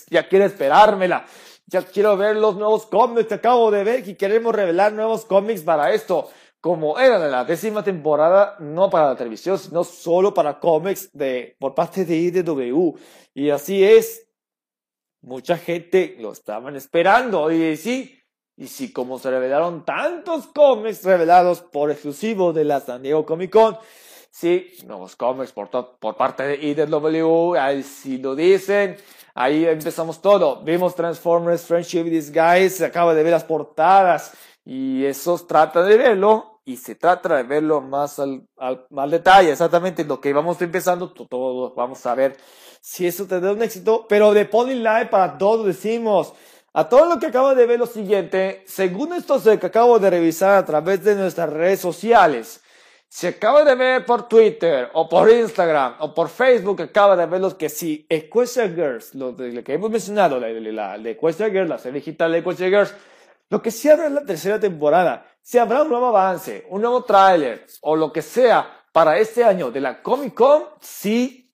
ya 0.09 0.29
quiero 0.29 0.45
esperármela. 0.45 1.27
Ya 1.67 1.83
quiero 1.83 2.17
ver 2.17 2.37
los 2.37 2.55
nuevos 2.55 2.87
cómics 2.87 3.27
que 3.27 3.35
acabo 3.35 3.73
de 3.73 3.83
ver 3.83 4.09
y 4.09 4.15
queremos 4.15 4.55
revelar 4.55 4.93
nuevos 4.93 5.25
cómics 5.25 5.63
para 5.63 5.93
esto. 5.93 6.31
Como 6.65 6.99
era 6.99 7.19
la 7.19 7.45
décima 7.45 7.85
temporada, 7.85 8.57
no 8.59 8.89
para 8.89 9.09
la 9.09 9.17
televisión, 9.17 9.59
sino 9.59 9.85
solo 9.85 10.33
para 10.33 10.59
cómics 10.59 11.11
de, 11.13 11.55
por 11.59 11.75
parte 11.75 12.07
de 12.07 12.17
IDW. 12.17 12.97
Y 13.35 13.51
así 13.51 13.85
es. 13.85 14.27
Mucha 15.21 15.59
gente 15.59 16.17
lo 16.19 16.33
estaban 16.33 16.75
esperando. 16.75 17.53
Y 17.53 17.77
sí, 17.77 18.19
y 18.57 18.67
si 18.69 18.95
como 18.95 19.19
se 19.19 19.31
revelaron 19.31 19.85
tantos 19.85 20.47
cómics 20.47 21.05
revelados 21.05 21.61
por 21.61 21.91
exclusivo 21.91 22.55
de 22.55 22.65
la 22.65 22.81
San 22.81 23.03
Diego 23.03 23.27
Comic 23.27 23.51
Con, 23.51 23.77
sí, 24.31 24.71
nuevos 24.87 25.17
cómics 25.17 25.53
por, 25.53 25.69
por 25.69 26.17
parte 26.17 26.45
de 26.45 26.55
IDW, 26.65 27.57
ahí 27.57 27.83
sí 27.83 28.17
lo 28.17 28.35
dicen, 28.35 28.97
ahí 29.35 29.67
empezamos 29.67 30.23
todo. 30.23 30.63
Vimos 30.63 30.95
Transformers 30.95 31.67
Friendship 31.67 32.05
Disguise, 32.05 32.71
se 32.71 32.87
acaba 32.87 33.13
de 33.13 33.23
ver 33.23 33.33
las 33.33 33.45
portadas 33.45 34.33
y 34.65 35.05
eso 35.05 35.39
trata 35.47 35.83
de 35.83 35.99
verlo 35.99 36.54
y 36.65 36.77
se 36.77 36.95
trata 36.95 37.37
de 37.37 37.43
verlo 37.43 37.81
más 37.81 38.19
al, 38.19 38.47
al, 38.57 39.11
detalle, 39.11 39.53
exactamente 39.53 40.05
lo 40.05 40.21
que 40.21 40.33
vamos 40.33 40.61
empezando, 40.63 41.11
todo 41.13 41.75
vamos 41.75 42.05
a 42.07 42.15
ver 42.15 42.37
si 42.81 43.07
eso 43.07 43.27
te 43.27 43.41
da 43.41 43.53
un 43.53 43.63
éxito, 43.63 44.07
pero 44.09 44.33
de 44.33 44.47
Pony 44.47 44.75
Live 44.75 45.07
para 45.11 45.37
todos 45.37 45.67
decimos, 45.67 46.33
a 46.73 46.89
todo 46.89 47.07
lo 47.07 47.21
que 47.21 47.27
acabo 47.27 47.55
de 47.55 47.67
ver 47.67 47.79
lo 47.79 47.87
siguiente, 47.87 48.65
según 48.67 49.13
esto 49.13 49.41
que 49.43 49.67
acabo 49.67 49.99
de 49.99 50.11
revisar 50.11 50.57
a 50.57 50.65
través 50.65 51.05
de 51.05 51.15
nuestras 51.15 51.51
redes 51.51 51.81
sociales, 51.81 52.63
se 53.09 53.29
acaba 53.29 53.63
de 53.63 53.77
ver 53.77 54.05
por 54.05 54.27
Twitter 54.27 54.91
o 54.93 55.09
por 55.09 55.31
Instagram 55.31 55.95
o 56.01 56.13
por 56.13 56.29
Facebook, 56.29 56.83
acaba 56.83 57.15
de 57.15 57.27
ver 57.27 57.41
los 57.41 57.55
que 57.55 57.69
si 57.69 58.05
Equestria 58.09 58.69
Girls, 58.69 59.15
lo, 59.15 59.33
de, 59.33 59.63
que 59.63 59.75
hemos 59.75 59.89
mencionado, 59.89 60.41
la, 60.41 60.49
la, 60.49 60.99
de 60.99 61.13
Equestria 61.13 61.49
Girls, 61.49 61.69
la 61.69 61.79
serie 61.79 62.01
digital 62.01 62.33
de 62.33 62.39
Equestria 62.39 62.71
Girls, 62.71 62.95
lo 63.51 63.63
que 63.63 63.71
sí 63.71 63.89
habrá 63.89 64.07
en 64.07 64.17
la 64.17 64.25
tercera 64.25 64.59
temporada, 64.59 65.27
si 65.45 65.59
habrá 65.59 65.83
un 65.83 65.91
nuevo 65.91 66.07
avance, 66.07 66.65
un 66.71 66.81
nuevo 66.81 67.05
tráiler 67.05 67.67
o 67.83 67.95
lo 67.95 68.11
que 68.11 68.23
sea 68.23 68.87
para 68.93 69.19
este 69.19 69.45
año 69.45 69.71
de 69.71 69.81
la 69.83 70.03
Comic 70.03 70.33
Con, 70.33 70.65
sí 70.81 71.53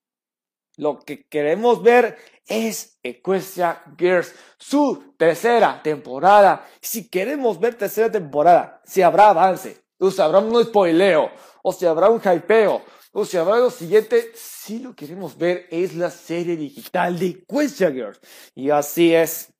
lo 0.76 1.00
que 1.00 1.26
queremos 1.26 1.82
ver 1.82 2.16
es 2.46 2.98
Equestria 3.02 3.82
Girls, 3.98 4.32
su 4.58 5.14
tercera 5.18 5.82
temporada. 5.82 6.66
Si 6.80 7.08
queremos 7.08 7.58
ver 7.58 7.74
tercera 7.74 8.10
temporada, 8.10 8.80
si 8.84 9.02
habrá 9.02 9.30
avance, 9.30 9.84
o 9.98 10.10
si 10.10 10.22
habrá 10.22 10.38
un 10.38 10.64
spoileo, 10.64 11.30
o 11.62 11.72
si 11.72 11.84
habrá 11.84 12.08
un 12.08 12.20
hypeo, 12.20 12.82
o 13.12 13.24
si 13.24 13.36
habrá 13.36 13.58
lo 13.58 13.70
siguiente, 13.70 14.30
si 14.34 14.78
lo 14.78 14.94
queremos 14.94 15.36
ver 15.36 15.66
es 15.70 15.96
la 15.96 16.10
serie 16.10 16.56
digital 16.56 17.18
de 17.18 17.26
Equestria 17.26 17.90
Girls. 17.90 18.20
Y 18.54 18.70
así 18.70 19.12
es. 19.12 19.52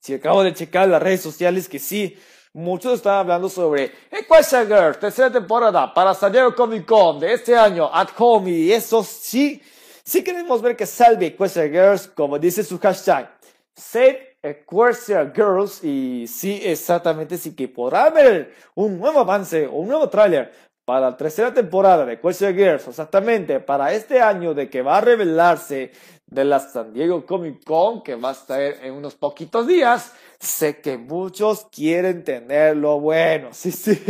Si 0.00 0.14
acabo 0.14 0.42
de 0.42 0.54
checar 0.54 0.88
las 0.88 1.02
redes 1.02 1.20
sociales 1.20 1.68
que 1.68 1.78
sí, 1.78 2.18
muchos 2.56 2.94
están 2.94 3.18
hablando 3.18 3.50
sobre 3.50 3.92
Equestria 4.10 4.64
Girls, 4.64 4.98
tercera 4.98 5.30
temporada 5.30 5.92
para 5.92 6.14
San 6.14 6.32
Diego 6.32 6.54
Comic 6.54 6.86
Con 6.86 7.20
de 7.20 7.34
este 7.34 7.54
año, 7.54 7.90
at 7.92 8.08
home, 8.16 8.50
y 8.50 8.72
eso 8.72 9.04
sí, 9.04 9.60
sí 10.02 10.24
queremos 10.24 10.62
ver 10.62 10.74
que 10.74 10.86
salve 10.86 11.26
Equestria 11.26 11.68
Girls, 11.68 12.08
como 12.08 12.38
dice 12.38 12.64
su 12.64 12.78
hashtag. 12.78 13.30
Save 13.74 14.38
Equestria 14.42 15.30
Girls, 15.34 15.84
y 15.84 16.26
sí, 16.26 16.58
exactamente, 16.64 17.36
sí 17.36 17.54
que 17.54 17.68
podrá 17.68 18.08
ver 18.08 18.54
un 18.74 18.98
nuevo 18.98 19.20
avance 19.20 19.66
o 19.66 19.72
un 19.72 19.88
nuevo 19.88 20.08
tráiler 20.08 20.50
para 20.86 21.10
la 21.10 21.16
tercera 21.16 21.52
temporada 21.52 22.06
de 22.06 22.18
Question 22.18 22.56
Girls, 22.56 22.88
exactamente 22.88 23.60
para 23.60 23.92
este 23.92 24.22
año 24.22 24.54
de 24.54 24.70
que 24.70 24.80
va 24.80 24.96
a 24.96 25.00
revelarse 25.02 25.92
de 26.26 26.44
la 26.44 26.58
San 26.58 26.94
Diego 26.94 27.26
Comic 27.26 27.62
Con, 27.64 28.02
que 28.02 28.14
va 28.14 28.30
a 28.30 28.32
estar 28.32 28.60
en 28.60 28.94
unos 28.94 29.14
poquitos 29.14 29.66
días, 29.66 30.14
sé 30.40 30.80
que 30.80 30.98
muchos 30.98 31.66
quieren 31.70 32.24
tenerlo 32.24 33.00
bueno, 33.00 33.50
sí, 33.52 33.72
sí. 33.72 34.00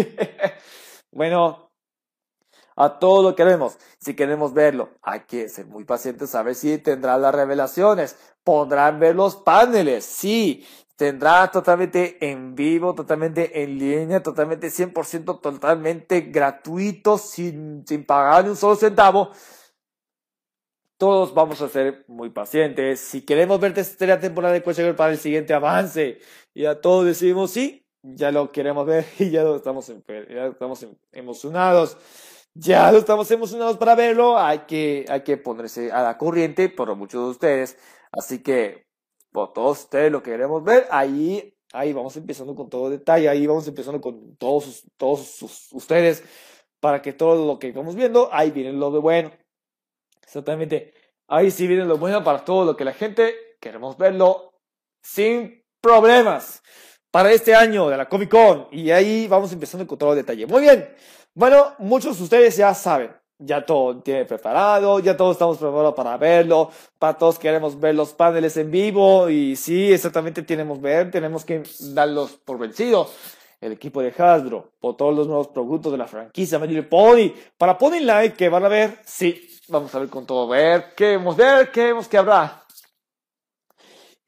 bueno, 1.10 1.70
a 2.76 2.98
todo 2.98 3.30
lo 3.30 3.36
queremos. 3.36 3.78
Si 3.98 4.14
queremos 4.14 4.52
verlo, 4.52 4.90
hay 5.02 5.20
que 5.20 5.48
ser 5.48 5.66
muy 5.66 5.84
pacientes 5.84 6.34
a 6.34 6.42
ver 6.42 6.54
si 6.54 6.78
tendrá 6.78 7.16
las 7.18 7.34
revelaciones. 7.34 8.16
Podrán 8.44 9.00
ver 9.00 9.16
los 9.16 9.36
paneles, 9.36 10.04
sí 10.04 10.64
tendrá 10.96 11.50
totalmente 11.50 12.16
en 12.26 12.54
vivo, 12.54 12.94
totalmente 12.94 13.62
en 13.62 13.78
línea, 13.78 14.22
totalmente 14.22 14.70
100% 14.70 15.40
totalmente 15.40 16.22
gratuito, 16.22 17.18
sin, 17.18 17.84
sin 17.86 18.04
pagar 18.04 18.48
un 18.48 18.56
solo 18.56 18.76
centavo. 18.76 19.30
Todos 20.98 21.34
vamos 21.34 21.60
a 21.60 21.68
ser 21.68 22.04
muy 22.08 22.30
pacientes. 22.30 23.00
Si 23.00 23.22
queremos 23.22 23.60
ver 23.60 23.74
tercera 23.74 24.18
temporada 24.18 24.54
de 24.54 24.62
Quest 24.62 24.80
para 24.96 25.12
el 25.12 25.18
siguiente 25.18 25.52
avance, 25.52 26.20
y 26.54 26.64
a 26.64 26.80
todos 26.80 27.04
decimos 27.04 27.50
sí, 27.50 27.86
ya 28.02 28.30
lo 28.32 28.50
queremos 28.52 28.86
ver 28.86 29.04
y 29.18 29.30
ya 29.30 29.42
lo 29.42 29.56
estamos, 29.56 29.92
ya 30.08 30.46
estamos 30.46 30.86
emocionados. 31.12 31.98
Ya 32.54 32.90
lo 32.90 32.98
estamos 32.98 33.30
emocionados 33.30 33.76
para 33.76 33.94
verlo. 33.94 34.38
Hay 34.38 34.60
que, 34.60 35.04
hay 35.08 35.22
que 35.22 35.36
ponerse 35.36 35.92
a 35.92 36.02
la 36.02 36.16
corriente 36.16 36.70
por 36.70 36.94
muchos 36.96 37.22
de 37.24 37.30
ustedes. 37.30 37.78
Así 38.12 38.42
que 38.42 38.86
por 39.32 39.52
todos 39.52 39.80
ustedes 39.80 40.10
lo 40.10 40.22
que 40.22 40.30
queremos 40.30 40.64
ver, 40.64 40.86
ahí, 40.90 41.54
ahí 41.74 41.92
vamos 41.92 42.16
empezando 42.16 42.54
con 42.54 42.70
todo 42.70 42.88
detalle, 42.88 43.28
ahí 43.28 43.46
vamos 43.46 43.68
empezando 43.68 44.00
con 44.00 44.34
todos, 44.36 44.84
todos 44.96 45.42
ustedes, 45.72 46.24
para 46.80 47.02
que 47.02 47.12
todo 47.12 47.46
lo 47.46 47.58
que 47.58 47.68
estamos 47.68 47.94
viendo, 47.96 48.30
ahí 48.32 48.50
viene 48.50 48.72
lo 48.72 48.90
de 48.90 48.98
bueno. 48.98 49.32
Exactamente, 50.26 50.92
ahí 51.28 51.50
sí 51.50 51.66
viene 51.66 51.84
lo 51.84 51.98
bueno 51.98 52.22
para 52.24 52.44
todo 52.44 52.64
lo 52.64 52.76
que 52.76 52.84
la 52.84 52.92
gente 52.92 53.56
queremos 53.60 53.96
verlo 53.96 54.52
sin 55.02 55.64
problemas 55.80 56.62
para 57.10 57.32
este 57.32 57.54
año 57.54 57.88
de 57.88 57.96
la 57.96 58.08
Comic 58.08 58.30
Con. 58.30 58.68
Y 58.72 58.90
ahí 58.90 59.28
vamos 59.28 59.52
empezando 59.52 59.86
con 59.86 59.96
todo 59.96 60.14
detalle. 60.14 60.46
Muy 60.46 60.62
bien. 60.62 60.94
Bueno, 61.34 61.74
muchos 61.78 62.18
de 62.18 62.24
ustedes 62.24 62.56
ya 62.56 62.74
saben 62.74 63.14
ya 63.38 63.64
todo 63.64 63.98
tiene 64.02 64.24
preparado, 64.24 64.98
ya 65.00 65.16
todos 65.16 65.32
estamos 65.32 65.58
preparados 65.58 65.94
para 65.94 66.16
verlo, 66.16 66.70
para 66.98 67.18
todos 67.18 67.38
queremos 67.38 67.78
ver 67.78 67.94
los 67.94 68.14
paneles 68.14 68.56
en 68.56 68.70
vivo 68.70 69.28
y 69.28 69.56
sí, 69.56 69.92
exactamente 69.92 70.42
tenemos 70.42 70.80
ver, 70.80 71.10
tenemos 71.10 71.44
que 71.44 71.62
darlos 71.92 72.32
por 72.32 72.58
vencido. 72.58 73.08
El 73.58 73.72
equipo 73.72 74.02
de 74.02 74.12
Hasbro, 74.16 74.72
por 74.78 74.96
todos 74.96 75.16
los 75.16 75.26
nuevos 75.26 75.48
productos 75.48 75.90
de 75.90 75.98
la 75.98 76.06
franquicia 76.06 76.60
Pony, 76.88 77.32
para 77.56 77.78
Pony 77.78 78.00
Live 78.00 78.34
que 78.34 78.50
van 78.50 78.64
a 78.64 78.68
ver, 78.68 79.00
sí, 79.04 79.48
vamos 79.68 79.94
a 79.94 79.98
ver 79.98 80.08
con 80.08 80.26
todo, 80.26 80.48
ver, 80.48 80.94
qué 80.96 81.16
vemos 81.16 81.36
ver, 81.36 81.70
qué 81.70 81.84
vemos 81.84 82.08
que 82.08 82.18
habrá. 82.18 82.66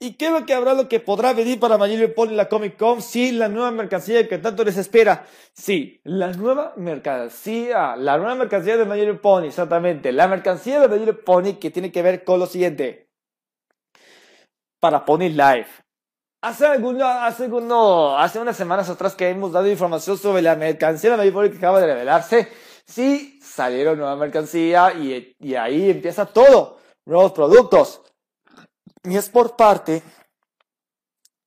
¿Y 0.01 0.12
qué 0.14 0.30
lo 0.30 0.47
que 0.47 0.55
habrá 0.55 0.74
lo 0.74 0.89
que 0.89 1.01
podrá 1.01 1.32
venir 1.32 1.59
para 1.59 1.76
Little 1.84 2.09
Pony 2.09 2.30
la 2.30 2.49
Comic 2.49 2.76
Con? 2.76 3.03
Sí, 3.03 3.32
la 3.32 3.49
nueva 3.49 3.72
mercancía 3.72 4.28
que 4.28 4.39
tanto 4.39 4.62
les 4.62 4.76
espera. 4.76 5.26
Sí, 5.53 6.01
la 6.05 6.28
nueva 6.32 6.72
mercancía, 6.76 7.97
la 7.97 8.16
nueva 8.16 8.36
mercancía 8.36 8.76
de 8.76 8.84
Little 8.84 9.14
Pony, 9.14 9.47
exactamente. 9.47 10.12
La 10.12 10.28
mercancía 10.28 10.86
de 10.86 10.97
Little 10.97 11.14
Pony 11.14 11.55
que 11.55 11.72
tiene 11.72 11.91
que 11.91 12.03
ver 12.03 12.22
con 12.22 12.39
lo 12.39 12.47
siguiente. 12.47 13.09
Para 14.78 15.05
Pony 15.05 15.30
Live. 15.30 15.66
Hace 16.43 16.66
alguno, 16.66 17.05
hace 17.05 17.45
alguno, 17.45 18.16
hace 18.16 18.39
unas 18.39 18.57
semanas 18.57 18.89
atrás 18.89 19.16
que 19.16 19.28
hemos 19.28 19.51
dado 19.51 19.68
información 19.68 20.16
sobre 20.16 20.43
la 20.43 20.55
mercancía 20.55 21.16
de 21.16 21.24
Little 21.24 21.32
Pony 21.32 21.51
que 21.51 21.59
acaba 21.59 21.80
de 21.80 21.86
revelarse. 21.89 22.49
Sí, 22.89 23.39
salieron 23.41 23.99
nueva 23.99 24.16
mercancía 24.16 24.93
y, 24.95 25.36
y 25.39 25.55
ahí 25.55 25.91
empieza 25.91 26.26
todo. 26.26 26.78
Nuevos 27.05 27.32
productos 27.32 28.03
y 29.05 29.16
es 29.16 29.30
por 29.30 29.57
parte, 29.57 30.03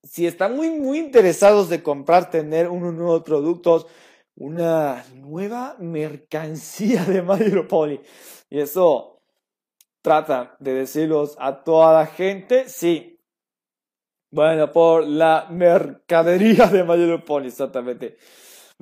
si 0.02 0.26
están 0.26 0.56
muy, 0.56 0.70
muy 0.70 0.98
interesados 0.98 1.68
de 1.68 1.82
comprar, 1.82 2.30
tener 2.30 2.68
unos 2.68 2.94
nuevos 2.94 3.22
productos, 3.22 3.86
una 4.34 5.04
nueva 5.14 5.76
mercancía 5.78 7.04
de 7.04 7.22
Mario. 7.22 7.68
Y 8.50 8.60
eso 8.60 9.20
trata 10.00 10.56
de 10.58 10.74
decirlos 10.74 11.36
a 11.38 11.62
toda 11.62 11.92
la 11.92 12.06
gente, 12.06 12.68
sí. 12.68 13.20
Bueno, 14.30 14.72
por 14.72 15.06
la 15.06 15.46
mercadería 15.50 16.66
de 16.66 16.84
Mario 16.84 17.22
exactamente. 17.44 18.16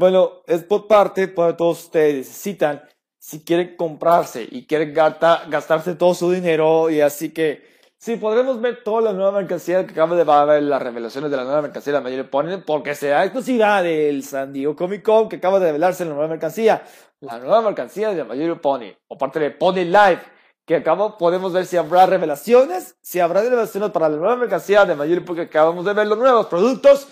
Bueno, 0.01 0.41
es 0.47 0.65
por 0.65 0.87
parte, 0.87 1.29
para 1.29 1.59
todos 1.59 1.85
ustedes 1.85 2.27
necesitan, 2.27 2.83
si 3.19 3.45
quieren 3.45 3.77
comprarse 3.77 4.49
y 4.51 4.67
quieren 4.67 4.95
gastarse 4.95 5.95
todo 5.95 6.15
su 6.15 6.33
dinero, 6.33 6.89
y 6.89 7.03
así 7.03 7.35
que 7.35 7.69
Sí, 7.99 8.17
podremos 8.17 8.63
ver 8.63 8.83
toda 8.83 9.03
la 9.03 9.13
nueva 9.13 9.33
mercancía 9.33 9.85
que 9.85 9.93
acaba 9.93 10.17
de 10.17 10.25
ver 10.25 10.63
las 10.63 10.81
revelaciones 10.81 11.31
de 11.31 11.37
la 11.37 11.45
nueva 11.45 11.61
mercancía 11.61 11.93
de 11.93 11.99
la 11.99 12.03
Mayor 12.03 12.31
Pony, 12.31 12.63
porque 12.67 12.95
será 12.95 13.25
exclusividad 13.25 13.83
del 13.83 14.25
San 14.25 14.55
Diego 14.55 14.75
Comic 14.75 15.03
Con 15.03 15.29
que 15.29 15.37
acaba 15.37 15.61
de 15.61 15.67
revelarse 15.67 16.07
la 16.07 16.13
nueva 16.13 16.29
mercancía. 16.29 16.83
La 17.21 17.39
nueva 17.39 17.61
mercancía 17.61 18.09
de 18.09 18.25
la 18.25 18.55
Pony, 18.59 18.97
o 19.07 19.19
parte 19.19 19.39
de 19.39 19.51
Pony 19.51 19.85
Live, 19.85 20.23
que 20.65 20.77
acabo, 20.77 21.19
podemos 21.19 21.53
ver 21.53 21.67
si 21.67 21.77
habrá 21.77 22.07
revelaciones, 22.07 22.97
si 23.03 23.21
habrá 23.21 23.43
revelaciones 23.43 23.91
para 23.91 24.09
la 24.09 24.17
nueva 24.17 24.37
mercancía 24.37 24.87
de 24.87 24.95
Mayor 24.95 25.23
Pony, 25.27 25.35
que 25.35 25.43
acabamos 25.43 25.85
de 25.85 25.93
ver 25.93 26.07
los 26.07 26.17
nuevos 26.17 26.47
productos 26.47 27.07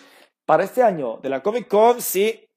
para 0.46 0.64
este 0.64 0.82
año 0.82 1.18
de 1.22 1.28
la 1.28 1.42
Comic 1.42 1.68
Con, 1.68 2.00
sí, 2.00 2.47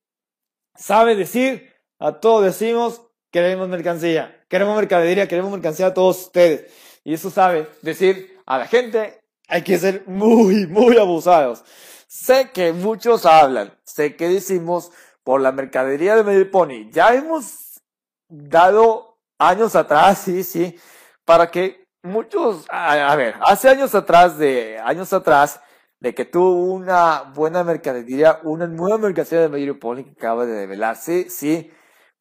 sabe 0.82 1.16
decir, 1.16 1.74
a 2.00 2.14
todos 2.14 2.44
decimos, 2.44 3.02
queremos 3.32 3.70
mercancía, 3.70 4.44
queremos 4.50 4.76
mercadería, 4.76 5.28
queremos 5.28 5.52
mercancía 5.52 5.88
a 5.88 5.94
todos 5.94 6.26
ustedes. 6.26 6.72
Y 7.04 7.14
eso 7.14 7.30
sabe 7.30 7.70
decir 7.82 8.40
a 8.46 8.58
la 8.58 8.68
gente, 8.68 9.20
hay 9.48 9.64
que 9.64 9.78
ser 9.78 10.04
muy, 10.08 10.66
muy 10.68 10.98
abusados. 10.98 11.64
Sé 12.08 12.52
que 12.52 12.74
muchos 12.74 13.26
hablan, 13.26 13.74
sé 13.84 14.16
que 14.16 14.28
decimos 14.28 14.92
por 15.24 15.40
la 15.40 15.52
mercadería 15.52 16.22
de 16.24 16.46
Pony. 16.46 16.90
Ya 16.92 17.14
hemos 17.14 17.80
dado 18.28 19.18
años 19.38 19.76
atrás, 19.76 20.20
sí, 20.26 20.44
sí, 20.44 20.78
para 21.26 21.52
que 21.52 21.86
muchos, 22.04 22.66
a, 22.70 23.16
ver, 23.16 23.36
hace 23.42 23.70
años 23.70 23.94
atrás, 23.94 24.38
de 24.38 24.80
años 24.84 25.14
atrás, 25.14 25.62
de 26.02 26.16
que 26.16 26.26
tuvo 26.26 26.66
una 26.74 27.32
buena 27.34 27.64
mercadería, 27.64 28.40
una 28.44 28.68
nueva 28.68 28.98
mercadería 28.98 29.42
de 29.42 29.50
Medio 29.50 29.80
Pony 29.80 30.04
que 30.04 30.12
acaba 30.12 30.48
de 30.48 30.62
revelarse, 30.62 31.30
sí, 31.30 31.72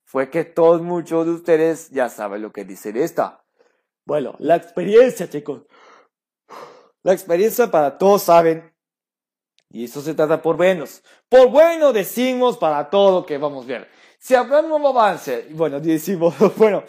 fue 0.04 0.28
que 0.28 0.44
todos 0.44 0.82
muchos 0.82 1.24
de 1.24 1.32
ustedes 1.32 1.88
ya 1.90 2.10
saben 2.10 2.42
lo 2.42 2.52
que 2.52 2.64
dice 2.64 2.92
esta. 3.02 3.42
Bueno, 4.06 4.36
la 4.38 4.56
experiencia, 4.56 5.30
chicos. 5.30 5.62
La 7.02 7.14
experiencia 7.14 7.70
para 7.70 7.96
todos 7.96 8.22
saben. 8.22 8.70
Y 9.70 9.84
eso 9.84 10.02
se 10.02 10.14
trata 10.14 10.42
por 10.42 10.56
buenos. 10.56 11.02
Por 11.28 11.48
bueno 11.50 11.92
decimos 11.92 12.58
para 12.58 12.90
todo 12.90 13.24
que 13.24 13.38
vamos 13.38 13.64
a 13.64 13.68
ver. 13.68 13.88
Si 14.18 14.34
habrá 14.34 14.60
un 14.60 14.68
nuevo 14.68 14.88
avance, 14.88 15.46
bueno, 15.52 15.80
decimos, 15.80 16.34
bueno, 16.56 16.84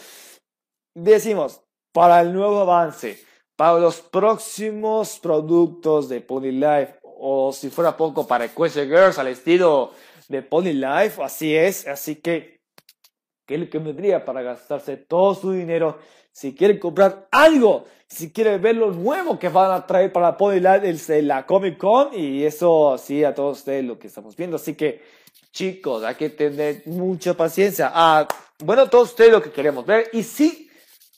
decimos 0.93 1.61
para 1.93 2.19
el 2.19 2.33
nuevo 2.33 2.59
avance, 2.59 3.23
para 3.62 3.78
los 3.78 4.01
próximos 4.01 5.20
productos 5.20 6.09
de 6.09 6.20
Pony 6.20 6.49
Life, 6.49 6.95
o 7.03 7.53
si 7.53 7.70
fuera 7.70 7.95
poco 7.95 8.26
para 8.26 8.47
Quest 8.47 8.76
Girls 8.78 9.20
al 9.20 9.28
estilo 9.28 9.91
de 10.28 10.41
Pony 10.41 10.74
Life, 10.74 11.22
así 11.22 11.55
es, 11.55 11.88
así 11.88 12.16
que, 12.16 12.62
¿qué 13.45 13.53
es 13.53 13.59
lo 13.59 13.70
que 13.70 13.78
vendría 13.78 14.26
para 14.26 14.41
gastarse 14.41 14.97
todo 14.97 15.36
su 15.36 15.51
dinero 15.51 15.99
si 16.32 16.55
quieren 16.55 16.80
comprar 16.80 17.28
algo, 17.30 17.86
si 18.07 18.32
quieren 18.32 18.59
ver 18.59 18.78
lo 18.78 18.89
nuevo 18.89 19.38
que 19.38 19.49
van 19.49 19.70
a 19.70 19.86
traer 19.86 20.12
para 20.12 20.36
el 20.84 21.28
la 21.28 21.45
Comic 21.45 21.78
Con. 21.78 22.18
Y 22.18 22.43
eso 22.43 22.97
sí 22.97 23.24
a 23.24 23.36
todos 23.36 23.59
ustedes 23.59 23.86
lo 23.86 23.99
que 23.99 24.07
estamos 24.07 24.36
viendo. 24.36 24.55
Así 24.55 24.74
que 24.74 25.03
chicos, 25.51 26.03
hay 26.03 26.16
que 26.16 26.32
tener 26.32 26.82
mucha 26.88 27.36
paciencia. 27.36 27.91
Ah, 27.93 28.28
bueno, 28.57 28.89
todos 28.89 29.09
ustedes 29.09 29.32
lo 29.32 29.39
que 29.39 29.51
queremos 29.51 29.86
ver. 29.86 30.09
Y 30.14 30.24
sí, 30.24 30.70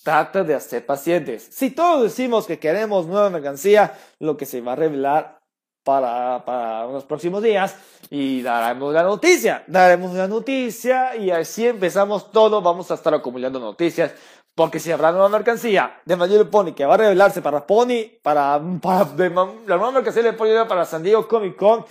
trata 0.04 0.44
de 0.44 0.54
hacer 0.54 0.86
pacientes. 0.86 1.48
Si 1.52 1.72
todos 1.72 2.04
decimos 2.04 2.46
que 2.46 2.60
queremos 2.60 3.08
nueva 3.08 3.30
mercancía, 3.30 3.98
lo 4.20 4.38
que 4.38 4.46
se 4.46 4.62
va 4.62 4.74
a 4.74 4.76
revelar 4.76 5.40
para, 5.84 6.44
para 6.46 6.88
unos 6.88 7.06
próximos 7.06 7.42
días 7.42 7.76
y 8.10 8.42
daremos 8.42 8.94
la 8.94 9.04
noticia, 9.04 9.64
daremos 9.68 10.14
la 10.14 10.28
noticia 10.28 11.16
y 11.16 11.32
así 11.32 11.68
empezamos 11.68 12.32
todo, 12.32 12.62
vamos 12.62 12.92
a 12.92 12.94
estar 12.96 13.14
acumulando 13.14 13.60
noticias 13.60 14.12
porque 14.56 14.80
si 14.80 14.92
habrá 14.92 15.12
nueva 15.12 15.30
mercancía 15.30 16.02
de 16.06 16.16
Mayor 16.16 16.50
Pony 16.50 16.74
que 16.74 16.86
va 16.86 16.94
a 16.94 16.98
revelarse 16.98 17.42
para 17.42 17.66
Pony, 17.66 18.20
para, 18.22 18.62
para 18.82 19.10
la 19.16 19.78
nueva 19.78 19.92
mercancía 19.92 20.24
de 20.24 20.34
Pony 20.34 20.68
para 20.68 20.86
San 20.86 21.02
Diego 21.02 21.28
Comic 21.28 21.56
Con, 21.56 21.86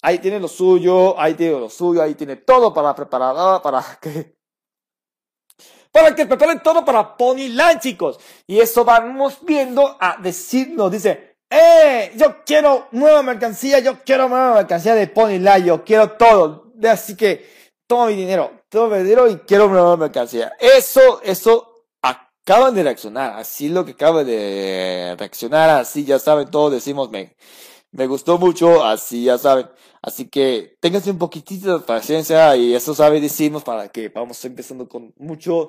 ahí 0.00 0.18
tiene 0.18 0.40
lo 0.40 0.48
suyo, 0.48 1.18
ahí 1.20 1.34
tiene 1.34 1.58
lo 1.58 1.68
suyo, 1.68 2.02
ahí 2.02 2.14
tiene 2.14 2.36
todo 2.36 2.72
para 2.72 2.94
preparar, 2.94 3.60
para 3.62 3.84
que 4.00 4.36
para 5.92 6.14
que 6.14 6.26
preparen 6.26 6.60
todo 6.62 6.84
para 6.84 7.16
Pony 7.16 7.48
Land, 7.50 7.80
chicos. 7.80 8.18
Y 8.46 8.58
eso 8.58 8.84
vamos 8.84 9.38
viendo 9.42 9.96
a 10.00 10.16
decirnos, 10.20 10.90
dice, 10.90 11.36
¡eh! 11.50 12.12
Yo 12.16 12.42
quiero 12.44 12.88
nueva 12.92 13.22
mercancía, 13.22 13.78
yo 13.78 14.02
quiero 14.04 14.28
nueva 14.28 14.54
mercancía 14.54 14.94
de 14.94 15.06
Pony 15.06 15.38
Land, 15.38 15.66
yo 15.66 15.84
quiero 15.84 16.12
todo. 16.12 16.72
Así 16.90 17.14
que, 17.14 17.46
toma 17.86 18.06
mi 18.06 18.16
dinero, 18.16 18.62
toma 18.70 18.96
mi 18.96 19.02
dinero 19.02 19.28
y 19.28 19.36
quiero 19.40 19.68
nueva 19.68 19.96
mercancía. 19.98 20.52
Eso, 20.58 21.20
eso 21.22 21.86
acaban 22.00 22.74
de 22.74 22.82
reaccionar, 22.82 23.34
así 23.38 23.68
lo 23.68 23.84
que 23.84 23.92
acaba 23.92 24.24
de 24.24 25.14
reaccionar, 25.18 25.70
así 25.70 26.04
ya 26.04 26.18
saben, 26.18 26.50
todos 26.50 26.72
decimos, 26.72 27.10
me, 27.10 27.36
me 27.92 28.06
gustó 28.06 28.38
mucho, 28.38 28.84
así 28.84 29.24
ya 29.24 29.38
saben. 29.38 29.68
Así 30.02 30.28
que 30.28 30.76
ténganse 30.80 31.10
un 31.10 31.18
poquitito 31.18 31.78
de 31.78 31.84
paciencia 31.84 32.56
y 32.56 32.74
eso 32.74 32.94
sabe 32.94 33.20
decimos 33.20 33.62
para 33.62 33.88
que 33.88 34.08
vamos 34.08 34.44
empezando 34.44 34.88
con 34.88 35.14
mucho, 35.16 35.68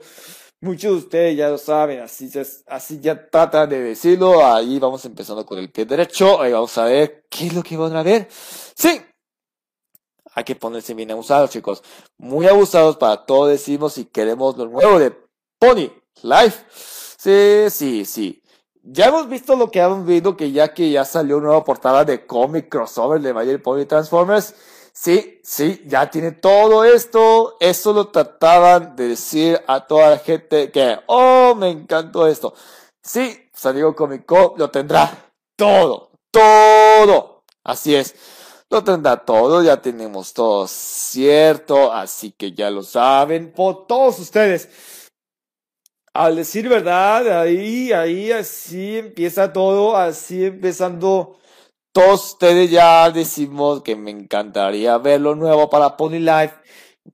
muchos 0.62 0.92
de 0.92 0.98
ustedes 0.98 1.38
ya 1.38 1.50
lo 1.50 1.58
saben, 1.58 2.00
así 2.00 2.30
ya, 2.30 2.42
así 2.68 3.00
ya 3.00 3.30
tratan 3.30 3.70
de 3.70 3.82
decirlo, 3.82 4.44
ahí 4.46 4.80
vamos 4.80 5.06
empezando 5.06 5.46
con 5.46 5.60
el 5.60 5.72
pie 5.72 5.86
derecho, 5.86 6.42
ahí 6.42 6.52
vamos 6.52 6.76
a 6.78 6.86
ver 6.86 7.26
qué 7.30 7.48
es 7.48 7.54
lo 7.54 7.62
que 7.62 7.78
van 7.78 7.96
a 7.96 8.02
ver. 8.04 8.28
Sí, 8.76 9.00
hay 10.36 10.44
que 10.44 10.56
ponerse 10.56 10.94
bien 10.94 11.12
abusados, 11.12 11.52
chicos. 11.52 11.84
Muy 12.18 12.48
abusados 12.48 12.98
para 12.98 13.26
todo 13.26 13.48
decimos 13.48 13.94
si 13.94 14.06
queremos 14.06 14.58
lo 14.58 14.66
nuevo 14.68 14.98
de 14.98 15.12
Pony 15.60 15.92
Life. 16.24 16.66
Sí, 16.72 17.70
sí, 17.70 18.06
sí. 18.06 18.43
Ya 18.86 19.08
hemos 19.08 19.30
visto 19.30 19.56
lo 19.56 19.72
que 19.72 19.80
hemos 19.80 20.06
visto, 20.06 20.36
que 20.36 20.52
ya 20.52 20.74
que 20.74 20.92
ya 20.92 21.06
salió 21.06 21.38
una 21.38 21.48
nueva 21.48 21.64
portada 21.64 22.04
de 22.04 22.26
cómic 22.26 22.68
crossover 22.68 23.22
de 23.22 23.34
Mayor 23.34 23.62
Pony 23.62 23.86
Transformers. 23.86 24.54
Sí, 24.92 25.40
sí, 25.42 25.82
ya 25.88 26.10
tiene 26.12 26.34
todo 26.34 26.84
esto. 26.84 27.56
Eso 27.62 27.94
lo 27.94 28.10
trataban 28.10 28.96
de 28.98 29.08
decir 29.08 29.62
a 29.68 29.88
toda 29.88 30.10
la 30.10 30.18
gente 30.18 30.70
que, 30.70 31.00
oh, 31.08 31.56
me 31.56 31.70
encantó 31.70 32.28
esto. 32.28 32.54
Sí, 33.02 33.50
salió 33.54 33.96
Comic 33.96 34.26
Con, 34.26 34.54
lo 34.58 34.70
tendrá 34.70 35.32
todo, 35.56 36.12
todo. 36.30 37.44
Así 37.64 37.96
es, 37.96 38.14
lo 38.70 38.84
tendrá 38.84 39.18
todo, 39.18 39.64
ya 39.64 39.82
tenemos 39.82 40.34
todo 40.34 40.68
cierto, 40.68 41.94
así 41.94 42.32
que 42.32 42.52
ya 42.52 42.70
lo 42.70 42.84
saben 42.84 43.54
por 43.54 43.88
todos 43.88 44.20
ustedes. 44.20 44.68
Al 46.14 46.36
decir 46.36 46.70
verdad, 46.70 47.42
ahí, 47.42 47.92
ahí, 47.92 48.32
así 48.32 48.98
empieza 49.00 49.52
todo, 49.52 49.98
así 49.98 50.46
empezando. 50.46 51.40
Todos 51.92 52.34
ustedes 52.34 52.70
ya 52.70 53.10
decimos 53.10 53.82
que 53.82 53.96
me 53.96 54.12
encantaría 54.12 54.98
ver 55.00 55.22
lo 55.22 55.36
nuevo 55.36 55.70
para 55.70 55.98
Pony 55.98 56.20
Life. 56.20 56.54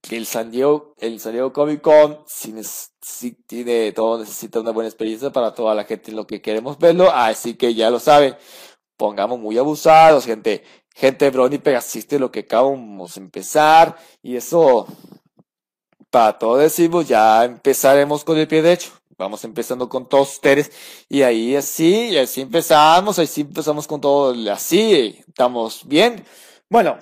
Que 0.01 0.17
el 0.17 0.25
San 0.25 0.51
Diego, 0.51 0.95
el 0.99 1.19
San 1.19 1.31
Diego 1.31 1.51
Comic 1.53 1.81
Con, 1.81 2.19
si, 2.27 3.31
tiene 3.47 3.91
todo, 3.93 4.19
necesita 4.19 4.59
una 4.59 4.71
buena 4.71 4.89
experiencia 4.89 5.31
para 5.31 5.53
toda 5.53 5.73
la 5.75 5.85
gente 5.85 6.11
lo 6.11 6.27
que 6.27 6.41
queremos 6.41 6.77
verlo. 6.77 7.09
Así 7.11 7.55
que 7.55 7.73
ya 7.73 7.89
lo 7.89 7.99
saben. 7.99 8.35
Pongamos 8.97 9.39
muy 9.39 9.57
abusados, 9.57 10.25
gente. 10.25 10.63
Gente, 10.93 11.29
Brony 11.29 11.59
Pegasiste, 11.59 12.19
lo 12.19 12.31
que 12.31 12.41
acabamos 12.41 13.15
de 13.15 13.21
empezar. 13.21 13.97
Y 14.21 14.35
eso, 14.35 14.87
para 16.09 16.37
todos 16.37 16.59
decimos, 16.59 17.07
ya 17.07 17.45
empezaremos 17.45 18.23
con 18.23 18.37
el 18.37 18.47
pie 18.47 18.61
derecho. 18.61 18.91
Vamos 19.17 19.43
empezando 19.43 19.89
con 19.89 20.07
todos 20.07 20.33
ustedes. 20.33 20.71
Y 21.09 21.21
ahí 21.23 21.55
así, 21.55 22.09
y 22.09 22.17
así 22.17 22.41
empezamos, 22.41 23.19
así 23.19 23.41
empezamos 23.41 23.87
con 23.87 23.99
todo, 23.99 24.33
así, 24.51 25.21
estamos 25.27 25.85
bien. 25.85 26.25
Bueno, 26.69 26.97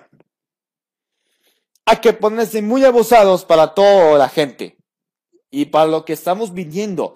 hay 1.85 1.97
que 1.97 2.13
ponerse 2.13 2.61
muy 2.61 2.83
abusados 2.83 3.45
para 3.45 3.73
toda 3.73 4.17
la 4.17 4.29
gente. 4.29 4.77
Y 5.51 5.65
para 5.65 5.85
lo 5.85 6.05
que 6.05 6.13
estamos 6.13 6.53
viniendo. 6.53 7.15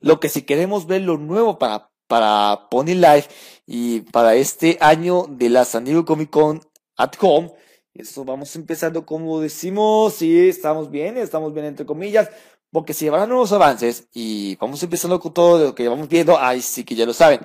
Lo 0.00 0.20
que 0.20 0.28
si 0.28 0.42
queremos 0.42 0.86
ver 0.86 1.02
lo 1.02 1.18
nuevo 1.18 1.58
para, 1.58 1.90
para 2.06 2.68
Pony 2.70 2.94
Life 2.94 3.28
y 3.66 4.00
para 4.00 4.36
este 4.36 4.78
año 4.80 5.26
de 5.28 5.50
la 5.50 5.64
San 5.64 5.84
Diego 5.84 6.04
Comic 6.04 6.30
Con 6.30 6.60
at 6.96 7.14
Home, 7.20 7.52
eso 8.00 8.24
vamos 8.24 8.54
empezando 8.56 9.04
como 9.06 9.40
decimos, 9.40 10.14
sí, 10.14 10.48
estamos 10.48 10.90
bien, 10.90 11.16
estamos 11.16 11.52
bien 11.52 11.66
entre 11.66 11.86
comillas, 11.86 12.30
porque 12.70 12.94
si 12.94 13.08
habrá 13.08 13.26
nuevos 13.26 13.52
avances 13.52 14.08
y 14.12 14.56
vamos 14.56 14.82
empezando 14.82 15.20
con 15.20 15.32
todo 15.32 15.64
lo 15.66 15.74
que 15.74 15.88
vamos 15.88 16.08
viendo, 16.08 16.38
ahí 16.38 16.60
sí 16.60 16.84
que 16.84 16.94
ya 16.94 17.06
lo 17.06 17.12
saben. 17.12 17.40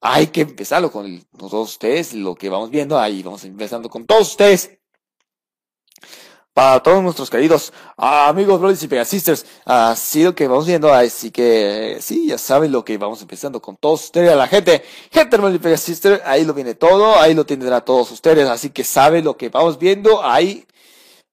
Hay 0.00 0.28
que 0.28 0.42
empezarlo 0.42 0.92
con 0.92 1.20
todos 1.36 1.70
ustedes, 1.70 2.14
lo 2.14 2.34
que 2.34 2.48
vamos 2.48 2.70
viendo, 2.70 2.98
ahí 2.98 3.22
vamos 3.22 3.44
empezando 3.44 3.88
con 3.88 4.06
todos 4.06 4.30
ustedes. 4.30 4.77
Para 6.58 6.82
todos 6.82 7.00
nuestros 7.04 7.30
queridos 7.30 7.72
amigos, 7.96 8.58
brothers 8.58 8.82
y 8.82 8.88
pegasisters, 8.88 9.46
así 9.64 10.24
lo 10.24 10.34
que 10.34 10.48
vamos 10.48 10.66
viendo, 10.66 10.92
así 10.92 11.30
que 11.30 11.98
sí, 12.00 12.26
ya 12.26 12.36
saben 12.36 12.72
lo 12.72 12.84
que 12.84 12.98
vamos 12.98 13.22
empezando 13.22 13.62
con 13.62 13.76
todos 13.76 14.06
ustedes, 14.06 14.32
a 14.32 14.34
la 14.34 14.48
gente, 14.48 14.82
gente 15.12 15.36
hermano 15.36 15.54
y 15.54 15.60
pegasister, 15.60 16.20
ahí 16.24 16.44
lo 16.44 16.54
viene 16.54 16.74
todo, 16.74 17.14
ahí 17.14 17.32
lo 17.32 17.46
tendrá 17.46 17.80
todos 17.84 18.10
ustedes, 18.10 18.48
así 18.48 18.70
que 18.70 18.82
saben 18.82 19.24
lo 19.24 19.36
que 19.36 19.50
vamos 19.50 19.78
viendo, 19.78 20.20
ahí 20.24 20.66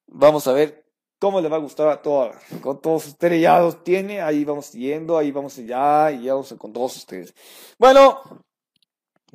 vamos 0.05 0.45
a 0.45 0.53
ver 0.53 0.85
cómo 1.17 1.41
le 1.41 1.49
va 1.49 1.55
a 1.55 1.59
gustar 1.59 1.87
a 1.87 2.03
todos, 2.03 2.35
con 2.61 2.79
todos 2.79 3.07
ustedes 3.07 3.41
ya 3.41 3.57
los 3.61 3.83
tiene, 3.83 4.21
ahí 4.21 4.45
vamos 4.45 4.67
siguiendo, 4.67 5.17
ahí 5.17 5.31
vamos 5.31 5.55
ya, 5.55 6.11
y 6.11 6.25
ya 6.25 6.35
vamos 6.35 6.53
con 6.55 6.71
todos 6.71 6.97
ustedes. 6.97 7.33
Bueno, 7.79 8.21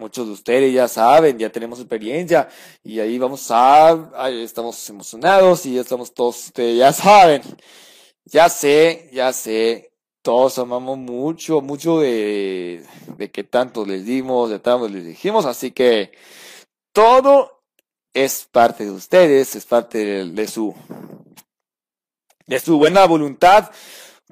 muchos 0.01 0.27
de 0.27 0.33
ustedes 0.33 0.73
ya 0.75 0.89
saben, 0.89 1.39
ya 1.39 1.51
tenemos 1.51 1.79
experiencia, 1.79 2.49
y 2.83 2.99
ahí 3.01 3.19
vamos 3.19 3.47
a, 3.51 4.31
estamos 4.31 4.89
emocionados, 4.91 5.67
y 5.67 5.75
ya 5.75 5.83
estamos 5.83 6.13
todos 6.13 6.47
ustedes, 6.47 6.79
ya 6.79 6.93
saben, 6.93 7.43
ya 8.25 8.49
sé, 8.49 9.11
ya 9.13 9.33
sé, 9.33 9.93
todos 10.23 10.59
amamos 10.59 10.99
mucho, 10.99 11.61
mucho 11.61 12.01
de, 12.01 12.85
de 13.17 13.31
que 13.31 13.45
tanto 13.45 13.87
les 13.87 14.05
dimos, 14.05 14.51
de 14.51 14.59
tanto 14.59 14.89
les 14.89 15.05
dijimos, 15.05 15.47
así 15.47 15.71
que 15.71 16.13
todo 16.93 17.63
es 18.13 18.49
parte 18.51 18.85
de 18.85 18.91
ustedes, 18.91 19.55
es 19.55 19.67
parte 19.67 20.25
de 20.25 20.49
su 20.49 20.75
de 22.51 22.59
su 22.59 22.79
buena 22.79 23.07
voluntad 23.07 23.71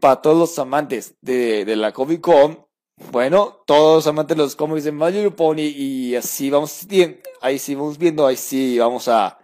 para 0.00 0.20
todos 0.20 0.36
los 0.36 0.58
amantes 0.58 1.14
de, 1.20 1.64
de 1.64 1.76
la 1.76 1.92
Comic 1.92 2.20
Con. 2.20 2.67
Bueno, 3.10 3.62
todos 3.66 4.06
amantes 4.06 4.36
de 4.36 4.42
los 4.42 4.56
cómics 4.56 4.84
de 4.84 4.92
Mario 4.92 5.34
Pony 5.34 5.60
y 5.74 6.16
así 6.16 6.50
vamos 6.50 6.86
ahí 7.40 7.58
sí 7.58 7.74
vamos 7.74 7.96
viendo, 7.96 8.26
ahí 8.26 8.36
sí 8.36 8.78
vamos 8.78 9.08
a 9.08 9.38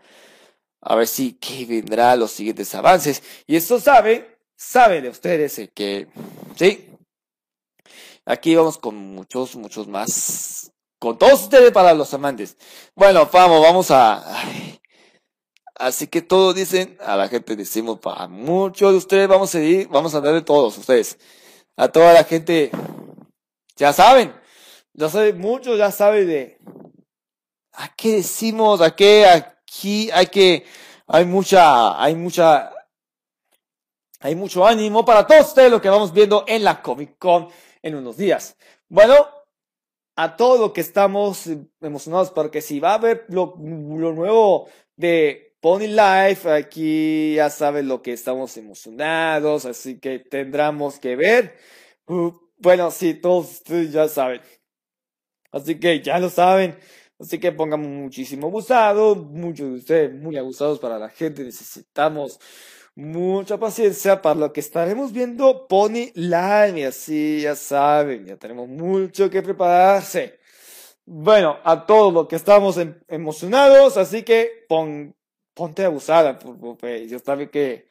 a 0.85 0.95
ver 0.97 1.07
si 1.07 1.33
qué 1.35 1.65
vendrá 1.65 2.15
los 2.15 2.31
siguientes 2.31 2.75
avances. 2.75 3.23
Y 3.47 3.57
esto 3.57 3.81
sabe, 3.81 4.39
sabe 4.57 5.01
de 5.01 5.09
ustedes 5.09 5.59
eh, 5.59 5.71
que 5.75 6.09
sí. 6.57 6.91
Aquí 8.27 8.55
vamos 8.55 8.79
con 8.79 8.95
muchos, 8.95 9.57
muchos 9.57 9.89
más. 9.89 10.71
Con 10.99 11.19
todos 11.19 11.43
ustedes 11.45 11.73
para 11.73 11.95
los 11.95 12.13
amantes. 12.15 12.57
Bueno, 12.95 13.29
vamos, 13.33 13.63
vamos 13.63 13.91
a. 13.91 14.25
Así 15.75 16.07
que 16.07 16.23
todos 16.23 16.55
dicen, 16.55 16.97
a 17.01 17.17
la 17.17 17.29
gente 17.29 17.57
decimos, 17.57 17.99
para 17.99 18.29
muchos 18.29 18.93
de 18.93 18.99
ustedes 18.99 19.29
vamos 19.29 19.55
a 19.55 19.61
ir, 19.61 19.89
vamos 19.89 20.15
a 20.15 20.21
darle 20.21 20.43
todos 20.43 20.79
ustedes. 20.79 21.19
A 21.77 21.89
toda 21.89 22.13
la 22.13 22.25
gente, 22.25 22.71
ya 23.77 23.93
saben, 23.93 24.33
ya 24.93 25.09
saben, 25.09 25.39
muchos 25.39 25.79
ya 25.79 25.91
saben 25.91 26.27
de, 26.27 26.59
¿a 27.73 27.95
qué 27.95 28.17
decimos? 28.17 28.81
¿A 28.81 28.95
qué? 28.95 29.27
Aquí 29.27 30.11
hay 30.11 30.27
que, 30.27 30.65
hay 31.07 31.25
mucha, 31.25 32.03
hay 32.03 32.15
mucha, 32.15 32.73
hay 34.21 34.35
mucho 34.35 34.67
ánimo 34.67 35.05
para 35.05 35.27
todos 35.27 35.49
ustedes 35.49 35.71
lo 35.71 35.81
que 35.81 35.89
vamos 35.89 36.13
viendo 36.13 36.45
en 36.47 36.65
la 36.65 36.81
Comic 36.81 37.19
Con 37.19 37.49
en 37.83 37.95
unos 37.95 38.17
días. 38.17 38.57
Bueno, 38.89 39.29
a 40.17 40.37
todo 40.37 40.59
lo 40.59 40.73
que 40.73 40.81
estamos 40.81 41.49
emocionados 41.81 42.31
porque 42.31 42.61
si 42.61 42.79
va 42.81 42.93
a 42.93 42.95
haber 42.95 43.27
lo, 43.29 43.57
lo 43.59 44.13
nuevo 44.13 44.69
de 44.97 45.57
Pony 45.61 45.89
Life, 45.89 46.51
aquí 46.51 47.35
ya 47.35 47.51
saben 47.51 47.89
lo 47.89 48.03
que 48.03 48.13
estamos 48.13 48.57
emocionados, 48.57 49.65
así 49.65 49.99
que 49.99 50.19
tendremos 50.19 50.99
que 50.99 51.17
ver. 51.17 51.57
Uh, 52.07 52.44
bueno, 52.59 52.91
sí, 52.91 53.15
todos 53.15 53.53
ustedes 53.53 53.93
ya 53.93 54.09
saben. 54.09 54.41
Así 55.53 55.79
que 55.79 56.01
ya 56.01 56.19
lo 56.19 56.31
saben. 56.31 56.77
Así 57.19 57.39
que 57.39 57.53
pongamos 57.53 57.87
muchísimo 57.89 58.49
abusado, 58.49 59.15
muchos 59.15 59.69
de 59.69 59.75
ustedes 59.77 60.15
muy 60.15 60.37
abusados 60.37 60.79
para 60.81 60.99
la 60.99 61.09
gente. 61.09 61.45
Necesitamos 61.45 62.41
mucha 62.97 63.59
paciencia 63.59 64.21
para 64.21 64.41
lo 64.41 64.53
que 64.53 64.61
estaremos 64.61 65.13
viendo 65.13 65.67
Pony 65.69 66.11
Live. 66.15 66.81
Y 66.81 66.83
así, 66.85 67.41
ya 67.43 67.55
saben, 67.55 68.27
ya 68.27 68.37
tenemos 68.37 68.69
mucho 68.69 69.31
que 69.31 69.43
prepararse. 69.43 70.39
Bueno, 71.07 71.59
a 71.65 71.87
todos 71.87 72.13
los 72.13 72.29
que 72.29 72.37
estamos 72.37 72.79
em, 72.79 72.95
emocionados, 73.09 73.97
así 73.97 74.23
que 74.23 74.65
pon, 74.69 75.15
ponte 75.55 75.85
abusada, 75.85 76.39
yo 77.09 77.21
también 77.21 77.51
que 77.51 77.87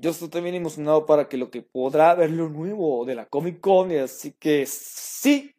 yo 0.00 0.10
estoy 0.10 0.28
también 0.28 0.54
emocionado 0.54 1.06
para 1.06 1.28
que 1.28 1.36
lo 1.36 1.50
que 1.50 1.62
podrá 1.62 2.14
ver 2.14 2.30
lo 2.30 2.48
nuevo 2.48 3.04
de 3.04 3.14
la 3.14 3.26
Comic 3.26 3.60
Con, 3.60 3.90
así 3.92 4.32
que 4.32 4.66
sí, 4.66 5.54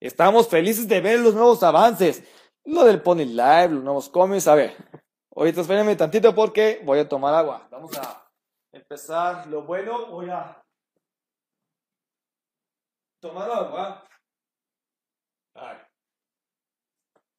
estamos 0.00 0.48
felices 0.48 0.86
de 0.88 1.00
ver 1.00 1.20
los 1.20 1.34
nuevos 1.34 1.62
avances, 1.62 2.22
lo 2.64 2.84
del 2.84 3.02
Pony 3.02 3.24
Live, 3.24 3.70
los 3.70 3.84
nuevos 3.84 4.08
cómics, 4.08 4.46
a 4.46 4.54
ver, 4.54 4.76
ahorita 5.34 5.62
espérenme 5.62 5.96
tantito 5.96 6.34
porque 6.34 6.80
voy 6.84 6.98
a 6.98 7.08
tomar 7.08 7.34
agua, 7.34 7.66
vamos 7.70 7.96
a 7.98 8.30
empezar 8.72 9.46
lo 9.46 9.62
bueno, 9.62 10.06
voy 10.10 10.30
a 10.30 10.62
tomar 13.20 13.50
agua. 13.50 14.06
Ay. 15.54 15.78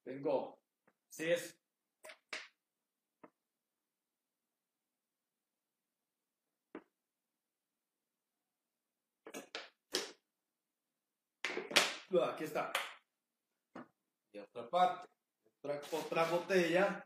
Tengo. 0.04 0.58
Sí 1.10 1.32
es. 1.32 1.58
Aquí 12.24 12.44
está. 12.46 12.72
Y 14.32 14.40
otra 14.40 14.70
parte. 14.70 15.08
Otra, 15.62 15.82
otra 15.92 16.24
botella. 16.26 17.06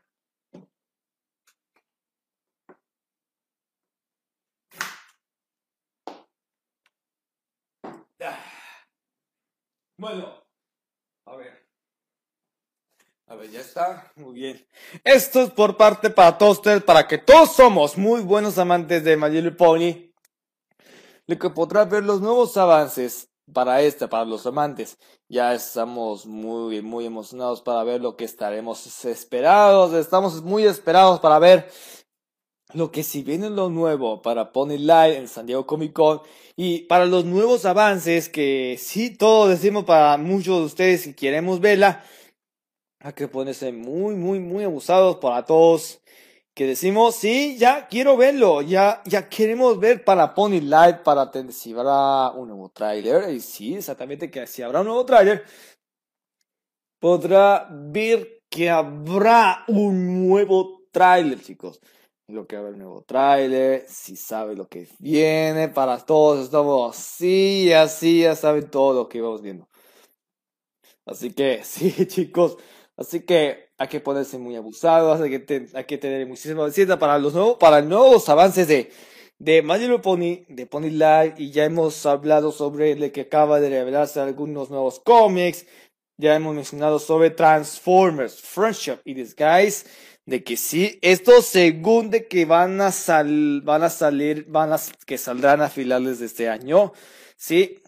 Bueno, 9.96 10.42
a 11.26 11.36
ver. 11.36 11.66
A 13.26 13.34
ver, 13.34 13.50
ya 13.50 13.60
está. 13.60 14.10
Muy 14.16 14.34
bien. 14.34 14.66
Esto 15.04 15.42
es 15.42 15.50
por 15.50 15.76
parte 15.76 16.10
para 16.10 16.38
todos 16.38 16.58
ustedes, 16.58 16.82
para 16.82 17.06
que 17.06 17.18
todos 17.18 17.54
somos 17.54 17.98
muy 17.98 18.22
buenos 18.22 18.58
amantes 18.58 19.04
de 19.04 19.16
My 19.16 19.28
Little 19.28 19.52
Pony. 19.52 20.09
Lo 21.30 21.38
que 21.38 21.48
podrá 21.48 21.84
ver 21.84 22.02
los 22.02 22.20
nuevos 22.20 22.56
avances 22.56 23.30
para 23.54 23.82
este, 23.82 24.08
para 24.08 24.24
los 24.24 24.46
amantes. 24.46 24.98
Ya 25.28 25.54
estamos 25.54 26.26
muy, 26.26 26.82
muy 26.82 27.06
emocionados 27.06 27.62
para 27.62 27.84
ver 27.84 28.00
lo 28.00 28.16
que 28.16 28.24
estaremos 28.24 29.04
esperados. 29.04 29.94
Estamos 29.94 30.42
muy 30.42 30.64
esperados 30.64 31.20
para 31.20 31.38
ver 31.38 31.70
lo 32.74 32.90
que 32.90 33.04
si 33.04 33.22
viene 33.22 33.48
lo 33.48 33.70
nuevo 33.70 34.22
para 34.22 34.50
Pony 34.50 34.76
Live 34.78 35.18
en 35.18 35.28
San 35.28 35.46
Diego 35.46 35.68
Comic 35.68 35.92
Con 35.92 36.20
y 36.56 36.80
para 36.86 37.06
los 37.06 37.24
nuevos 37.24 37.64
avances 37.64 38.28
que 38.28 38.76
sí 38.80 39.16
todos 39.16 39.50
decimos 39.50 39.84
para 39.84 40.16
muchos 40.16 40.58
de 40.58 40.64
ustedes 40.64 41.02
si 41.02 41.14
queremos 41.14 41.60
verla 41.60 42.04
hay 42.98 43.12
que 43.12 43.26
ponerse 43.26 43.72
muy 43.72 44.14
muy 44.14 44.38
muy 44.38 44.62
abusados 44.62 45.16
para 45.16 45.44
todos 45.44 45.99
que 46.54 46.66
decimos 46.66 47.16
sí 47.16 47.56
ya 47.58 47.86
quiero 47.88 48.16
verlo 48.16 48.62
ya 48.62 49.02
ya 49.04 49.28
queremos 49.28 49.78
ver 49.78 50.04
para 50.04 50.34
Pony 50.34 50.60
Live 50.60 51.00
para 51.04 51.30
si 51.50 51.72
habrá 51.72 52.30
un 52.30 52.48
nuevo 52.48 52.68
tráiler 52.70 53.30
y 53.30 53.40
sí 53.40 53.74
exactamente 53.74 54.30
que 54.30 54.46
si 54.46 54.62
habrá 54.62 54.80
un 54.80 54.86
nuevo 54.86 55.04
tráiler 55.04 55.44
podrá 56.98 57.68
ver 57.70 58.42
que 58.48 58.68
habrá 58.68 59.64
un 59.68 60.28
nuevo 60.28 60.82
tráiler 60.90 61.40
chicos 61.40 61.80
lo 62.30 62.46
que 62.46 62.56
a 62.56 62.60
haber 62.60 62.76
nuevo 62.76 63.02
tráiler, 63.02 63.84
si 63.88 64.16
sabe 64.16 64.54
lo 64.54 64.68
que 64.68 64.88
viene, 64.98 65.68
para 65.68 65.98
todos 65.98 66.44
estamos 66.44 66.96
así, 66.96 67.72
así, 67.72 68.22
ya 68.22 68.36
saben 68.36 68.70
todo 68.70 68.94
lo 68.94 69.08
que 69.08 69.20
vamos 69.20 69.42
viendo. 69.42 69.68
Así 71.06 71.32
que, 71.32 71.60
sí, 71.64 72.06
chicos, 72.06 72.56
así 72.96 73.20
que 73.20 73.70
hay 73.78 73.88
que 73.88 74.00
ponerse 74.00 74.38
muy 74.38 74.56
abusados, 74.56 75.20
hay 75.20 75.30
que, 75.30 75.66
que 75.86 75.98
tener 75.98 76.26
muchísima 76.26 76.66
paciencia 76.66 76.98
para 76.98 77.18
los 77.18 77.34
nuevos, 77.34 77.56
para 77.58 77.80
nuevos 77.82 78.28
avances 78.28 78.68
de, 78.68 78.90
de 79.38 79.62
My 79.62 79.98
Pony, 79.98 80.44
de 80.48 80.66
Pony 80.66 80.90
Live, 80.90 81.34
y 81.38 81.50
ya 81.50 81.64
hemos 81.64 82.04
hablado 82.04 82.52
sobre 82.52 82.92
el 82.92 83.10
que 83.10 83.22
acaba 83.22 83.58
de 83.58 83.70
revelarse 83.70 84.20
algunos 84.20 84.70
nuevos 84.70 85.00
cómics, 85.00 85.66
ya 86.18 86.36
hemos 86.36 86.54
mencionado 86.54 86.98
sobre 86.98 87.30
Transformers, 87.30 88.40
Friendship 88.40 88.98
y 89.04 89.14
Disguise, 89.14 89.86
de 90.26 90.44
que 90.44 90.56
sí, 90.56 90.98
esto 91.00 91.40
según 91.40 92.10
de 92.10 92.28
que 92.28 92.44
van 92.44 92.80
a 92.82 92.92
sal, 92.92 93.62
van 93.62 93.82
a 93.82 93.88
salir, 93.88 94.44
van 94.46 94.72
a, 94.72 94.78
que 95.06 95.16
saldrán 95.16 95.62
a 95.62 95.70
finales 95.70 96.20
de 96.20 96.26
este 96.26 96.48
año, 96.48 96.92
sí, 97.36 97.79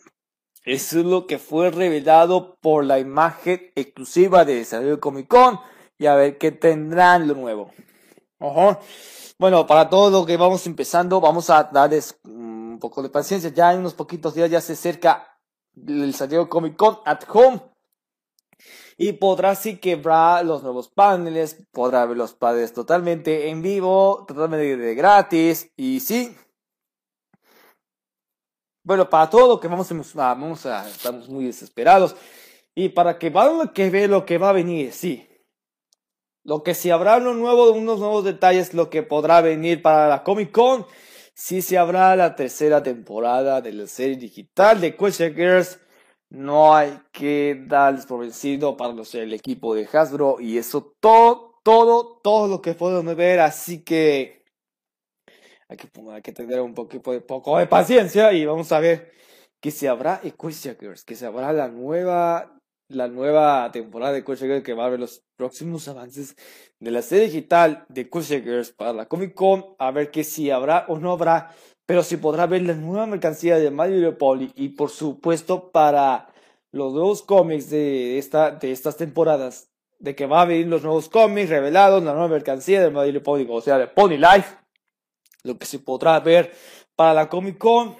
eso 0.64 1.00
es 1.00 1.04
lo 1.04 1.26
que 1.26 1.38
fue 1.38 1.70
revelado 1.70 2.56
por 2.60 2.84
la 2.84 2.98
imagen 2.98 3.72
exclusiva 3.74 4.44
de 4.44 4.64
San 4.64 4.96
Comic 4.98 5.28
Con 5.28 5.58
y 5.98 6.06
a 6.06 6.14
ver 6.14 6.38
qué 6.38 6.52
tendrán 6.52 7.26
lo 7.26 7.34
nuevo. 7.34 7.72
Ojo. 8.38 8.78
Bueno, 9.38 9.66
para 9.66 9.88
todo 9.88 10.10
lo 10.10 10.26
que 10.26 10.36
vamos 10.36 10.66
empezando, 10.66 11.20
vamos 11.20 11.50
a 11.50 11.64
darles 11.64 12.16
un 12.24 12.78
poco 12.80 13.02
de 13.02 13.08
paciencia. 13.08 13.50
Ya 13.50 13.72
en 13.72 13.80
unos 13.80 13.94
poquitos 13.94 14.34
días 14.34 14.50
ya 14.50 14.60
se 14.60 14.74
acerca 14.74 15.38
el 15.74 16.14
San 16.14 16.28
Diego 16.28 16.48
Comic 16.48 16.76
Con 16.76 16.98
at 17.04 17.22
Home 17.32 17.60
y 18.98 19.14
podrá 19.14 19.50
así 19.50 19.78
quebrar 19.78 20.44
los 20.44 20.62
nuevos 20.62 20.88
paneles, 20.88 21.66
podrá 21.72 22.06
ver 22.06 22.16
los 22.16 22.34
padres 22.34 22.72
totalmente 22.72 23.48
en 23.48 23.62
vivo, 23.62 24.24
totalmente 24.28 24.76
de 24.76 24.94
gratis 24.94 25.72
y 25.76 26.00
sí. 26.00 26.36
Bueno, 28.84 29.08
para 29.08 29.30
todo 29.30 29.48
lo 29.48 29.60
que 29.60 29.68
vamos 29.68 29.90
a, 29.92 29.94
vamos 30.34 30.66
a 30.66 30.88
estamos 30.88 31.28
muy 31.28 31.44
desesperados 31.44 32.16
y 32.74 32.88
para 32.90 33.18
que 33.18 33.30
vayan 33.30 33.68
que 33.68 33.90
ve 33.90 34.08
lo 34.08 34.24
que 34.24 34.38
va 34.38 34.50
a 34.50 34.52
venir, 34.52 34.92
sí. 34.92 35.28
Lo 36.44 36.62
que 36.62 36.74
si 36.74 36.90
habrá 36.90 37.18
uno 37.18 37.34
nuevo, 37.34 37.70
unos 37.72 38.00
nuevos 38.00 38.24
detalles, 38.24 38.74
lo 38.74 38.90
que 38.90 39.02
podrá 39.02 39.40
venir 39.40 39.80
para 39.80 40.08
la 40.08 40.24
Comic 40.24 40.50
Con, 40.50 40.86
sí 41.34 41.62
se 41.62 41.78
habrá 41.78 42.16
la 42.16 42.34
tercera 42.34 42.82
temporada 42.82 43.60
de 43.60 43.72
la 43.72 43.86
serie 43.86 44.16
digital 44.16 44.80
de 44.80 44.96
Question 44.96 45.34
Girls 45.34 45.78
no 46.32 46.74
hay 46.74 46.98
que 47.12 47.62
darles 47.68 48.06
por 48.06 48.20
vencido 48.20 48.74
para 48.74 48.94
los, 48.94 49.14
el 49.14 49.34
equipo 49.34 49.74
de 49.74 49.86
Hasbro 49.92 50.40
y 50.40 50.56
eso 50.56 50.94
todo, 50.98 51.58
todo, 51.62 52.20
todo 52.22 52.48
lo 52.48 52.62
que 52.62 52.72
podemos 52.72 53.14
ver. 53.14 53.40
Así 53.40 53.84
que 53.84 54.41
hay 55.72 55.76
que, 55.78 55.88
hay 56.10 56.22
que 56.22 56.32
tener 56.32 56.60
un 56.60 56.74
poco, 56.74 57.00
poco 57.26 57.58
de 57.58 57.66
paciencia 57.66 58.32
y 58.32 58.44
vamos 58.44 58.70
a 58.72 58.80
ver 58.80 59.10
que 59.60 59.70
se 59.70 59.88
habrá 59.88 60.20
Equestria 60.22 60.76
Girls, 60.78 61.04
que 61.04 61.16
se 61.16 61.24
habrá 61.24 61.52
la 61.52 61.68
nueva, 61.68 62.58
la 62.88 63.08
nueva 63.08 63.70
temporada 63.72 64.12
de 64.12 64.18
Equestria 64.18 64.48
Girls 64.48 64.64
que 64.64 64.74
va 64.74 64.86
a 64.86 64.90
ver 64.90 65.00
los 65.00 65.22
próximos 65.36 65.88
avances 65.88 66.36
de 66.78 66.90
la 66.90 67.00
serie 67.00 67.26
digital 67.26 67.86
de 67.88 68.02
Equestria 68.02 68.40
Girls 68.40 68.72
para 68.72 68.92
la 68.92 69.06
Comic 69.06 69.34
Con, 69.34 69.74
a 69.78 69.90
ver 69.90 70.10
que 70.10 70.24
si 70.24 70.50
habrá 70.50 70.84
o 70.88 70.98
no 70.98 71.12
habrá 71.12 71.54
pero 71.86 72.02
sí 72.02 72.16
podrá 72.18 72.46
ver 72.46 72.62
la 72.62 72.74
nueva 72.74 73.06
mercancía 73.06 73.58
de 73.58 73.70
Mario 73.70 74.18
Poli 74.18 74.52
y 74.54 74.70
por 74.70 74.90
supuesto 74.90 75.70
para 75.70 76.28
los 76.70 76.92
nuevos 76.92 77.22
cómics 77.22 77.70
de, 77.70 78.18
esta, 78.18 78.50
de 78.50 78.72
estas 78.72 78.96
temporadas, 78.96 79.70
de 79.98 80.14
que 80.14 80.26
va 80.26 80.42
a 80.42 80.46
venir 80.46 80.68
los 80.68 80.82
nuevos 80.82 81.08
cómics 81.08 81.50
revelados, 81.50 82.02
la 82.02 82.12
nueva 82.12 82.28
mercancía 82.28 82.82
de 82.82 82.90
Mario 82.90 83.22
Pony, 83.22 83.46
o 83.48 83.60
sea, 83.60 83.78
de 83.78 83.88
Pony 83.88 84.16
Life, 84.16 84.61
lo 85.42 85.58
que 85.58 85.66
se 85.66 85.78
podrá 85.78 86.18
ver 86.20 86.54
para 86.96 87.14
la 87.14 87.28
Comic 87.28 87.58
Con. 87.58 87.96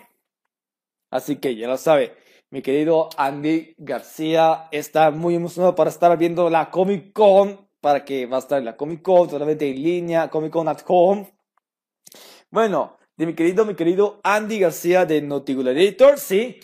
Así 1.10 1.36
que 1.36 1.56
ya 1.56 1.68
lo 1.68 1.76
sabe, 1.76 2.16
mi 2.50 2.62
querido 2.62 3.08
Andy 3.16 3.74
García 3.78 4.68
está 4.70 5.10
muy 5.10 5.34
emocionado 5.34 5.74
para 5.74 5.90
estar 5.90 6.16
viendo 6.16 6.48
la 6.50 6.70
Comic 6.70 7.12
Con, 7.12 7.68
para 7.80 8.04
que 8.04 8.26
va 8.26 8.36
a 8.36 8.40
estar 8.40 8.62
la 8.62 8.76
Comic 8.76 9.02
Con, 9.02 9.28
totalmente 9.28 9.68
en 9.68 9.82
línea, 9.82 10.30
Comic 10.30 10.52
Con 10.52 10.68
at 10.68 10.82
Home. 10.86 11.32
Bueno, 12.50 12.98
de 13.16 13.26
mi 13.26 13.34
querido, 13.34 13.64
mi 13.64 13.74
querido 13.74 14.20
Andy 14.22 14.58
García 14.58 15.04
de 15.04 15.22
Notigulator, 15.22 16.18
sí, 16.18 16.60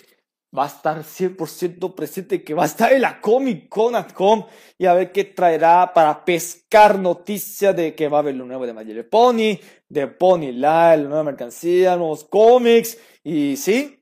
va 0.57 0.65
a 0.65 0.69
estar 0.69 1.03
100% 1.03 1.95
presente, 1.95 2.43
que 2.43 2.55
va 2.55 2.63
a 2.63 2.67
estar 2.67 2.93
en 2.93 3.03
la 3.03 3.21
Comic 3.21 3.69
Con 3.69 3.95
at 3.95 4.11
Home 4.17 4.47
y 4.79 4.87
a 4.87 4.95
ver 4.95 5.13
qué 5.13 5.25
traerá 5.25 5.93
para 5.93 6.25
pescar 6.25 6.99
noticia 6.99 7.73
de 7.73 7.95
que 7.95 8.09
va 8.09 8.19
a 8.19 8.21
haber 8.21 8.35
lo 8.35 8.47
nuevo 8.47 8.67
de 8.67 8.73
My 8.73 9.03
Pony, 9.05 9.59
de 9.89 10.07
Pony 10.07 10.53
Live, 10.53 10.63
la 10.63 10.97
nueva 10.97 11.25
mercancía, 11.25 11.97
nuevos 11.97 12.25
cómics 12.25 12.99
y 13.23 13.57
sí, 13.57 13.99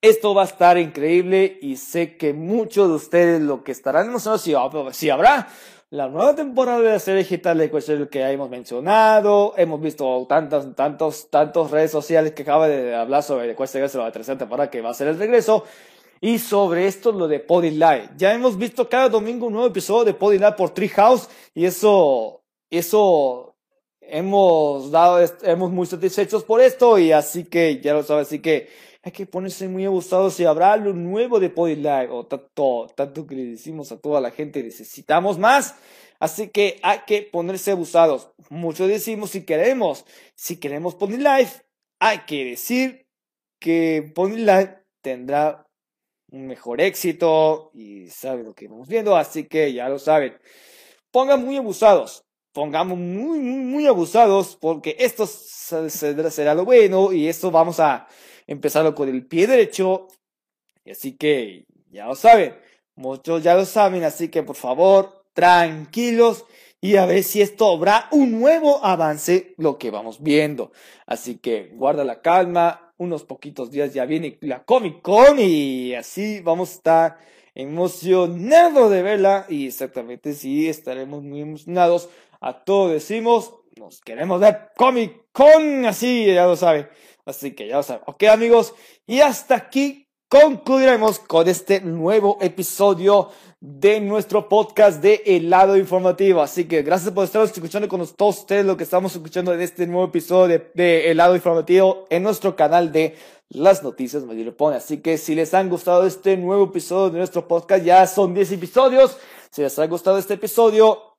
esto 0.00 0.34
va 0.34 0.42
a 0.42 0.46
estar 0.46 0.76
increíble 0.76 1.58
y 1.62 1.76
sé 1.76 2.16
que 2.16 2.34
muchos 2.34 2.88
de 2.88 2.94
ustedes 2.94 3.40
lo 3.40 3.64
que 3.64 3.72
estarán 3.72 4.08
emocionados 4.08 4.42
si, 4.42 4.54
si 4.92 5.10
habrá 5.10 5.48
la 5.94 6.08
nueva 6.08 6.34
temporada 6.34 6.80
de 6.80 6.90
la 6.90 6.98
serie 6.98 7.22
digital 7.22 7.56
de 7.56 7.70
Quest 7.70 7.88
que 8.10 8.18
ya 8.18 8.28
hemos 8.32 8.50
mencionado, 8.50 9.54
hemos 9.56 9.80
visto 9.80 10.26
tantas, 10.28 10.74
tantos, 10.74 11.30
tantos 11.30 11.70
redes 11.70 11.92
sociales 11.92 12.32
que 12.32 12.42
acaba 12.42 12.66
de 12.66 12.92
hablar 12.96 13.22
sobre 13.22 13.54
Quest 13.54 13.76
la 13.94 14.10
tercera 14.10 14.36
temporada 14.36 14.68
que 14.68 14.80
va 14.80 14.90
a 14.90 14.94
ser 14.94 15.06
el 15.06 15.18
regreso, 15.18 15.62
y 16.20 16.40
sobre 16.40 16.88
esto 16.88 17.12
lo 17.12 17.28
de 17.28 17.38
Pody 17.38 17.70
Live. 17.70 18.10
Ya 18.16 18.34
hemos 18.34 18.58
visto 18.58 18.88
cada 18.88 19.08
domingo 19.08 19.46
un 19.46 19.52
nuevo 19.52 19.68
episodio 19.68 20.04
de 20.04 20.14
Pody 20.14 20.38
Live 20.38 20.54
por 20.54 20.70
Treehouse, 20.70 21.28
y 21.54 21.64
eso, 21.64 22.42
eso, 22.70 23.54
hemos 24.00 24.90
dado, 24.90 25.24
hemos 25.44 25.70
muy 25.70 25.86
satisfechos 25.86 26.42
por 26.42 26.60
esto 26.60 26.98
y 26.98 27.12
así 27.12 27.44
que 27.44 27.80
ya 27.80 27.94
lo 27.94 28.02
sabes, 28.02 28.26
así 28.26 28.40
que 28.40 28.68
hay 29.04 29.12
que 29.12 29.26
ponerse 29.26 29.68
muy 29.68 29.84
abusados 29.84 30.40
y 30.40 30.46
habrá 30.46 30.72
algo 30.72 30.94
nuevo 30.94 31.38
de 31.38 31.50
Live 31.50 32.08
o 32.10 32.24
tanto, 32.24 32.86
tanto 32.96 33.26
que 33.26 33.34
le 33.34 33.44
decimos 33.44 33.92
a 33.92 34.00
toda 34.00 34.18
la 34.18 34.30
gente 34.30 34.62
necesitamos 34.62 35.38
más. 35.38 35.74
Así 36.18 36.48
que 36.48 36.80
hay 36.82 37.00
que 37.06 37.20
ponerse 37.20 37.72
abusados. 37.72 38.30
Muchos 38.48 38.88
decimos 38.88 39.30
si 39.30 39.44
queremos, 39.44 40.06
si 40.34 40.56
queremos 40.56 40.96
Life, 40.98 41.64
hay 41.98 42.20
que 42.20 42.46
decir 42.46 43.06
que 43.60 44.10
Life 44.16 44.78
tendrá 45.02 45.66
un 46.30 46.46
mejor 46.46 46.80
éxito 46.80 47.72
y 47.74 48.08
sabe 48.08 48.42
lo 48.42 48.54
que 48.54 48.68
vamos 48.68 48.88
viendo, 48.88 49.16
así 49.16 49.44
que 49.44 49.70
ya 49.74 49.86
lo 49.90 49.98
saben. 49.98 50.34
Pongan 51.10 51.44
muy 51.44 51.58
abusados, 51.58 52.24
pongamos 52.54 52.96
muy, 52.96 53.38
muy, 53.38 53.58
muy 53.58 53.86
abusados 53.86 54.56
porque 54.58 54.96
esto 54.98 55.26
será 55.26 56.54
lo 56.54 56.64
bueno 56.64 57.12
y 57.12 57.28
esto 57.28 57.50
vamos 57.50 57.80
a 57.80 58.08
empezarlo 58.46 58.94
con 58.94 59.08
el 59.08 59.26
pie 59.26 59.46
derecho. 59.46 60.08
Y 60.84 60.90
así 60.90 61.16
que 61.16 61.66
ya 61.90 62.06
lo 62.06 62.14
saben, 62.14 62.56
muchos 62.96 63.42
ya 63.42 63.54
lo 63.54 63.64
saben, 63.64 64.04
así 64.04 64.28
que 64.28 64.42
por 64.42 64.56
favor, 64.56 65.24
tranquilos 65.32 66.44
y 66.80 66.96
a 66.96 67.06
ver 67.06 67.22
si 67.22 67.40
esto 67.40 67.72
habrá 67.72 68.08
un 68.10 68.38
nuevo 68.38 68.84
avance 68.84 69.54
lo 69.56 69.78
que 69.78 69.90
vamos 69.90 70.22
viendo. 70.22 70.70
Así 71.06 71.38
que 71.38 71.70
guarda 71.74 72.04
la 72.04 72.20
calma, 72.20 72.92
unos 72.98 73.24
poquitos 73.24 73.70
días 73.70 73.94
ya 73.94 74.04
viene 74.04 74.36
la 74.42 74.64
Comic 74.64 75.00
Con 75.00 75.38
y 75.38 75.94
así 75.94 76.40
vamos 76.40 76.70
a 76.70 76.74
estar 76.74 77.18
emocionados 77.54 78.90
de 78.90 79.02
verla 79.02 79.46
y 79.48 79.68
exactamente 79.68 80.34
sí 80.34 80.68
estaremos 80.68 81.22
muy 81.22 81.40
emocionados. 81.40 82.10
A 82.40 82.64
todos 82.64 82.92
decimos, 82.92 83.54
nos 83.76 84.00
queremos 84.00 84.40
ver 84.40 84.70
Comic 84.76 85.26
Con, 85.32 85.84
así 85.86 86.26
ya 86.26 86.46
lo 86.46 86.56
saben. 86.56 86.88
Así 87.24 87.52
que 87.52 87.66
ya 87.66 87.76
lo 87.76 87.82
saben. 87.82 88.02
Ok 88.06 88.24
amigos, 88.24 88.74
y 89.06 89.20
hasta 89.20 89.56
aquí 89.56 90.08
concluiremos 90.28 91.18
con 91.18 91.48
este 91.48 91.80
nuevo 91.80 92.38
episodio 92.40 93.30
de 93.60 94.00
nuestro 94.00 94.48
podcast 94.48 95.00
de 95.00 95.22
El 95.26 95.50
lado 95.50 95.76
informativo. 95.76 96.42
Así 96.42 96.66
que 96.66 96.82
gracias 96.82 97.12
por 97.12 97.24
estar 97.24 97.42
escuchando 97.44 97.88
con 97.88 98.06
todos 98.14 98.40
ustedes 98.40 98.66
lo 98.66 98.76
que 98.76 98.84
estamos 98.84 99.14
escuchando 99.14 99.54
en 99.54 99.60
este 99.60 99.86
nuevo 99.86 100.06
episodio 100.06 100.48
de, 100.48 100.70
de 100.74 101.10
El 101.10 101.16
lado 101.16 101.34
informativo 101.34 102.04
en 102.10 102.22
nuestro 102.22 102.56
canal 102.56 102.92
de 102.92 103.16
las 103.48 103.82
noticias 103.82 104.24
Mayor 104.24 104.56
Pone. 104.56 104.76
Así 104.76 104.98
que 104.98 105.18
si 105.18 105.34
les 105.34 105.54
han 105.54 105.68
gustado 105.68 106.06
este 106.06 106.36
nuevo 106.36 106.64
episodio 106.64 107.10
de 107.10 107.18
nuestro 107.18 107.46
podcast, 107.48 107.84
ya 107.84 108.06
son 108.06 108.34
10 108.34 108.52
episodios. 108.52 109.16
Si 109.50 109.62
les 109.62 109.78
ha 109.78 109.86
gustado 109.86 110.18
este 110.18 110.34
episodio, 110.34 111.13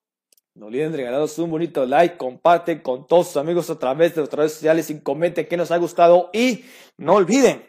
no 0.56 0.68
olviden 0.68 0.94
regalarnos 0.94 1.38
un 1.38 1.52
bonito 1.52 1.86
like, 1.86 2.16
comparten 2.16 2.80
con 2.80 3.06
todos 3.06 3.28
sus 3.28 3.38
amigos 3.38 3.70
a 3.70 3.78
través 3.78 4.16
de 4.16 4.22
nuestras 4.22 4.40
redes 4.40 4.54
sociales 4.54 4.90
y 4.90 5.00
comenten 5.02 5.48
qué 5.48 5.58
nos 5.58 5.70
ha 5.70 5.78
gustado 5.78 6.30
y 6.32 6.64
no 6.98 7.16
olviden, 7.16 7.62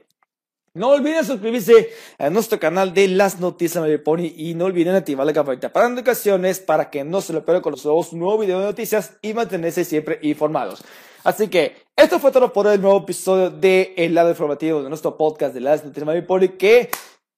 no 0.72 0.91
olviden 0.91 1.24
suscribirse 1.24 1.91
a 2.16 2.30
nuestro 2.30 2.61
canal 2.61 2.95
de 2.95 3.09
las 3.09 3.41
noticias 3.41 3.82
de 3.82 3.99
Pony 3.99 4.30
y 4.37 4.55
no 4.55 4.66
olviden 4.66 4.95
activar 4.95 5.26
la 5.26 5.32
campanita 5.32 5.72
para 5.72 5.89
notificaciones 5.89 6.61
para 6.61 6.89
que 6.89 7.03
no 7.03 7.20
se 7.20 7.32
lo 7.32 7.45
pierdan 7.45 7.62
con 7.62 7.72
los 7.72 7.84
nuevos 7.84 8.12
nuevos 8.12 8.41
videos 8.41 8.61
de 8.61 8.66
noticias 8.66 9.14
y 9.20 9.34
mantenerse 9.34 9.84
siempre 9.84 10.20
informados. 10.22 10.84
Así 11.24 11.49
que 11.49 11.74
esto 11.97 12.20
fue 12.20 12.30
todo 12.30 12.53
por 12.53 12.68
el 12.68 12.80
nuevo 12.80 12.99
episodio 12.99 13.51
de 13.51 13.95
El 13.97 14.14
lado 14.14 14.30
informativo 14.30 14.82
de 14.84 14.91
nuestro 14.91 15.16
podcast 15.16 15.55
de 15.55 15.61
las 15.61 15.84
noticias 15.84 16.14
de 16.14 16.22
Pony 16.22 16.49
que 16.57 16.91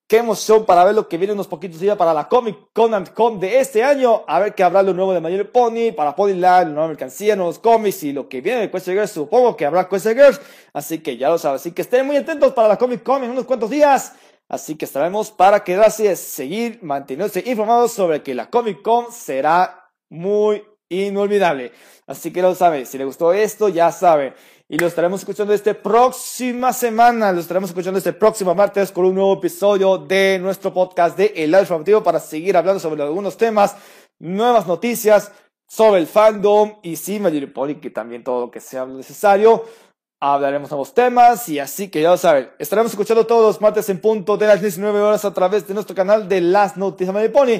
Qué 0.09 0.17
emoción 0.17 0.65
para 0.65 0.83
ver 0.83 0.95
lo 0.95 1.07
que 1.07 1.19
viene 1.19 1.33
unos 1.33 1.47
poquitos 1.47 1.79
días 1.79 1.95
para 1.95 2.15
la 2.15 2.27
Comic 2.27 2.57
Con 2.73 2.95
and 2.95 3.13
Con 3.13 3.39
de 3.39 3.59
este 3.59 3.83
año. 3.83 4.23
A 4.25 4.39
ver 4.39 4.55
qué 4.55 4.63
habrá 4.63 4.81
lo 4.81 4.91
nuevo 4.91 5.13
de 5.13 5.21
Mayor 5.21 5.51
Pony, 5.51 5.91
para 5.95 6.15
Ponyland, 6.15 6.73
nueva 6.73 6.87
mercancía, 6.87 7.35
nuevos 7.35 7.59
cómics 7.59 8.01
y 8.01 8.11
lo 8.11 8.27
que 8.27 8.41
viene 8.41 8.61
de 8.61 8.71
Quest 8.71 8.87
Girls. 8.87 9.11
Supongo 9.11 9.55
que 9.55 9.67
habrá 9.67 9.87
Quest 9.87 10.07
Girls. 10.07 10.41
Así 10.73 10.97
que 10.97 11.15
ya 11.15 11.29
lo 11.29 11.37
saben. 11.37 11.57
Así 11.57 11.73
que 11.73 11.83
estén 11.83 12.07
muy 12.07 12.17
atentos 12.17 12.53
para 12.53 12.67
la 12.67 12.77
Comic 12.77 13.03
Con 13.03 13.23
en 13.23 13.29
unos 13.29 13.45
cuantos 13.45 13.69
días. 13.69 14.13
Así 14.47 14.73
que 14.73 14.85
estaremos 14.85 15.29
para 15.29 15.63
que 15.63 15.75
gracias 15.75 16.19
seguir 16.19 16.79
manteniéndose 16.81 17.43
informados 17.45 17.91
sobre 17.91 18.23
que 18.23 18.33
la 18.33 18.49
Comic 18.49 18.81
Con 18.81 19.11
será 19.11 19.91
muy 20.09 20.63
inolvidable. 20.89 21.71
Así 22.07 22.31
que 22.31 22.41
lo 22.41 22.55
saben. 22.55 22.85
Si 22.85 22.97
les 22.97 23.07
gustó 23.07 23.31
esto, 23.31 23.69
ya 23.69 23.91
saben 23.91 24.33
y 24.71 24.77
lo 24.77 24.85
estaremos 24.85 25.21
escuchando 25.21 25.51
esta 25.51 25.73
próxima 25.73 26.71
semana. 26.71 27.31
Lo 27.31 27.39
estaremos 27.39 27.71
escuchando 27.71 27.97
este 27.97 28.13
próximo 28.13 28.53
martes 28.53 28.91
con 28.91 29.05
un 29.05 29.15
nuevo 29.15 29.33
episodio 29.33 29.97
de 29.97 30.37
nuestro 30.39 30.71
podcast 30.71 31.17
de 31.17 31.33
El 31.35 31.49
Lado 31.49 31.63
Informativo 31.63 32.03
para 32.03 32.19
seguir 32.19 32.55
hablando 32.55 32.79
sobre 32.79 33.01
algunos 33.01 33.35
temas, 33.35 33.75
nuevas 34.19 34.67
noticias 34.67 35.31
sobre 35.67 35.99
el 36.01 36.05
fandom 36.05 36.75
y 36.83 36.97
sí, 36.97 37.19
Pony, 37.51 37.79
que 37.81 37.89
también 37.89 38.23
todo 38.23 38.41
lo 38.41 38.51
que 38.51 38.59
sea 38.59 38.85
necesario. 38.85 39.65
Hablaremos 40.21 40.69
nuevos 40.69 40.93
temas 40.93 41.49
y 41.49 41.57
así 41.57 41.87
que 41.87 42.03
ya 42.03 42.11
lo 42.11 42.17
saben. 42.17 42.51
Estaremos 42.59 42.91
escuchando 42.91 43.25
todos 43.25 43.41
los 43.47 43.61
martes 43.61 43.89
en 43.89 43.99
punto 43.99 44.37
de 44.37 44.45
las 44.45 44.61
19 44.61 44.99
horas 44.99 45.25
a 45.25 45.33
través 45.33 45.67
de 45.67 45.73
nuestro 45.73 45.95
canal 45.95 46.29
de 46.29 46.41
Las 46.41 46.77
Noticias 46.77 47.11
Magic 47.11 47.31
Pony 47.31 47.59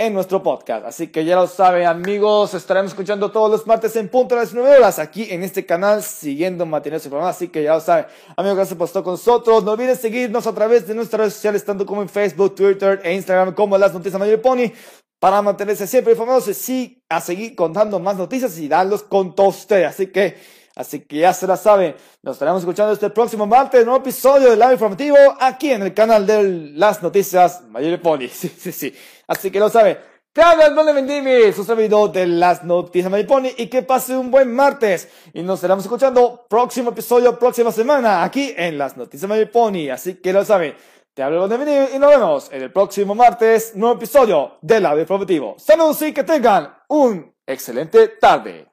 en 0.00 0.14
nuestro 0.14 0.42
podcast. 0.42 0.86
Así 0.86 1.08
que 1.08 1.26
ya 1.26 1.36
lo 1.36 1.46
saben, 1.46 1.86
amigos, 1.86 2.54
estaremos 2.54 2.92
escuchando 2.92 3.30
todos 3.30 3.50
los 3.50 3.66
martes 3.66 3.94
en 3.96 4.08
punto 4.08 4.34
a 4.34 4.38
las 4.38 4.54
9 4.54 4.78
horas 4.78 4.98
aquí 4.98 5.26
en 5.28 5.42
este 5.42 5.66
canal, 5.66 6.02
siguiendo 6.02 6.64
materiales 6.64 7.04
informados. 7.04 7.36
Así 7.36 7.48
que 7.48 7.62
ya 7.62 7.74
lo 7.74 7.80
saben, 7.80 8.06
amigos, 8.34 8.56
gracias 8.56 8.78
por 8.78 8.86
estar 8.86 9.02
con 9.02 9.12
nosotros. 9.12 9.62
No 9.62 9.72
olviden 9.72 9.94
seguirnos 9.94 10.46
a 10.46 10.54
través 10.54 10.88
de 10.88 10.94
nuestras 10.94 11.20
redes 11.20 11.34
sociales, 11.34 11.66
tanto 11.66 11.84
como 11.84 12.00
en 12.00 12.08
Facebook, 12.08 12.54
Twitter 12.54 13.02
e 13.04 13.14
Instagram, 13.14 13.54
como 13.54 13.76
las 13.76 13.92
noticias 13.92 14.18
Mayor 14.18 14.40
Pony, 14.40 14.72
para 15.18 15.42
mantenerse 15.42 15.86
siempre 15.86 16.14
informados 16.14 16.48
y 16.48 16.54
sí, 16.54 17.04
a 17.10 17.20
seguir 17.20 17.54
contando 17.54 18.00
más 18.00 18.16
noticias 18.16 18.56
y 18.56 18.68
darlos 18.68 19.02
con 19.02 19.34
todos 19.34 19.58
ustedes. 19.58 19.86
Así 19.86 20.06
que, 20.06 20.34
Así 20.76 21.00
que 21.00 21.18
ya 21.18 21.32
se 21.32 21.46
la 21.46 21.56
saben, 21.56 21.96
nos 22.22 22.36
estaremos 22.36 22.62
escuchando 22.62 22.92
este 22.92 23.10
próximo 23.10 23.46
martes, 23.46 23.84
nuevo 23.84 24.00
episodio 24.00 24.50
del 24.50 24.58
Lado 24.58 24.72
Informativo, 24.72 25.16
aquí 25.40 25.72
en 25.72 25.82
el 25.82 25.92
canal 25.92 26.26
de 26.26 26.72
las 26.74 27.02
noticias 27.02 27.62
Mayor 27.68 28.00
Pony. 28.00 28.28
Sí, 28.30 28.48
sí, 28.48 28.72
sí. 28.72 28.94
Así 29.26 29.50
que 29.50 29.58
lo 29.58 29.68
saben. 29.68 29.98
Te 30.32 30.42
habla 30.42 30.66
el 30.66 30.76
Don 30.76 30.86
Vendimi, 30.86 31.52
su 31.52 31.64
servidor 31.64 32.12
de 32.12 32.24
las 32.24 32.62
noticias 32.62 33.10
Mayor 33.10 33.26
Pony, 33.26 33.48
y 33.56 33.66
que 33.66 33.82
pase 33.82 34.16
un 34.16 34.30
buen 34.30 34.54
martes. 34.54 35.08
Y 35.34 35.42
nos 35.42 35.58
estaremos 35.58 35.84
escuchando 35.84 36.46
próximo 36.48 36.90
episodio, 36.90 37.36
próxima 37.36 37.72
semana, 37.72 38.22
aquí 38.22 38.54
en 38.56 38.78
las 38.78 38.96
noticias 38.96 39.28
Mayor 39.28 39.50
Pony. 39.50 39.90
Así 39.92 40.14
que 40.14 40.32
lo 40.32 40.44
saben. 40.44 40.76
Te 41.12 41.24
hablo 41.24 41.48
de 41.48 41.90
y 41.92 41.98
nos 41.98 42.10
vemos 42.10 42.48
en 42.52 42.62
el 42.62 42.72
próximo 42.72 43.16
martes, 43.16 43.74
nuevo 43.74 43.96
episodio 43.96 44.58
del 44.62 44.84
Lado 44.84 45.00
Informativo. 45.00 45.56
Saludos 45.58 46.00
y 46.02 46.12
que 46.12 46.22
tengan 46.22 46.72
un 46.88 47.34
excelente 47.44 48.06
tarde. 48.20 48.69